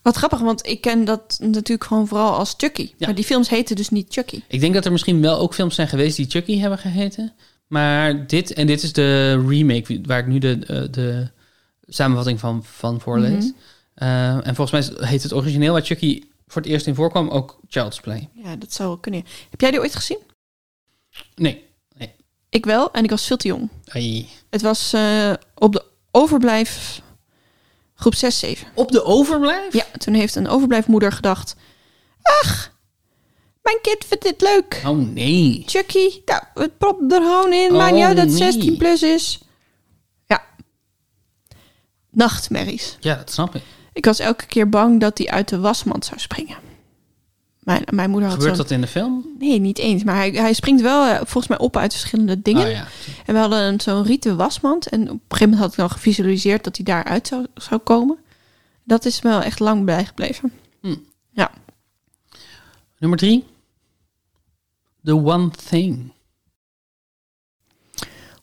Wat 0.01 0.15
grappig, 0.15 0.39
want 0.39 0.67
ik 0.67 0.81
ken 0.81 1.05
dat 1.05 1.37
natuurlijk 1.41 1.83
gewoon 1.83 2.07
vooral 2.07 2.33
als 2.33 2.53
Chucky. 2.57 2.91
Ja. 2.97 3.05
Maar 3.05 3.15
die 3.15 3.25
films 3.25 3.49
heten 3.49 3.75
dus 3.75 3.89
niet 3.89 4.13
Chucky. 4.13 4.41
Ik 4.47 4.59
denk 4.59 4.73
dat 4.73 4.85
er 4.85 4.91
misschien 4.91 5.21
wel 5.21 5.39
ook 5.39 5.53
films 5.53 5.75
zijn 5.75 5.87
geweest 5.87 6.15
die 6.15 6.29
Chucky 6.29 6.59
hebben 6.59 6.79
geheten. 6.79 7.33
Maar 7.67 8.27
dit, 8.27 8.53
en 8.53 8.67
dit 8.67 8.83
is 8.83 8.93
de 8.93 9.43
remake 9.47 10.01
waar 10.05 10.19
ik 10.19 10.27
nu 10.27 10.39
de, 10.39 10.59
eh, 10.67 10.81
de 10.91 11.29
samenvatting 11.87 12.39
van, 12.39 12.63
van 12.63 13.01
voorlees. 13.01 13.45
Mhm. 13.45 13.53
Eh, 14.01 14.47
en 14.47 14.55
volgens 14.55 14.89
mij 14.89 15.07
heet 15.07 15.23
het 15.23 15.33
origineel 15.33 15.73
waar 15.73 15.81
Chucky 15.85 16.23
voor 16.47 16.61
het 16.61 16.71
eerst 16.71 16.87
in 16.87 16.95
voorkwam 16.95 17.29
ook 17.29 17.59
Child's 17.67 17.99
Play. 17.99 18.29
Ja, 18.33 18.55
dat 18.55 18.73
zou 18.73 18.89
wel 18.89 18.97
kunnen. 18.97 19.25
Heb 19.49 19.61
jij 19.61 19.71
die 19.71 19.79
ooit 19.79 19.95
gezien? 19.95 20.19
Nee. 21.35 21.69
Ik 22.49 22.65
wel, 22.65 22.91
en 22.91 23.03
ik 23.03 23.09
was 23.09 23.25
veel 23.27 23.37
te 23.37 23.47
jong. 23.47 23.69
Ai. 23.85 24.29
Het 24.49 24.61
was 24.61 24.93
eh, 24.93 25.33
op 25.55 25.73
de 25.73 25.83
overblijf 26.11 27.01
groep 27.93 28.15
6, 28.15 28.39
7. 28.39 28.67
Op 28.75 28.91
de 28.91 29.03
overblijf? 29.03 29.73
Ja, 29.73 29.85
toen 29.97 30.13
heeft 30.13 30.35
een 30.35 30.47
overblijfmoeder 30.47 31.11
gedacht... 31.11 31.55
Ach, 32.21 32.71
mijn 33.61 33.77
kind 33.81 34.05
vindt 34.05 34.23
dit 34.23 34.41
leuk. 34.41 34.81
Oh 34.85 34.97
nee. 34.97 35.63
Chucky, 35.65 36.21
nou, 36.25 36.43
het 36.53 36.77
prop 36.77 37.11
er 37.11 37.21
gewoon 37.21 37.53
in. 37.53 37.71
Niet 37.71 37.81
Oh, 37.81 38.05
uit 38.05 38.17
dat 38.17 38.27
nee. 38.27 38.35
16 38.35 38.77
plus 38.77 39.03
is. 39.03 39.39
Ja. 40.25 40.45
Nachtmerries. 42.11 42.97
Ja, 42.99 43.15
dat 43.15 43.31
snap 43.31 43.55
ik. 43.55 43.63
Ik 43.93 44.05
was 44.05 44.19
elke 44.19 44.45
keer 44.45 44.69
bang 44.69 44.99
dat 44.99 45.17
hij 45.17 45.27
uit 45.27 45.49
de 45.49 45.59
wasmand 45.59 46.05
zou 46.05 46.19
springen. 46.19 46.57
Mijn, 47.59 47.83
mijn 47.93 48.09
moeder 48.09 48.29
had 48.29 48.37
Gebeurt 48.37 48.57
dat 48.57 48.71
in 48.71 48.81
de 48.81 48.87
film? 48.87 49.25
Nee, 49.39 49.59
niet 49.59 49.77
eens. 49.77 50.03
Maar 50.03 50.15
hij, 50.15 50.29
hij 50.29 50.53
springt 50.53 50.81
wel 50.81 51.05
eh, 51.05 51.15
volgens 51.15 51.47
mij 51.47 51.57
op 51.57 51.77
uit 51.77 51.91
verschillende 51.91 52.41
dingen. 52.41 52.65
Oh 52.65 52.71
ja. 52.71 52.87
En 53.25 53.33
we 53.33 53.39
hadden 53.39 53.81
zo'n 53.81 54.03
rieten 54.03 54.37
wasmand. 54.37 54.87
En 54.87 55.01
op 55.01 55.07
een 55.07 55.19
gegeven 55.27 55.49
moment 55.49 55.59
had 55.61 55.71
ik 55.71 55.77
dan 55.77 55.89
gevisualiseerd 55.89 56.63
dat 56.63 56.75
hij 56.75 56.85
daaruit 56.85 57.27
zou, 57.27 57.45
zou 57.53 57.79
komen. 57.79 58.17
Dat 58.83 59.05
is 59.05 59.21
wel 59.21 59.41
echt 59.41 59.59
lang 59.59 59.85
bijgebleven. 59.85 60.51
Nummer 63.01 63.19
drie. 63.19 63.45
The 65.03 65.15
One 65.15 65.49
Thing. 65.69 66.13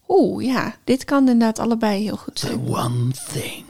Oeh, 0.08 0.44
ja. 0.44 0.76
Dit 0.84 1.04
kan 1.04 1.18
inderdaad 1.18 1.58
allebei 1.58 2.02
heel 2.02 2.16
goed 2.16 2.34
The 2.34 2.46
zijn. 2.46 2.68
One 2.68 3.10
Thing. 3.32 3.64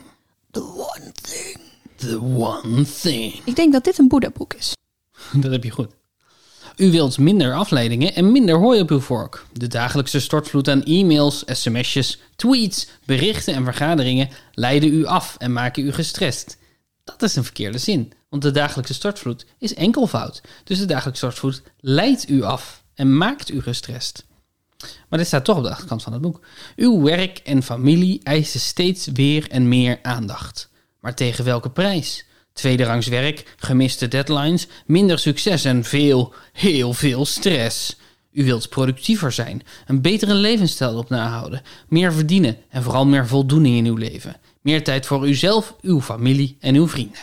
The 0.51 0.64
one 0.64 1.12
thing. 1.12 1.67
The 1.99 2.20
One 2.20 2.84
Thing. 3.01 3.40
Ik 3.44 3.57
denk 3.57 3.72
dat 3.72 3.84
dit 3.84 3.99
een 3.99 4.09
Boeddha-boek 4.09 4.55
is. 4.55 4.72
Dat 5.42 5.53
heb 5.53 5.64
je 5.64 5.70
goed. 5.70 5.90
U 6.76 6.90
wilt 6.90 7.18
minder 7.18 7.55
afleidingen 7.55 8.14
en 8.14 8.32
minder 8.32 8.59
hooi 8.59 8.80
op 8.80 8.90
uw 8.90 9.01
vork. 9.01 9.44
De 9.53 9.66
dagelijkse 9.66 10.20
stortvloed 10.20 10.68
aan 10.68 10.82
e-mails, 10.82 11.42
sms'jes, 11.46 12.18
tweets, 12.36 12.88
berichten 13.05 13.55
en 13.55 13.64
vergaderingen 13.64 14.28
leiden 14.53 14.92
u 14.92 15.05
af 15.05 15.36
en 15.38 15.53
maken 15.53 15.84
u 15.84 15.92
gestrest. 15.92 16.59
Dat 17.05 17.22
is 17.22 17.36
een 17.36 17.44
verkeerde 17.44 17.78
zin, 17.78 18.12
want 18.28 18.42
de 18.42 18.51
dagelijkse 18.51 18.94
stortvloed 18.94 19.46
is 19.59 19.74
enkelvoud. 19.74 20.40
Dus 20.64 20.78
de 20.78 20.84
dagelijkse 20.84 21.26
stortvloed 21.26 21.62
leidt 21.80 22.28
u 22.28 22.42
af 22.42 22.84
en 22.94 23.16
maakt 23.16 23.51
u 23.51 23.62
gestrest. 23.62 24.26
Maar 25.09 25.18
dit 25.18 25.26
staat 25.26 25.44
toch 25.44 25.57
op 25.57 25.62
de 25.62 25.70
achterkant 25.70 26.03
van 26.03 26.12
het 26.12 26.22
boek. 26.22 26.40
Uw 26.76 27.03
werk 27.03 27.38
en 27.38 27.62
familie 27.62 28.20
eisen 28.22 28.61
steeds 28.61 29.07
weer 29.07 29.51
en 29.51 29.68
meer 29.68 29.99
aandacht. 30.03 30.70
Maar 31.01 31.14
tegen 31.14 31.44
welke 31.44 31.70
prijs? 31.70 32.24
Tweederangs 32.53 33.07
werk, 33.07 33.55
gemiste 33.57 34.09
deadlines, 34.09 34.66
minder 34.86 35.18
succes 35.18 35.64
en 35.64 35.84
veel, 35.84 36.34
heel 36.53 36.92
veel 36.94 37.24
stress. 37.26 37.96
U 38.32 38.44
wilt 38.44 38.68
productiever 38.68 39.32
zijn, 39.32 39.62
een 39.86 40.01
betere 40.03 40.34
levensstijl 40.34 40.99
op 40.99 41.09
nahouden, 41.09 41.62
meer 41.88 42.12
verdienen 42.12 42.57
en 42.68 42.82
vooral 42.82 43.07
meer 43.07 43.26
voldoening 43.26 43.76
in 43.76 43.86
uw 43.86 43.96
leven. 43.96 44.36
Meer 44.61 44.84
tijd 44.84 45.07
voor 45.07 45.28
uzelf, 45.28 45.74
uw 45.80 46.01
familie 46.01 46.57
en 46.61 46.74
uw 46.74 46.88
vrienden. 46.88 47.20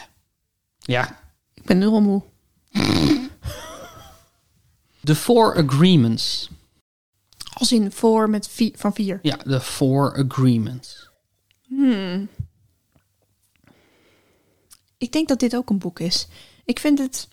Ja, 0.79 1.19
Ik 1.53 1.63
ben 1.63 1.77
nu 1.77 1.85
al 1.85 2.01
moe. 2.01 2.21
de 5.01 5.15
Four 5.15 5.55
Agreements. 5.65 6.49
Als 7.53 7.71
in 7.71 7.91
voor 7.91 8.29
met 8.29 8.49
van 8.75 8.93
vier. 8.93 9.19
Ja, 9.21 9.37
de 9.43 9.61
Four 9.61 10.25
Agreements. 10.25 11.09
Ik 14.97 15.11
denk 15.11 15.27
dat 15.27 15.39
dit 15.39 15.55
ook 15.55 15.69
een 15.69 15.77
boek 15.79 15.99
is. 15.99 16.27
Ik 16.65 16.79
vind 16.79 16.99
het... 16.99 17.27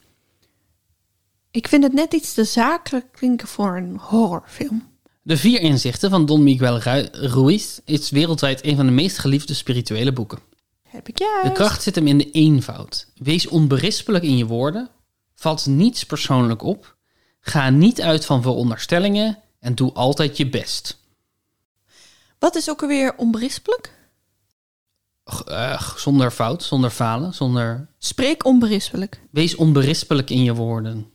Ik 1.51 1.69
vind 1.69 1.83
het 1.83 1.93
net 1.93 2.13
iets 2.13 2.35
te 2.35 2.45
zakelijk 2.45 3.13
klinken 3.13 3.49
voor 3.49 3.77
een 3.77 3.97
horrorfilm. 3.97 4.91
De 5.23 5.37
Vier 5.37 5.61
Inzichten 5.61 6.11
van 6.11 6.27
Don 6.27 6.43
Miguel 6.43 6.79
Ru- 6.79 7.09
Ruiz 7.13 7.79
is 7.85 8.11
wereldwijd 8.11 8.65
een 8.65 8.77
van 8.77 8.87
de 8.87 8.93
meest 8.93 9.19
geliefde 9.19 9.55
spirituele 9.55 10.13
boeken. 10.13 10.39
Heb 10.89 11.09
ik 11.09 11.19
juist. 11.19 11.47
De 11.47 11.53
kracht 11.53 11.83
zit 11.83 11.95
hem 11.95 12.07
in 12.07 12.19
de 12.19 12.31
eenvoud. 12.31 13.07
Wees 13.15 13.47
onberispelijk 13.47 14.25
in 14.25 14.37
je 14.37 14.47
woorden. 14.47 14.91
Vat 15.35 15.67
niets 15.67 16.05
persoonlijk 16.05 16.63
op. 16.63 16.97
Ga 17.41 17.71
niet 17.71 18.01
uit 18.01 18.25
van 18.25 18.43
veronderstellingen 18.43 19.39
en 19.59 19.75
doe 19.75 19.93
altijd 19.93 20.37
je 20.37 20.49
best. 20.49 21.01
Wat 22.39 22.55
is 22.57 22.71
ook 22.71 22.83
alweer 22.83 23.17
onberispelijk? 23.17 23.93
Zonder 25.97 26.31
fout, 26.31 26.63
zonder 26.63 26.91
falen, 26.91 27.35
zonder. 27.35 27.87
Spreek 27.99 28.45
onberispelijk. 28.45 29.21
Wees 29.31 29.55
onberispelijk 29.55 30.31
in 30.31 30.43
je 30.43 30.55
woorden. 30.55 31.13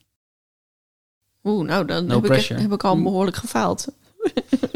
Oeh, 1.44 1.68
nou, 1.68 1.86
dan 1.86 2.06
No 2.06 2.22
heb, 2.22 2.32
ik, 2.32 2.46
heb 2.46 2.72
ik 2.72 2.84
al 2.84 3.02
behoorlijk 3.02 3.38
gefaald. 3.38 3.88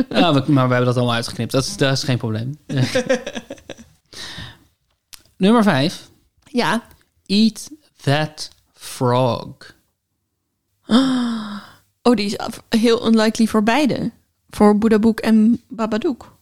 Ja, 0.09 0.31
maar 0.31 0.43
we 0.43 0.73
hebben 0.73 0.85
dat 0.85 0.95
allemaal 0.95 1.15
uitgeknipt. 1.15 1.51
Dat 1.51 1.65
is, 1.65 1.77
dat 1.77 1.91
is 1.91 2.03
geen 2.03 2.17
probleem. 2.17 2.57
Nummer 5.37 5.63
5. 5.63 6.09
Ja. 6.43 6.83
Eat 7.25 7.69
that 8.01 8.49
frog. 8.73 9.55
Oh, 12.03 12.15
die 12.15 12.25
is 12.25 12.35
heel 12.69 13.07
unlikely 13.07 13.45
voor 13.45 13.63
beide. 13.63 14.11
Voor 14.49 14.77
Buddha 14.77 14.99
Boek 14.99 15.19
en 15.19 15.61
Babadook. 15.67 16.37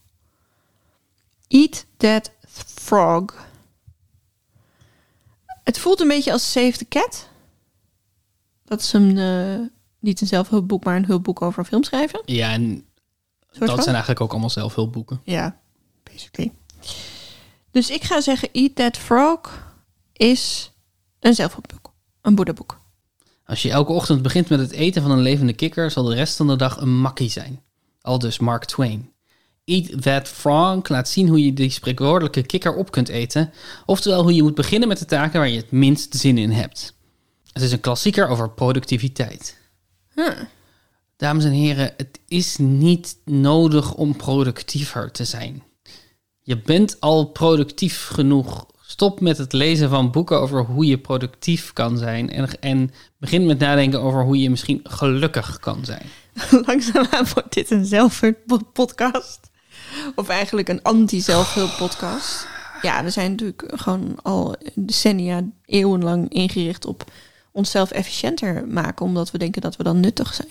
Eat 1.48 1.86
that 1.96 2.30
frog. 2.90 3.48
Het 5.64 5.78
voelt 5.78 6.00
een 6.00 6.08
beetje 6.08 6.32
als 6.32 6.52
Save 6.52 6.76
the 6.76 6.88
Cat. 6.88 7.28
Dat 8.64 8.80
is 8.80 8.92
een, 8.92 9.18
eh, 9.18 9.66
niet 9.98 10.20
een 10.20 10.26
zelfhulpboek, 10.26 10.84
maar 10.84 10.96
een 10.96 11.04
hulpboek 11.04 11.42
over 11.42 11.64
film 11.64 11.82
schrijven. 11.82 12.22
Ja, 12.24 12.52
en 12.52 12.84
dat 13.58 13.68
van? 13.68 13.82
zijn 13.82 13.88
eigenlijk 13.88 14.20
ook 14.20 14.30
allemaal 14.30 14.50
zelfhulpboeken. 14.50 15.20
Ja, 15.24 15.60
basically. 16.02 16.52
Dus 17.70 17.90
ik 17.90 18.04
ga 18.04 18.20
zeggen, 18.20 18.48
Eat 18.52 18.74
That 18.74 18.96
Frog 18.96 19.72
is 20.12 20.72
een 21.20 21.34
zelfhulpboek. 21.34 21.92
Een 22.20 22.34
boeddhaboek. 22.34 22.80
Als 23.44 23.62
je 23.62 23.70
elke 23.70 23.92
ochtend 23.92 24.22
begint 24.22 24.48
met 24.48 24.58
het 24.58 24.70
eten 24.70 25.02
van 25.02 25.10
een 25.10 25.20
levende 25.20 25.52
kikker, 25.52 25.90
zal 25.90 26.04
de 26.04 26.14
rest 26.14 26.36
van 26.36 26.46
de 26.46 26.56
dag 26.56 26.80
een 26.80 27.00
makkie 27.00 27.30
zijn. 27.30 27.62
Al 28.00 28.18
dus 28.18 28.38
Mark 28.38 28.64
Twain. 28.64 29.12
Eat 29.70 30.02
That 30.02 30.28
Frog 30.28 30.88
laat 30.88 31.08
zien 31.08 31.28
hoe 31.28 31.44
je 31.44 31.52
die 31.52 31.70
spreekwoordelijke 31.70 32.42
kikker 32.42 32.74
op 32.74 32.90
kunt 32.90 33.08
eten. 33.08 33.52
Oftewel 33.86 34.22
hoe 34.22 34.34
je 34.34 34.42
moet 34.42 34.54
beginnen 34.54 34.88
met 34.88 34.98
de 34.98 35.04
taken 35.04 35.38
waar 35.38 35.48
je 35.48 35.56
het 35.56 35.70
minst 35.70 36.14
zin 36.14 36.38
in 36.38 36.50
hebt. 36.50 36.94
Het 37.52 37.62
is 37.62 37.72
een 37.72 37.80
klassieker 37.80 38.28
over 38.28 38.50
productiviteit. 38.50 39.58
Huh. 40.14 40.30
Dames 41.16 41.44
en 41.44 41.50
heren, 41.50 41.92
het 41.96 42.20
is 42.28 42.56
niet 42.56 43.16
nodig 43.24 43.94
om 43.94 44.16
productiever 44.16 45.10
te 45.10 45.24
zijn. 45.24 45.62
Je 46.42 46.60
bent 46.60 46.96
al 47.00 47.24
productief 47.24 48.06
genoeg. 48.06 48.66
Stop 48.80 49.20
met 49.20 49.38
het 49.38 49.52
lezen 49.52 49.88
van 49.88 50.10
boeken 50.10 50.40
over 50.40 50.64
hoe 50.64 50.86
je 50.86 50.98
productief 50.98 51.72
kan 51.72 51.98
zijn. 51.98 52.30
En, 52.30 52.60
en 52.60 52.90
begin 53.18 53.46
met 53.46 53.58
nadenken 53.58 54.00
over 54.00 54.22
hoe 54.22 54.38
je 54.38 54.50
misschien 54.50 54.80
gelukkig 54.82 55.58
kan 55.58 55.84
zijn. 55.84 56.06
Langzaamaan 56.66 57.26
wordt 57.34 57.54
dit 57.54 57.70
een 57.70 57.84
zelfhulppodcast. 57.84 59.49
Of 60.14 60.28
eigenlijk 60.28 60.68
een 60.68 60.82
anti-zelfhulppodcast. 60.82 62.46
Ja, 62.82 63.04
we 63.04 63.10
zijn 63.10 63.30
natuurlijk 63.30 63.62
gewoon 63.74 64.18
al 64.22 64.56
decennia, 64.74 65.42
eeuwenlang 65.64 66.28
ingericht 66.32 66.84
op 66.84 67.12
onszelf 67.52 67.90
efficiënter 67.90 68.66
maken. 68.68 69.06
Omdat 69.06 69.30
we 69.30 69.38
denken 69.38 69.62
dat 69.62 69.76
we 69.76 69.82
dan 69.82 70.00
nuttig 70.00 70.34
zijn. 70.34 70.48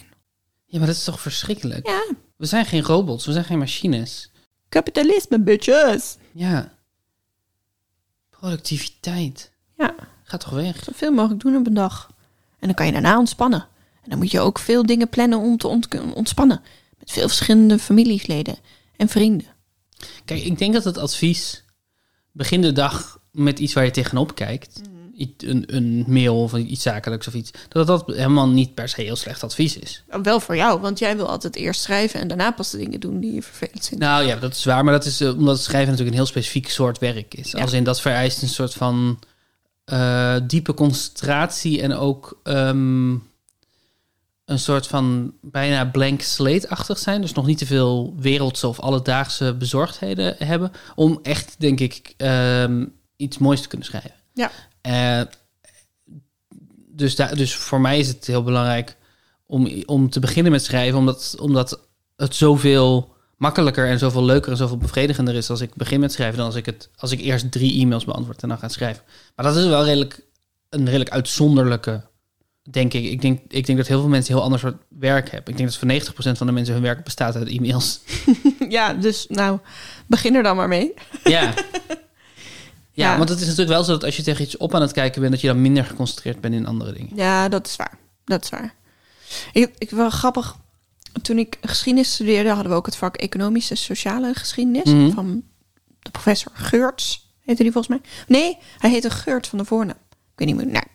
Ja, 0.65 0.77
maar 0.77 0.87
dat 0.87 0.95
is 0.95 1.03
toch 1.03 1.21
verschrikkelijk? 1.21 1.87
Ja, 1.87 2.03
We 2.35 2.45
zijn 2.45 2.65
geen 2.65 2.81
robots, 2.83 3.25
we 3.25 3.31
zijn 3.31 3.45
geen 3.45 3.57
machines. 3.57 4.31
kapitalisme, 4.69 5.39
bitches. 5.39 6.17
Ja. 6.31 6.71
Productiviteit. 8.29 9.51
Ja, 9.77 9.95
Gaat 10.23 10.39
toch 10.39 10.49
weg? 10.53 10.83
zoveel 10.83 11.11
mogelijk 11.11 11.41
doen 11.41 11.55
op 11.55 11.67
een 11.67 11.73
dag. 11.73 12.09
En 12.59 12.67
dan 12.67 12.73
kan 12.73 12.85
je 12.85 12.91
daarna 12.91 13.17
ontspannen. 13.17 13.67
En 14.03 14.09
dan 14.09 14.17
moet 14.19 14.31
je 14.31 14.39
ook 14.39 14.59
veel 14.59 14.85
dingen 14.85 15.09
plannen 15.09 15.39
om 15.39 15.57
te 15.57 15.67
ont- 15.67 16.13
ontspannen. 16.13 16.61
Met 16.99 17.11
veel 17.11 17.27
verschillende 17.27 17.79
familieleden 17.79 18.57
en 18.99 19.07
vrienden. 19.09 19.47
Kijk, 20.25 20.43
ik 20.43 20.57
denk 20.57 20.73
dat 20.73 20.83
het 20.83 20.97
advies... 20.97 21.63
Begin 22.31 22.61
de 22.61 22.71
dag 22.71 23.19
met 23.31 23.59
iets 23.59 23.73
waar 23.73 23.85
je 23.85 23.91
tegenop 23.91 24.35
kijkt. 24.35 24.81
Iets- 25.13 25.43
Een, 25.45 25.75
een 25.75 26.03
mail 26.07 26.41
of 26.41 26.53
iets 26.53 26.81
zakelijks 26.81 27.27
of 27.27 27.33
iets. 27.33 27.51
Dat 27.69 27.87
dat 27.87 28.03
helemaal 28.07 28.47
niet 28.49 28.73
per 28.73 28.89
se 28.89 29.01
heel 29.01 29.15
slecht 29.15 29.43
advies 29.43 29.77
is. 29.77 30.03
Wel 30.23 30.39
voor 30.39 30.55
jou, 30.55 30.79
want 30.79 30.99
jij 30.99 31.15
wil 31.15 31.29
altijd 31.29 31.55
eerst 31.55 31.81
schrijven 31.81 32.19
en 32.19 32.27
daarna 32.27 32.51
pas 32.51 32.69
de 32.71 32.77
dingen 32.77 32.99
doen 32.99 33.19
die 33.19 33.33
je 33.33 33.41
vervelend 33.41 33.87
vindt. 33.87 34.03
Nou 34.03 34.25
ja, 34.25 34.35
dat 34.35 34.51
is 34.53 34.65
waar. 34.65 34.83
Maar 34.83 34.93
dat 34.93 35.05
is 35.05 35.21
eh, 35.21 35.37
omdat 35.37 35.59
schrijven 35.59 35.89
natuurlijk 35.89 36.09
een 36.17 36.21
heel 36.23 36.31
specifiek 36.31 36.69
soort 36.69 36.97
werk 36.99 37.33
is. 37.33 37.51
Ja. 37.51 37.61
Als 37.61 37.73
in 37.73 37.83
dat 37.83 38.01
vereist 38.01 38.41
een 38.41 38.47
soort 38.47 38.73
van 38.73 39.19
eh, 39.85 40.35
diepe 40.43 40.73
concentratie 40.73 41.81
en 41.81 41.93
ook 41.93 42.39
ehm, 42.43 43.15
een 44.49 44.59
soort 44.59 44.87
van 44.87 45.33
bijna 45.41 45.85
blank 45.85 46.21
slate-achtig 46.21 46.97
zijn. 46.97 47.21
Dus 47.21 47.33
nog 47.33 47.45
niet 47.45 47.57
te 47.57 47.65
veel 47.65 48.15
wereldse 48.17 48.67
of 48.67 48.79
alledaagse 48.79 49.53
bezorgdheden 49.53 50.35
hebben. 50.37 50.71
Om 50.95 51.19
echt, 51.23 51.55
denk 51.57 51.79
ik, 51.79 52.13
ehm, 52.17 52.85
iets 53.15 53.37
moois 53.37 53.61
te 53.61 53.67
kunnen 53.67 53.87
schrijven. 53.87 54.13
Ja. 54.33 54.51
Eh, 54.81 55.21
dus, 56.87 57.15
daar, 57.15 57.35
dus 57.35 57.55
voor 57.55 57.81
mij 57.81 57.99
is 57.99 58.07
het 58.07 58.27
heel 58.27 58.43
belangrijk 58.43 58.97
om, 59.45 59.83
om 59.85 60.09
te 60.09 60.19
beginnen 60.19 60.51
met 60.51 60.63
schrijven, 60.63 60.99
omdat, 60.99 61.35
omdat 61.39 61.79
het 62.15 62.35
zoveel 62.35 63.15
makkelijker 63.37 63.87
en 63.87 63.99
zoveel 63.99 64.23
leuker 64.23 64.51
en 64.51 64.57
zoveel 64.57 64.77
bevredigender 64.77 65.35
is 65.35 65.49
als 65.49 65.61
ik 65.61 65.75
begin 65.75 65.99
met 65.99 66.11
schrijven 66.11 66.37
dan 66.37 66.45
als 66.45 66.55
ik, 66.55 66.65
het, 66.65 66.89
als 66.95 67.11
ik 67.11 67.19
eerst 67.19 67.51
drie 67.51 67.81
e-mails 67.81 68.05
beantwoord 68.05 68.41
en 68.41 68.49
dan 68.49 68.57
ga 68.57 68.67
schrijven. 68.67 69.03
Maar 69.35 69.45
dat 69.45 69.55
is 69.55 69.65
wel 69.65 69.85
redelijk, 69.85 70.25
een 70.69 70.85
redelijk 70.85 71.09
uitzonderlijke, 71.09 72.01
denk 72.71 72.93
ik. 72.93 73.03
Ik 73.03 73.21
denk, 73.21 73.39
ik 73.47 73.65
denk 73.65 73.77
dat 73.77 73.87
heel 73.87 73.99
veel 73.99 74.09
mensen 74.09 74.33
heel 74.33 74.43
ander 74.43 74.59
soort 74.59 74.77
werk 74.99 75.29
hebben. 75.31 75.51
Ik 75.51 75.57
denk 75.57 75.69
dat 75.69 75.77
voor 75.77 76.31
90% 76.33 76.37
van 76.37 76.47
de 76.47 76.53
mensen 76.53 76.73
hun 76.73 76.83
werk 76.83 77.03
bestaat 77.03 77.35
uit 77.35 77.47
e-mails. 77.49 77.99
Ja, 78.69 78.93
dus 78.93 79.25
nou, 79.29 79.59
begin 80.07 80.35
er 80.35 80.43
dan 80.43 80.55
maar 80.55 80.67
mee. 80.67 80.93
ja. 81.23 81.53
Ja, 82.91 83.11
Ja. 83.11 83.17
want 83.17 83.29
het 83.29 83.39
is 83.39 83.45
natuurlijk 83.45 83.71
wel 83.71 83.83
zo 83.83 83.91
dat 83.91 84.03
als 84.03 84.15
je 84.15 84.23
tegen 84.23 84.43
iets 84.43 84.57
op 84.57 84.75
aan 84.75 84.81
het 84.81 84.91
kijken 84.91 85.19
bent, 85.21 85.33
dat 85.33 85.41
je 85.41 85.47
dan 85.47 85.61
minder 85.61 85.85
geconcentreerd 85.85 86.41
bent 86.41 86.53
in 86.53 86.65
andere 86.65 86.93
dingen. 86.93 87.11
Ja, 87.15 87.49
dat 87.49 87.67
is 87.67 87.75
waar. 87.75 87.97
Dat 88.25 88.43
is 88.43 88.49
waar. 88.49 88.73
Ik, 89.53 89.71
ik 89.77 89.89
wel 89.89 90.09
grappig. 90.09 90.55
Toen 91.21 91.37
ik 91.37 91.57
geschiedenis 91.61 92.13
studeerde, 92.13 92.49
hadden 92.49 92.69
we 92.71 92.77
ook 92.77 92.85
het 92.85 92.95
vak 92.95 93.15
economische 93.17 93.75
sociale 93.75 94.33
geschiedenis 94.33 94.83
Mhm. 94.93 95.11
van 95.11 95.43
de 95.99 96.09
professor 96.11 96.51
Geurts. 96.55 97.27
Heette 97.45 97.63
die 97.63 97.71
volgens 97.71 97.97
mij? 97.99 98.09
Nee, 98.27 98.57
hij 98.77 98.89
heette 98.89 99.09
Geurt 99.09 99.47
van 99.47 99.57
de 99.57 99.65
voornaam. 99.65 99.97
Ik 100.09 100.35
weet 100.35 100.47
niet 100.47 100.55
meer. 100.57 100.67
Nou, 100.73 100.85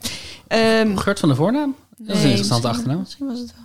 Geurt 0.99 1.21
van 1.21 1.29
de 1.29 1.35
voornaam? 1.35 1.77
Dat 1.97 2.17
is 2.17 2.23
een 2.23 2.29
interessante 2.29 2.69
achternaam. 2.69 2.99
Misschien 2.99 3.27
was 3.27 3.39
het 3.39 3.55
wel. 3.55 3.65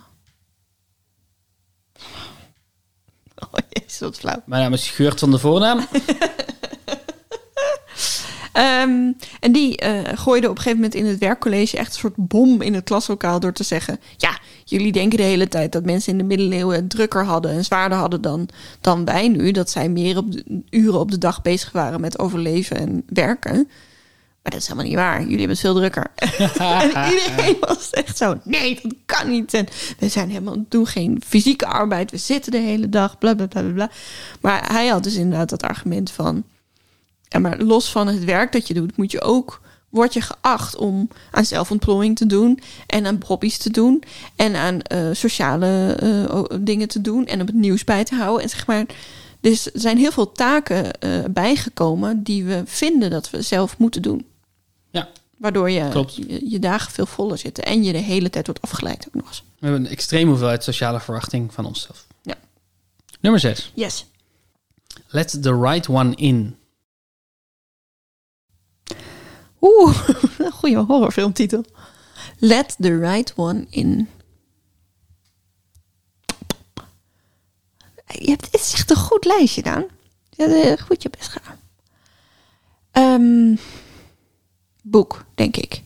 Oh 3.52 3.58
jezus, 3.68 3.98
wat 3.98 4.18
flauw. 4.18 4.42
Mijn 4.46 4.62
naam 4.62 4.72
is 4.72 4.90
Geurt 4.90 5.18
van 5.18 5.30
de 5.30 5.38
voornaam. 5.38 5.86
Ehm, 8.52 9.12
en 9.40 9.52
die 9.52 9.76
eh, 9.76 10.18
gooide 10.18 10.48
op 10.48 10.56
een 10.56 10.62
gegeven 10.62 10.80
moment 10.80 10.94
in 10.94 11.06
het 11.06 11.18
werkcollege 11.18 11.76
echt 11.76 11.92
een 11.92 11.98
soort 11.98 12.16
bom 12.16 12.62
in 12.62 12.74
het 12.74 12.84
klaslokaal 12.84 13.40
door 13.40 13.52
te 13.52 13.62
zeggen: 13.62 14.00
Ja, 14.16 14.38
jullie 14.64 14.92
denken 14.92 15.18
de 15.18 15.24
hele 15.24 15.48
tijd 15.48 15.72
dat 15.72 15.84
mensen 15.84 16.12
in 16.12 16.18
de 16.18 16.24
middeleeuwen 16.24 16.76
het 16.76 16.90
drukker 16.90 17.24
hadden 17.24 17.50
en 17.50 17.64
zwaarder 17.64 17.98
hadden 17.98 18.20
dan, 18.20 18.48
dan 18.80 19.04
wij 19.04 19.28
nu. 19.28 19.50
Dat 19.50 19.70
zij 19.70 19.88
meer 19.88 20.16
op 20.16 20.32
de, 20.32 20.62
uren 20.70 21.00
op 21.00 21.10
de 21.10 21.18
dag 21.18 21.42
bezig 21.42 21.72
waren 21.72 22.00
met 22.00 22.18
overleven 22.18 22.76
en 22.76 23.02
werken. 23.06 23.68
Dat 24.50 24.60
is 24.60 24.66
helemaal 24.66 24.88
niet 24.88 24.98
waar. 24.98 25.20
Jullie 25.20 25.38
hebben 25.38 25.56
het 25.56 25.60
veel 25.60 25.74
drukker. 25.74 26.06
en 26.94 27.12
iedereen 27.12 27.56
was 27.60 27.90
echt 27.90 28.16
zo: 28.16 28.38
Nee, 28.44 28.78
dat 28.82 28.94
kan 29.06 29.30
niet. 29.30 29.54
En 29.54 29.66
we 29.98 30.08
zijn 30.08 30.28
helemaal, 30.28 30.64
doen 30.68 30.86
geen 30.86 31.22
fysieke 31.26 31.66
arbeid. 31.66 32.10
We 32.10 32.16
zitten 32.16 32.52
de 32.52 32.58
hele 32.58 32.88
dag. 32.88 33.18
Bla 33.18 33.34
bla 33.34 33.46
bla 33.46 33.62
bla. 33.62 33.90
Maar 34.40 34.72
hij 34.72 34.86
had 34.86 35.02
dus 35.02 35.14
inderdaad 35.14 35.48
dat 35.48 35.62
argument 35.62 36.10
van. 36.10 36.44
Ja, 37.28 37.38
maar 37.38 37.58
los 37.58 37.90
van 37.90 38.06
het 38.06 38.24
werk 38.24 38.52
dat 38.52 38.68
je 38.68 38.74
doet, 38.74 38.96
moet 38.96 39.10
je 39.10 39.20
ook, 39.20 39.60
word 39.88 40.12
je 40.12 40.20
geacht 40.20 40.76
om 40.76 41.08
aan 41.30 41.44
zelfontplooiing 41.44 42.16
te 42.16 42.26
doen 42.26 42.60
en 42.86 43.06
aan 43.06 43.20
hobby's 43.26 43.58
te 43.58 43.70
doen 43.70 44.02
en 44.36 44.56
aan 44.56 44.80
eh, 44.80 45.08
sociale 45.12 45.96
eh, 46.00 46.42
dingen 46.60 46.88
te 46.88 47.00
doen 47.00 47.26
en 47.26 47.40
op 47.40 47.46
het 47.46 47.56
nieuws 47.56 47.84
bij 47.84 48.04
te 48.04 48.14
houden. 48.14 48.42
En 48.42 48.48
zeg 48.48 48.66
maar, 48.66 48.86
dus 49.40 49.66
er 49.66 49.80
zijn 49.80 49.98
heel 49.98 50.12
veel 50.12 50.32
taken 50.32 50.92
eh, 50.92 51.10
bijgekomen 51.30 52.22
die 52.22 52.44
we 52.44 52.62
vinden 52.64 53.10
dat 53.10 53.30
we 53.30 53.42
zelf 53.42 53.78
moeten 53.78 54.02
doen. 54.02 54.24
Ja, 54.90 55.08
Waardoor 55.36 55.70
je, 55.70 55.88
Klopt. 55.88 56.14
je, 56.14 56.50
je 56.50 56.58
dagen 56.58 56.92
veel 56.92 57.06
voller 57.06 57.38
zitten 57.38 57.64
en 57.64 57.82
je 57.82 57.92
de 57.92 57.98
hele 57.98 58.30
tijd 58.30 58.46
wordt 58.46 58.62
afgeleid 58.62 59.06
ook 59.08 59.14
nog 59.14 59.26
eens. 59.28 59.44
we 59.58 59.66
hebben 59.66 59.84
een 59.84 59.90
extreme 59.90 60.28
hoeveelheid 60.30 60.64
sociale 60.64 61.00
verwachting 61.00 61.54
van 61.54 61.64
onszelf. 61.64 62.06
Ja. 62.22 62.34
Nummer 63.20 63.40
6. 63.40 63.72
Yes. 63.74 64.06
Let 65.08 65.42
the 65.42 65.60
right 65.60 65.88
one 65.88 66.14
in. 66.14 66.56
Oeh, 69.60 70.08
een 70.38 70.52
goede 70.52 70.76
horrorfilmtitel. 70.76 71.64
Let 72.38 72.76
the 72.78 72.98
right 72.98 73.32
one 73.36 73.66
in. 73.70 74.08
Je 78.06 78.30
hebt, 78.30 78.44
het 78.44 78.60
is 78.60 78.72
echt 78.72 78.90
een 78.90 78.96
goed 78.96 79.24
lijstje, 79.24 79.62
Daan. 79.62 79.84
Je 80.30 80.42
hebt 80.42 80.80
eh, 80.80 80.86
goed 80.86 81.02
je 81.02 81.10
best 81.10 81.28
gedaan. 81.30 81.58
Ehm, 82.90 83.56
boek, 84.82 85.24
denk 85.34 85.56
ik. 85.56 85.82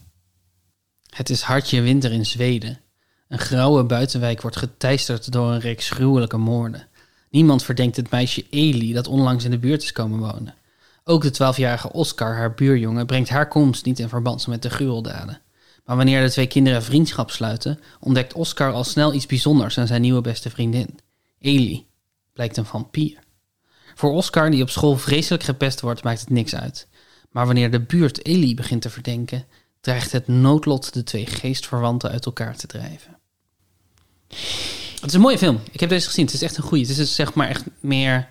Het 1.09 1.31
is 1.31 1.43
hartje 1.43 1.81
winter 1.81 2.13
in 2.13 2.27
Zweden. 2.27 2.81
Een 3.29 3.39
grauwe 3.39 3.85
buitenwijk 3.85 4.43
wordt 4.43 4.57
geteisterd 4.57 5.33
door 5.33 5.53
een 5.53 5.61
reeks 5.61 5.91
gruwelijke 5.91 6.37
moorden. 6.37 6.89
Niemand 7.31 7.63
verdenkt 7.63 7.97
het 7.97 8.11
meisje 8.11 8.47
Eli 8.51 8.93
dat 8.93 9.07
onlangs 9.07 9.45
in 9.45 9.51
de 9.51 9.59
buurt 9.59 9.83
is 9.83 9.93
komen 9.93 10.19
wonen. 10.19 10.55
Ook 11.05 11.23
de 11.23 11.31
twaalfjarige 11.31 11.93
Oscar, 11.93 12.35
haar 12.35 12.55
buurjongen, 12.55 13.07
brengt 13.07 13.29
haar 13.29 13.49
komst 13.49 13.85
niet 13.85 13.99
in 13.99 14.09
verband 14.09 14.47
met 14.47 14.63
de 14.63 14.71
gruweldaden. 14.71 15.41
Maar 15.85 15.97
wanneer 15.97 16.23
de 16.23 16.31
twee 16.31 16.47
kinderen 16.47 16.83
vriendschap 16.83 17.31
sluiten, 17.31 17.81
ontdekt 18.01 18.33
Oscar 18.33 18.73
al 18.73 18.85
snel 18.85 19.15
iets 19.15 19.27
bijzonders 19.27 19.79
aan 19.79 19.87
zijn 19.87 20.01
nieuwe 20.01 20.21
beste 20.21 20.51
vriendin. 20.51 20.99
Eli 21.39 21.87
blijkt 22.33 22.57
een 22.57 22.65
vampier. 22.65 23.19
Voor 23.95 24.13
Oscar, 24.13 24.51
die 24.51 24.63
op 24.63 24.71
school 24.71 24.97
vreselijk 24.97 25.43
gepest 25.43 25.81
wordt, 25.81 26.03
maakt 26.03 26.21
het 26.21 26.31
niks 26.31 26.55
uit. 26.55 26.89
Maar 27.35 27.47
wanneer 27.47 27.70
de 27.70 27.80
buurt 27.80 28.26
Eli 28.26 28.55
begint 28.55 28.82
te 28.82 28.91
verdenken, 28.91 29.45
dreigt 29.80 30.12
het 30.12 30.28
noodlot 30.28 30.93
de 30.93 31.03
twee 31.03 31.26
geestverwanten 31.26 32.11
uit 32.11 32.26
elkaar 32.26 32.57
te 32.57 32.66
drijven. 32.66 33.18
Het 34.95 35.05
is 35.05 35.12
een 35.12 35.20
mooie 35.20 35.39
film. 35.39 35.61
Ik 35.72 35.80
heb 35.80 35.89
deze 35.89 36.07
gezien. 36.07 36.24
Het 36.24 36.35
is 36.35 36.43
echt 36.43 36.57
een 36.57 36.62
goeie. 36.62 36.82
Het 36.82 36.91
is 36.91 36.97
dus 36.97 37.14
zeg 37.14 37.35
maar 37.35 37.49
echt 37.49 37.64
meer... 37.80 38.28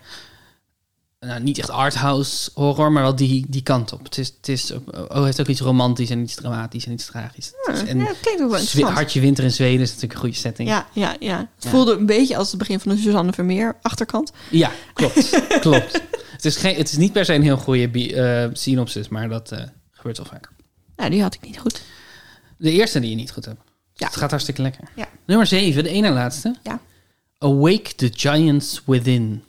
Nou, 1.24 1.42
niet 1.42 1.58
echt 1.58 1.70
arthouse 1.70 2.50
horror, 2.54 2.92
maar 2.92 3.02
wel 3.02 3.14
die, 3.16 3.44
die 3.48 3.62
kant 3.62 3.92
op. 3.92 4.04
Het, 4.04 4.18
is, 4.18 4.26
het 4.36 4.48
is, 4.48 4.72
oh, 5.08 5.24
heeft 5.24 5.40
ook 5.40 5.46
iets 5.46 5.60
romantisch 5.60 6.10
en 6.10 6.20
iets 6.22 6.34
dramatisch 6.34 6.86
en 6.86 6.92
iets 6.92 7.06
tragisch. 7.06 7.52
Is- 7.72 7.82
en 7.84 7.98
ja, 7.98 8.04
dat 8.04 8.20
klinkt 8.20 8.42
ook 8.42 8.50
wel 8.50 8.58
interessant. 8.60 8.94
Hartje 8.94 9.20
Winter 9.20 9.44
in 9.44 9.50
Zweden 9.52 9.80
is 9.80 9.86
natuurlijk 9.86 10.12
een 10.14 10.20
goede 10.20 10.34
setting. 10.36 10.68
Ja, 10.68 10.86
ja, 10.92 11.16
ja. 11.20 11.38
Het 11.38 11.64
Ja. 11.64 11.70
voelde 11.70 11.96
een 11.96 12.06
beetje 12.06 12.36
als 12.36 12.48
het 12.48 12.58
begin 12.58 12.80
van 12.80 12.92
de 12.94 12.98
Suzanne 13.00 13.32
Vermeer 13.32 13.76
achterkant. 13.82 14.32
Ja, 14.50 14.70
klopt. 14.94 15.40
klopt. 15.60 16.02
Het 16.32 16.44
is, 16.44 16.56
geen, 16.56 16.74
het 16.76 16.88
is 16.90 16.96
niet 16.96 17.12
per 17.12 17.24
se 17.24 17.34
een 17.34 17.42
heel 17.42 17.56
goede 17.56 18.14
eh, 18.14 18.48
synopsis, 18.52 19.08
maar 19.08 19.28
dat 19.28 19.52
eh, 19.52 19.62
gebeurt 19.90 20.16
wel 20.16 20.26
vaak. 20.26 20.50
Nou, 20.96 21.10
die 21.10 21.22
had 21.22 21.34
ik 21.34 21.40
niet 21.40 21.58
goed. 21.58 21.82
De 22.58 22.70
eerste 22.70 23.00
die 23.00 23.10
je 23.10 23.16
niet 23.16 23.30
goed 23.32 23.44
hebt. 23.44 23.60
Ja. 23.94 24.06
Het 24.06 24.16
gaat 24.16 24.30
hartstikke 24.30 24.62
lekker. 24.62 24.88
Ja. 24.96 25.08
Nummer 25.26 25.46
7, 25.46 25.82
de 25.82 25.88
ene 25.90 26.10
laatste. 26.10 26.54
Ja. 26.62 26.80
Awake 27.38 27.94
the 27.96 28.10
Giants 28.14 28.82
Within. 28.86 29.42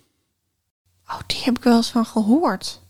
Oh, 1.07 1.19
die 1.27 1.41
heb 1.43 1.57
ik 1.57 1.63
wel 1.63 1.75
eens 1.75 1.91
van 1.91 2.05
gehoord. 2.05 2.81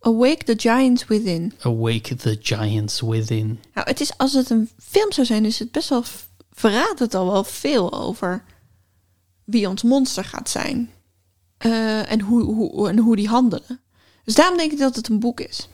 Awake 0.00 0.44
the 0.44 0.54
Giants 0.56 1.06
Within. 1.06 1.52
Awake 1.60 2.14
the 2.14 2.38
Giants 2.40 3.00
Within. 3.00 3.60
Nou, 3.74 3.88
het 3.88 4.00
is, 4.00 4.18
als 4.18 4.32
het 4.32 4.50
een 4.50 4.70
film 4.78 5.12
zou 5.12 5.26
zijn, 5.26 5.44
is 5.44 5.58
het 5.58 5.72
best 5.72 5.88
wel, 5.88 6.04
verraadt 6.50 6.98
het 6.98 7.14
al 7.14 7.30
wel 7.32 7.44
veel 7.44 7.92
over 7.92 8.44
wie 9.44 9.68
ons 9.68 9.82
monster 9.82 10.24
gaat 10.24 10.50
zijn. 10.50 10.90
Eh, 11.58 12.10
en, 12.10 12.20
hoe, 12.20 12.42
hoe, 12.42 12.88
en 12.88 12.98
hoe 12.98 13.16
die 13.16 13.28
handelen. 13.28 13.80
Dus 14.24 14.34
daarom 14.34 14.56
denk 14.56 14.72
ik 14.72 14.78
dat 14.78 14.96
het 14.96 15.08
een 15.08 15.20
boek 15.20 15.40
is. 15.40 15.68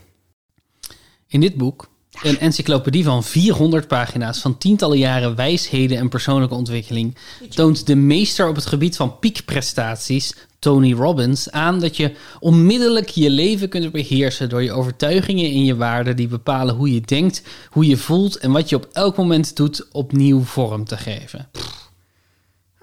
In 1.27 1.41
dit 1.41 1.57
boek, 1.57 1.89
een 2.23 2.39
encyclopedie 2.39 3.05
van 3.05 3.25
400 3.25 3.89
pagina's 3.89 4.39
van 4.39 4.59
tientallen 4.59 4.99
jaren 4.99 5.35
wijsheden 5.35 5.99
en 5.99 6.09
persoonlijke 6.09 6.55
ontwikkeling, 6.55 7.17
toont 7.49 7.87
de 7.87 7.95
meester 7.95 8.49
op 8.49 8.55
het 8.55 8.67
gebied 8.67 8.97
van 8.97 9.19
piekprestaties, 9.19 10.35
Tony 10.59 10.93
Robbins, 10.93 11.51
aan 11.51 11.81
dat 11.81 11.97
je 11.97 12.15
onmiddellijk 12.41 13.09
je 13.09 13.31
leven 13.31 13.69
kunt 13.69 13.93
beheersen 13.93 14.49
door 14.49 14.63
je 14.63 14.73
overtuigingen 14.73 15.45
en 15.45 15.65
je 15.65 15.77
waarden 15.77 16.17
die 16.17 16.29
bepalen 16.29 16.75
hoe 16.75 16.93
je 16.93 17.01
denkt, 17.01 17.43
hoe 17.71 17.87
je 17.87 17.97
voelt 17.97 18.37
en 18.37 18.53
wat 18.53 18.69
je 18.69 18.77
op 18.77 18.89
elk 18.93 19.17
moment 19.17 19.57
doet 19.57 19.89
opnieuw 19.93 20.43
vorm 20.43 20.85
te 20.85 20.97
geven. 20.97 21.51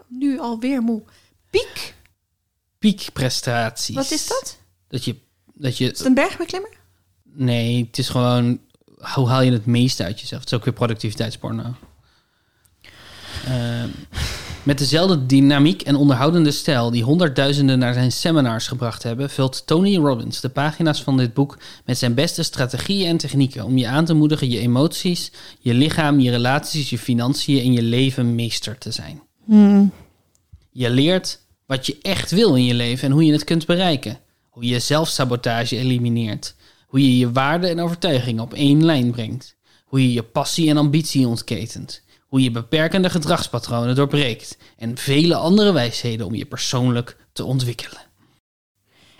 Nu 0.08 0.40
alweer 0.40 0.82
moe. 0.82 1.02
Piek? 1.50 1.96
Piekprestaties. 2.80 3.96
Wat 3.96 4.12
is 4.12 4.28
dat? 4.28 4.58
Dat 4.88 5.06
je, 5.06 5.16
dat 5.54 5.78
je 5.78 5.92
Is 5.92 5.98
het 5.98 6.08
een 6.08 6.14
bergbeklimmer? 6.14 6.70
Nee, 7.24 7.86
het 7.86 7.98
is 7.98 8.10
gewoon 8.10 8.60
hoe 9.02 9.30
haal 9.30 9.41
je 9.41 9.52
het 9.52 9.66
meeste 9.66 10.04
uit 10.04 10.20
jezelf. 10.20 10.41
Het 10.41 10.52
is 10.52 10.58
ook 10.58 10.66
weer 10.66 10.74
productiviteitsporno. 10.74 11.76
Ehm, 13.45 13.88
met 14.64 14.78
dezelfde 14.78 15.26
dynamiek 15.26 15.82
en 15.82 15.95
onderhoudende 15.95 16.52
stijl 16.52 16.91
die 16.91 17.04
honderdduizenden 17.04 17.80
naar 17.80 17.93
zijn 17.93 18.12
seminars 18.12 18.68
gebracht 18.68 19.04
hebben, 19.04 19.30
vult 19.30 19.68
Tony 19.68 19.97
Robbins 19.97 20.41
de 20.41 20.49
pagina's 20.49 21.04
van 21.04 21.18
dit 21.18 21.34
boek 21.34 21.58
met 21.86 21.97
zijn 21.97 22.14
beste 22.14 22.43
strategieën 22.43 23.08
en 23.08 23.18
technieken 23.18 23.66
om 23.66 23.78
je 23.78 23.88
aan 23.88 24.06
te 24.06 24.14
moedigen 24.14 24.49
je 24.49 24.60
emoties, 24.60 25.32
je 25.60 25.74
lichaam, 25.74 26.20
je 26.20 26.32
relaties, 26.32 26.89
je 26.89 26.97
financiën 26.97 27.60
en 27.60 27.74
je 27.74 27.82
leven 27.82 28.36
meester 28.36 28.78
te 28.78 28.91
zijn. 28.91 29.22
Je 30.72 30.89
leert 30.89 31.39
wat 31.66 31.86
je 31.86 31.97
echt 32.02 32.32
wil 32.32 32.56
in 32.56 32.66
je 32.66 32.74
leven 32.74 33.08
en 33.08 33.14
hoe 33.14 33.26
je 33.26 33.32
het 33.32 33.43
kunt 33.43 33.66
bereiken. 33.66 34.20
Hoe 34.49 34.66
je 34.66 34.80
zelfsabotage 34.80 35.78
elimineert. 35.78 36.56
Hoe 36.92 37.02
je 37.02 37.18
je 37.18 37.32
waarden 37.32 37.70
en 37.70 37.80
overtuigingen 37.80 38.44
op 38.44 38.54
één 38.54 38.86
lijn 38.86 39.12
brengt. 39.12 39.56
Hoe 39.86 40.02
je 40.02 40.14
je 40.14 40.24
passie 40.24 40.70
en 40.70 40.78
ambitie 40.78 41.28
ontketent. 41.28 42.02
Hoe 42.28 42.42
je 42.42 42.52
beperkende 42.52 43.10
gedragspatronen 43.10 43.96
doorbreekt. 43.96 44.58
En 44.78 44.98
vele 44.98 45.36
andere 45.36 45.72
wijsheden 45.72 46.26
om 46.26 46.36
je 46.36 46.46
persoonlijk 46.46 47.18
te 47.34 47.44
ontwikkelen. 47.46 48.02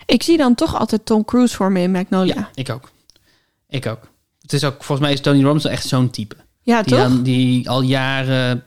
Ik 0.06 0.22
zie 0.22 0.36
dan 0.36 0.54
toch 0.54 0.78
altijd 0.78 1.06
Tom 1.06 1.24
Cruise 1.24 1.56
voor 1.56 1.72
me 1.72 1.80
in 1.80 1.90
Magnolia. 1.90 2.34
Ja, 2.34 2.50
ik 2.54 2.70
ook. 2.70 2.90
Ik 3.68 3.86
ook. 3.86 4.10
Het 4.40 4.52
is 4.52 4.64
ook, 4.64 4.74
volgens 4.84 5.00
mij 5.00 5.12
is 5.12 5.20
Tony 5.20 5.42
Robbins 5.42 5.64
echt 5.64 5.86
zo'n 5.86 6.10
type. 6.10 6.36
Ja, 6.62 6.82
Die, 6.82 6.94
toch? 6.96 7.02
dan, 7.08 7.22
die 7.22 7.70
al 7.70 7.80
jaren 7.82 8.64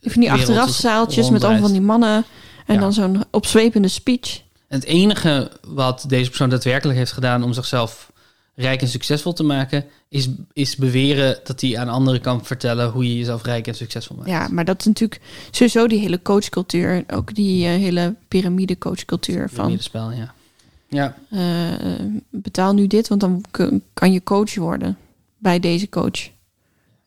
Ik 0.00 0.10
vind 0.10 0.24
die 0.24 0.32
achterafzaaltjes 0.32 1.30
met 1.30 1.44
allemaal 1.44 1.62
van 1.62 1.72
die 1.72 1.80
mannen. 1.80 2.24
En 2.66 2.74
Ja. 2.74 2.80
dan 2.80 2.92
zo'n 2.92 3.24
opzwepende 3.30 3.88
speech. 3.88 4.40
Het 4.68 4.84
enige 4.84 5.50
wat 5.66 6.04
deze 6.08 6.28
persoon 6.28 6.48
daadwerkelijk 6.48 6.98
heeft 6.98 7.12
gedaan 7.12 7.42
om 7.42 7.52
zichzelf 7.52 8.12
rijk 8.58 8.80
en 8.80 8.88
succesvol 8.88 9.32
te 9.32 9.42
maken, 9.42 9.84
is, 10.08 10.28
is 10.52 10.76
beweren 10.76 11.40
dat 11.44 11.60
hij 11.60 11.78
aan 11.78 11.88
anderen 11.88 12.20
kan 12.20 12.44
vertellen 12.44 12.90
hoe 12.90 13.08
je 13.08 13.16
jezelf 13.18 13.42
rijk 13.42 13.66
en 13.66 13.74
succesvol 13.74 14.16
maakt. 14.16 14.28
Ja, 14.28 14.48
maar 14.50 14.64
dat 14.64 14.80
is 14.80 14.86
natuurlijk 14.86 15.20
sowieso 15.50 15.86
die 15.86 15.98
hele 15.98 16.22
coachcultuur. 16.22 17.04
Ook 17.08 17.34
die 17.34 17.66
eh, 17.66 17.70
hele 17.70 18.14
piramide 18.28 18.78
coachcultuur 18.78 19.48
van... 19.48 19.64
Middenspel, 19.64 20.10
ja. 20.10 20.34
Ja. 20.88 21.16
Eh, 21.30 22.06
betaal 22.30 22.74
nu 22.74 22.86
dit, 22.86 23.08
want 23.08 23.20
dan 23.20 23.44
kan 23.92 24.12
je 24.12 24.22
coach 24.22 24.54
worden 24.54 24.98
bij 25.36 25.60
deze 25.60 25.88
coach. 25.88 26.30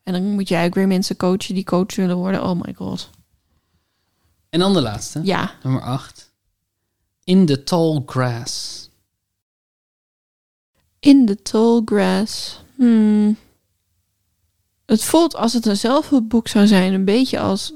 En 0.02 0.12
dan 0.12 0.22
moet 0.22 0.48
jij 0.48 0.66
ook 0.66 0.74
weer 0.74 0.88
mensen 0.88 1.16
coachen 1.16 1.54
die 1.54 1.64
coach 1.64 1.96
willen 1.96 2.16
worden. 2.16 2.42
Oh 2.42 2.60
my 2.62 2.74
god. 2.74 3.10
En 4.50 4.58
dan 4.58 4.72
de 4.72 4.80
laatste. 4.80 5.20
Ja, 5.22 5.54
Nummer 5.62 5.82
8. 5.82 6.30
In 7.24 7.46
the 7.46 7.62
tall 7.62 8.02
grass. 8.06 8.81
In 11.02 11.26
the 11.26 11.42
tall 11.42 11.82
grass. 11.84 12.60
Hmm. 12.76 13.36
Het 14.86 15.04
voelt 15.04 15.36
als 15.36 15.52
het 15.52 15.66
een 15.66 15.76
zelfhulpboek 15.76 16.48
zou 16.48 16.66
zijn, 16.66 16.92
een 16.92 17.04
beetje 17.04 17.40
als 17.40 17.72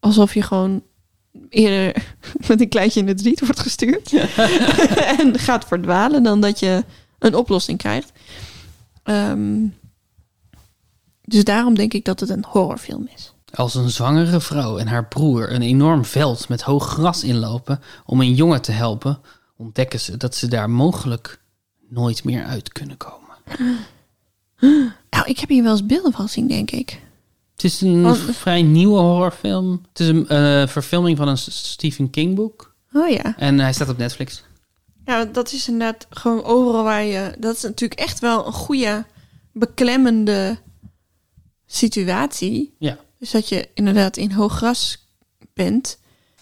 alsof 0.00 0.34
je 0.34 0.42
gewoon 0.42 0.82
eerder 1.48 2.14
met 2.48 2.60
een 2.60 2.68
kleintje 2.68 3.00
in 3.00 3.08
het 3.08 3.20
riet 3.20 3.40
wordt 3.40 3.60
gestuurd 3.60 4.12
en 5.18 5.38
gaat 5.38 5.64
verdwalen 5.64 6.22
dan 6.22 6.40
dat 6.40 6.58
je 6.58 6.84
een 7.18 7.34
oplossing 7.34 7.78
krijgt. 7.78 8.12
Ehm, 9.02 9.66
dus 11.22 11.44
daarom 11.44 11.74
denk 11.74 11.94
ik 11.94 12.04
dat 12.04 12.20
het 12.20 12.28
een 12.28 12.44
horrorfilm 12.48 13.08
is. 13.14 13.32
Als 13.54 13.74
een 13.74 13.90
zwangere 13.90 14.40
vrouw 14.40 14.78
en 14.78 14.88
haar 14.88 15.06
broer 15.06 15.52
een 15.52 15.62
enorm 15.62 16.04
veld 16.04 16.48
met 16.48 16.62
hoog 16.62 16.88
gras 16.88 17.24
inlopen 17.24 17.80
om 18.04 18.20
een 18.20 18.34
jongen 18.34 18.62
te 18.62 18.72
helpen, 18.72 19.20
ontdekken 19.56 20.00
ze 20.00 20.16
dat 20.16 20.34
ze 20.34 20.48
daar 20.48 20.70
mogelijk 20.70 21.40
nooit 21.88 22.24
meer 22.24 22.44
uit 22.44 22.72
kunnen 22.72 22.96
komen. 22.96 23.36
Nou, 25.10 25.30
ik 25.30 25.38
heb 25.38 25.48
hier 25.48 25.62
wel 25.62 25.72
eens 25.72 25.86
beelden 25.86 26.12
van 26.12 26.24
gezien, 26.26 26.48
denk 26.48 26.70
ik. 26.70 27.00
Het 27.52 27.64
is 27.64 27.80
een 27.80 28.02
Want- 28.02 28.18
vrij 28.18 28.62
nieuwe 28.62 28.98
horrorfilm. 28.98 29.82
Het 29.88 30.00
is 30.00 30.08
een 30.08 30.28
eh, 30.28 30.66
verfilming 30.66 31.16
van 31.16 31.28
een 31.28 31.38
Stephen 31.38 32.10
King 32.10 32.34
boek. 32.34 32.74
Oh 32.92 33.08
ja. 33.08 33.36
En 33.36 33.58
hij 33.58 33.72
staat 33.72 33.88
op 33.88 33.96
Netflix. 33.98 34.42
Ja, 35.04 35.24
dat 35.24 35.52
is 35.52 35.68
inderdaad 35.68 36.06
gewoon 36.10 36.44
overal 36.44 36.82
waar 36.82 37.02
je... 37.02 37.34
Dat 37.38 37.56
is 37.56 37.62
natuurlijk 37.62 38.00
echt 38.00 38.18
wel 38.18 38.46
een 38.46 38.52
goede, 38.52 39.04
beklemmende 39.52 40.58
situatie. 41.66 42.74
Ja. 42.78 42.98
Dus 43.18 43.30
dat 43.30 43.48
je 43.48 43.68
inderdaad 43.74 44.16
in 44.16 44.30
hoog 44.32 44.56
gras 44.56 45.06
bent 45.54 45.98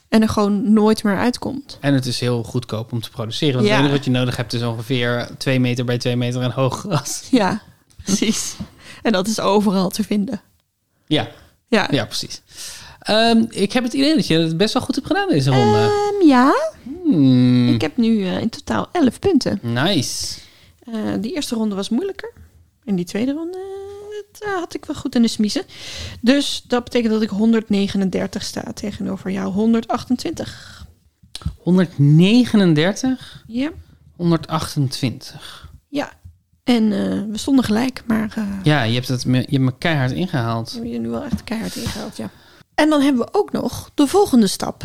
en 0.08 0.22
er 0.22 0.28
gewoon 0.28 0.72
nooit 0.72 1.02
meer 1.04 1.16
uitkomt. 1.18 1.78
En 1.80 1.94
het 1.94 2.06
is 2.06 2.20
heel 2.20 2.42
goedkoop 2.42 2.92
om 2.92 3.00
te 3.00 3.10
produceren. 3.10 3.54
Want 3.54 3.66
Ja. 3.66 3.72
het 3.72 3.80
enige 3.80 3.96
wat 3.96 4.04
je 4.04 4.10
nodig 4.10 4.36
hebt 4.36 4.52
is 4.52 4.62
ongeveer 4.62 5.28
2 5.38 5.60
meter 5.60 5.84
bij 5.84 5.98
2 5.98 6.16
meter 6.16 6.42
en 6.42 6.50
hoog 6.50 6.78
gras. 6.78 7.22
Ja, 7.30 7.62
precies. 8.04 8.56
En 9.02 9.12
dat 9.12 9.26
is 9.26 9.40
overal 9.40 9.88
te 9.88 10.02
vinden. 10.04 10.40
Ja, 11.06 11.28
Ja. 11.68 11.88
ja 11.90 12.04
precies. 12.04 12.42
Ehm, 13.00 13.44
ik 13.48 13.72
heb 13.72 13.82
het 13.84 13.92
idee 13.92 14.14
dat 14.14 14.26
je 14.26 14.38
het 14.38 14.56
best 14.56 14.72
wel 14.74 14.82
goed 14.82 14.94
hebt 14.94 15.06
gedaan 15.06 15.28
deze 15.28 15.50
ronde. 15.50 15.78
Ehm, 15.78 16.26
ja, 16.28 16.54
Hmm, 17.04 17.68
ik 17.68 17.80
heb 17.80 17.96
nu 17.96 18.22
eh, 18.26 18.40
in 18.40 18.48
totaal 18.48 18.88
11 18.92 19.18
punten. 19.18 19.58
Nice. 19.62 20.38
Eh, 20.92 20.94
die 21.20 21.34
eerste 21.34 21.54
ronde 21.54 21.74
was 21.74 21.88
moeilijker. 21.88 22.32
En 22.84 22.96
die 22.96 23.04
tweede 23.04 23.32
ronde 23.32 23.58
eh, 24.42 24.48
had 24.54 24.74
ik 24.74 24.84
wel 24.84 24.96
goed 24.96 25.14
in 25.14 25.22
de 25.22 25.28
smiezen. 25.28 25.62
Dus 26.20 26.64
dat 26.68 26.84
betekent 26.84 27.12
dat 27.12 27.22
ik 27.22 27.28
139 27.28 28.42
sta 28.42 28.72
tegenover 28.74 29.30
jou 29.30 29.52
128. 29.52 30.86
139, 31.58 33.44
Ja. 33.46 33.70
128. 34.16 35.70
Ja. 35.88 36.12
En 36.64 36.92
eh, 36.92 36.98
we 37.30 37.38
stonden 37.38 37.64
gelijk, 37.64 38.02
maar 38.06 38.32
eh 38.36 38.44
Ja, 38.62 38.82
je 38.82 38.94
hebt, 38.94 39.08
het 39.08 39.24
me, 39.24 39.36
je 39.38 39.46
hebt 39.50 39.62
me 39.62 39.78
keihard 39.78 40.12
ingehaald. 40.12 40.68
we 40.68 40.74
hebben 40.74 40.92
je 40.92 40.98
nu 40.98 41.08
wel 41.08 41.24
echt 41.24 41.44
keihard 41.44 41.76
ingehaald, 41.76 42.16
ja. 42.16 42.30
En 42.74 42.88
dan 42.90 43.00
hebben 43.00 43.22
we 43.26 43.34
ook 43.34 43.52
nog 43.52 43.90
de 43.94 44.06
volgende 44.06 44.46
stap 44.46 44.84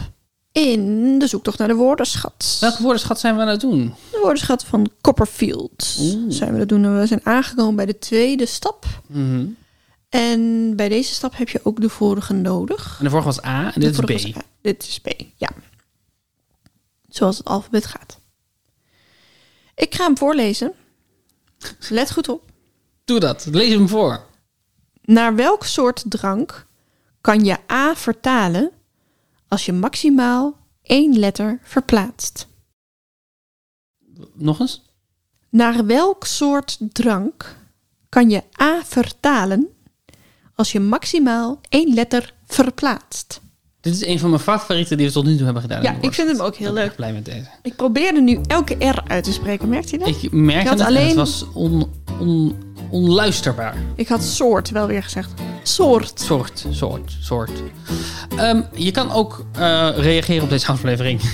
in 0.51 1.19
de 1.19 1.27
zoektocht 1.27 1.57
naar 1.57 1.67
de 1.67 1.73
woordenschat. 1.73 2.57
Welke 2.59 2.81
woordenschat 2.81 3.19
zijn 3.19 3.35
we 3.35 3.41
aan 3.41 3.47
het 3.47 3.61
doen? 3.61 3.95
De 4.11 4.19
woordenschat 4.21 4.63
van 4.65 4.91
Copperfield. 5.01 5.97
Oeh. 5.99 6.23
Zijn 6.27 6.51
we 6.51 6.59
dat 6.59 6.69
doen? 6.69 6.83
En 6.83 6.99
We 6.99 7.05
zijn 7.05 7.25
aangekomen 7.25 7.75
bij 7.75 7.85
de 7.85 7.99
tweede 7.99 8.45
stap. 8.45 8.85
Mhm. 9.07 9.45
En 10.09 10.73
bij 10.75 10.89
deze 10.89 11.13
stap 11.13 11.37
heb 11.37 11.49
je 11.49 11.59
ook 11.63 11.81
de 11.81 11.89
vorige 11.89 12.33
nodig. 12.33 12.95
En 12.97 13.03
de 13.03 13.09
vorige 13.09 13.27
was 13.27 13.43
A 13.45 13.73
en 13.73 13.81
dit 13.81 14.09
is 14.09 14.31
B. 14.31 14.41
Dit 14.61 14.83
is 14.83 14.99
B, 14.99 15.07
ja. 15.35 15.49
Zoals 17.07 17.37
het 17.37 17.47
alfabet 17.47 17.85
gaat. 17.85 18.19
Ik 19.75 19.95
ga 19.95 20.03
hem 20.05 20.17
voorlezen. 20.17 20.73
Let 21.89 22.11
goed 22.11 22.29
op. 22.29 22.51
Doe 23.05 23.19
dat. 23.19 23.47
Lees 23.51 23.73
hem 23.73 23.87
voor. 23.87 24.25
Naar 25.01 25.35
welk 25.35 25.65
soort 25.65 26.03
drank 26.07 26.65
kan 27.21 27.43
je 27.43 27.57
A 27.71 27.95
vertalen 27.95 28.71
als 29.51 29.65
je 29.65 29.73
maximaal 29.73 30.57
één 30.81 31.19
letter 31.19 31.59
verplaatst? 31.63 32.47
Nog 34.33 34.59
eens. 34.59 34.81
Naar 35.49 35.85
welk 35.85 36.25
soort 36.25 36.77
drank 36.91 37.55
kan 38.09 38.29
je 38.29 38.43
A 38.61 38.81
vertalen 38.83 39.67
als 40.55 40.71
je 40.71 40.79
maximaal 40.79 41.59
één 41.69 41.93
letter 41.93 42.33
verplaatst? 42.47 43.41
Dit 43.81 43.93
is 43.93 44.05
een 44.05 44.19
van 44.19 44.29
mijn 44.29 44.41
favorieten 44.41 44.97
die 44.97 45.05
we 45.07 45.11
tot 45.13 45.25
nu 45.25 45.35
toe 45.35 45.43
hebben 45.43 45.61
gedaan. 45.61 45.81
Ja, 45.81 45.95
ik 46.01 46.13
vind 46.13 46.29
hem 46.31 46.39
ook 46.39 46.55
heel 46.55 46.67
Ik 46.69 46.73
ben 46.73 46.83
leuk. 46.83 46.95
blij 46.95 47.13
met 47.13 47.25
deze. 47.25 47.47
Ik 47.61 47.75
probeerde 47.75 48.21
nu 48.21 48.39
elke 48.47 48.85
R 48.85 49.03
uit 49.07 49.23
te 49.23 49.31
spreken, 49.33 49.69
merkt 49.69 49.89
je 49.89 49.97
dat? 49.97 50.07
Ik, 50.07 50.21
Ik 50.21 50.31
merk 50.31 50.61
Je 50.63 50.69
had 50.69 50.77
het, 50.79 50.87
alleen- 50.87 51.07
het 51.07 51.15
was 51.15 51.45
on, 51.53 51.91
on, 52.19 52.55
onluisterbaar. 52.89 53.77
had 54.07 54.23
soort 54.23 54.69
wel 54.69 54.87
weer 54.87 55.03
gezegd. 55.03 55.31
Soort. 55.63 56.19
Soort, 56.19 56.65
soort, 56.71 57.17
soort. 57.19 57.51
Ehm, 58.37 58.61
je 58.75 58.91
kan 58.91 59.11
ook 59.11 59.45
eh, 59.53 59.89
reageren 59.95 60.43
op 60.43 60.49
deze 60.49 60.67
aflevering. 60.67 61.21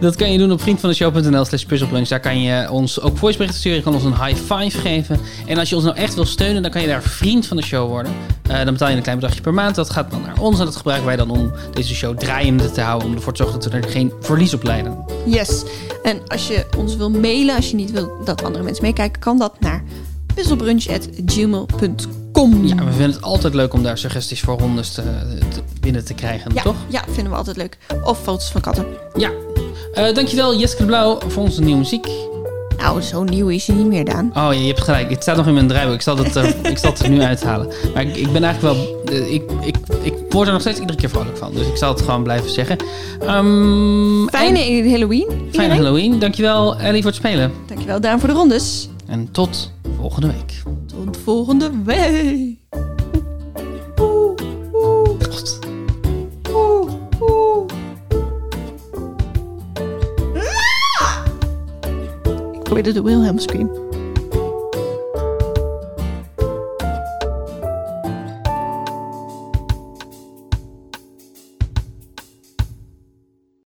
Dat 0.00 0.16
kan 0.16 0.32
je 0.32 0.38
doen 0.38 0.52
op 0.52 0.60
vriendvandeshow.nl 0.60 1.44
slash 1.44 1.64
puzzelbrunch. 1.64 2.08
Daar 2.08 2.20
kan 2.20 2.40
je 2.40 2.70
ons 2.70 3.00
ook 3.00 3.16
voiceberichten 3.18 3.60
sturen. 3.60 3.78
Je 3.78 3.84
kan 3.84 3.94
ons 3.94 4.04
een 4.04 4.24
high 4.24 4.54
five 4.54 4.78
geven. 4.78 5.20
En 5.46 5.58
als 5.58 5.68
je 5.68 5.74
ons 5.74 5.84
nou 5.84 5.96
echt 5.96 6.14
wil 6.14 6.24
steunen, 6.24 6.62
dan 6.62 6.70
kan 6.70 6.80
je 6.80 6.86
daar 6.86 7.02
vriend 7.02 7.46
van 7.46 7.56
de 7.56 7.62
show 7.62 7.88
worden. 7.88 8.12
Eh, 8.42 8.56
dan 8.56 8.72
betaal 8.72 8.88
je 8.88 8.96
een 8.96 9.02
klein 9.02 9.18
bedragje 9.18 9.42
per 9.42 9.54
maand. 9.54 9.74
Dat 9.74 9.90
gaat 9.90 10.10
dan 10.10 10.22
naar 10.22 10.38
ons. 10.40 10.58
En 10.58 10.64
dat 10.64 10.76
gebruiken 10.76 11.06
wij 11.06 11.16
dan 11.16 11.30
om 11.30 11.52
deze 11.74 11.94
show 11.94 12.18
draaiende 12.18 12.70
te 12.70 12.80
houden. 12.80 13.08
Om 13.08 13.14
ervoor 13.14 13.32
te 13.32 13.42
zorgen 13.42 13.60
dat 13.60 13.72
we 13.72 13.78
er 13.78 13.90
geen 13.92 14.12
verlies 14.20 14.54
op 14.54 14.62
leiden. 14.62 15.04
Yes. 15.26 15.64
En 16.02 16.20
als 16.26 16.46
je 16.48 16.66
ons 16.76 16.96
wil 16.96 17.10
mailen, 17.10 17.56
als 17.56 17.70
je 17.70 17.76
niet 17.76 17.90
wil 17.90 18.24
dat 18.24 18.42
andere 18.42 18.64
mensen 18.64 18.84
meekijken, 18.84 19.20
kan 19.20 19.38
dat 19.38 19.60
naar 19.60 19.82
puzzelbrunch.gmail.com. 20.36 22.66
Ja, 22.66 22.74
we 22.74 22.90
vinden 22.90 23.10
het 23.10 23.22
altijd 23.22 23.54
leuk 23.54 23.72
om 23.72 23.82
daar 23.82 23.98
suggesties 23.98 24.40
voor 24.40 24.58
rondes 24.58 24.92
te, 24.92 25.02
te- 25.50 25.60
binnen 25.80 26.04
te 26.04 26.14
krijgen, 26.14 26.50
ja, 26.54 26.62
toch? 26.62 26.76
ja, 26.88 27.02
vinden 27.10 27.32
we 27.32 27.38
altijd 27.38 27.56
leuk. 27.56 27.78
Of 28.04 28.22
foto's 28.22 28.50
van 28.50 28.60
katten. 28.60 28.86
Ja. 29.16 29.30
Eh, 29.94 30.14
dankjewel 30.14 30.58
Jeske 30.58 30.76
de 30.80 30.84
Blauw 30.86 31.18
voor 31.28 31.42
onze 31.42 31.60
nieuwe 31.60 31.78
muziek. 31.78 32.08
Nou, 32.78 33.00
zo 33.02 33.24
nieuw 33.24 33.48
is 33.48 33.66
hij 33.66 33.76
niet 33.76 33.86
meer, 33.86 34.04
Daan. 34.04 34.30
Oh, 34.34 34.48
je, 34.52 34.66
hebt 34.66 34.80
gelijk. 34.80 35.10
Het 35.10 35.22
staat 35.22 35.36
nog 35.36 35.46
in 35.46 35.54
mijn 35.54 35.68
draaiboek. 35.68 35.94
Ik 35.94 36.00
zal 36.02 36.16
het, 36.16 36.34
er, 36.34 36.54
ik 36.70 36.78
zal 36.78 36.90
het 36.90 37.00
er 37.00 37.08
nu 37.08 37.22
uithalen. 37.22 37.68
Maar 37.94 38.02
ik, 38.02 38.16
ik 38.16 38.32
ben 38.32 38.44
eigenlijk 38.44 38.76
wel... 38.76 39.02
eh, 39.04 39.32
Ik, 39.32 39.42
ik, 39.64 39.76
ik 40.02 40.12
word 40.28 40.46
er 40.46 40.52
nog 40.52 40.60
steeds 40.62 40.80
iedere 40.80 40.98
keer 40.98 41.08
vrolijk 41.08 41.36
van. 41.36 41.52
Dus 41.54 41.66
ik 41.66 41.76
zal 41.76 41.92
het 41.92 42.00
gewoon 42.02 42.22
blijven 42.22 42.50
zeggen. 42.50 42.76
Ehm, 43.20 44.26
Fijne 44.28 44.60
en 44.64 44.90
Halloween. 44.90 45.26
Fijne 45.28 45.44
iedereen. 45.50 45.70
Halloween. 45.70 46.18
Dankjewel 46.18 46.76
Ellie 46.78 47.02
voor 47.02 47.10
het 47.10 47.20
spelen. 47.20 47.52
Dankjewel, 47.66 48.00
Daan, 48.00 48.18
voor 48.20 48.28
de 48.28 48.34
rondes. 48.34 48.88
En 49.06 49.28
tot 49.32 49.70
volgende 49.96 50.26
week. 50.26 50.62
Tot 50.86 51.16
volgende 51.16 51.70
week. 51.84 52.58
Oeh, 54.00 54.34
oeh, 54.72 55.08
God. 55.20 55.58
oeh, 56.52 56.92
oeh. 57.20 57.70
Ik 62.52 62.62
probeerde 62.62 62.92
de 62.92 63.02
Wilhelm 63.02 63.38
scream. 63.38 63.85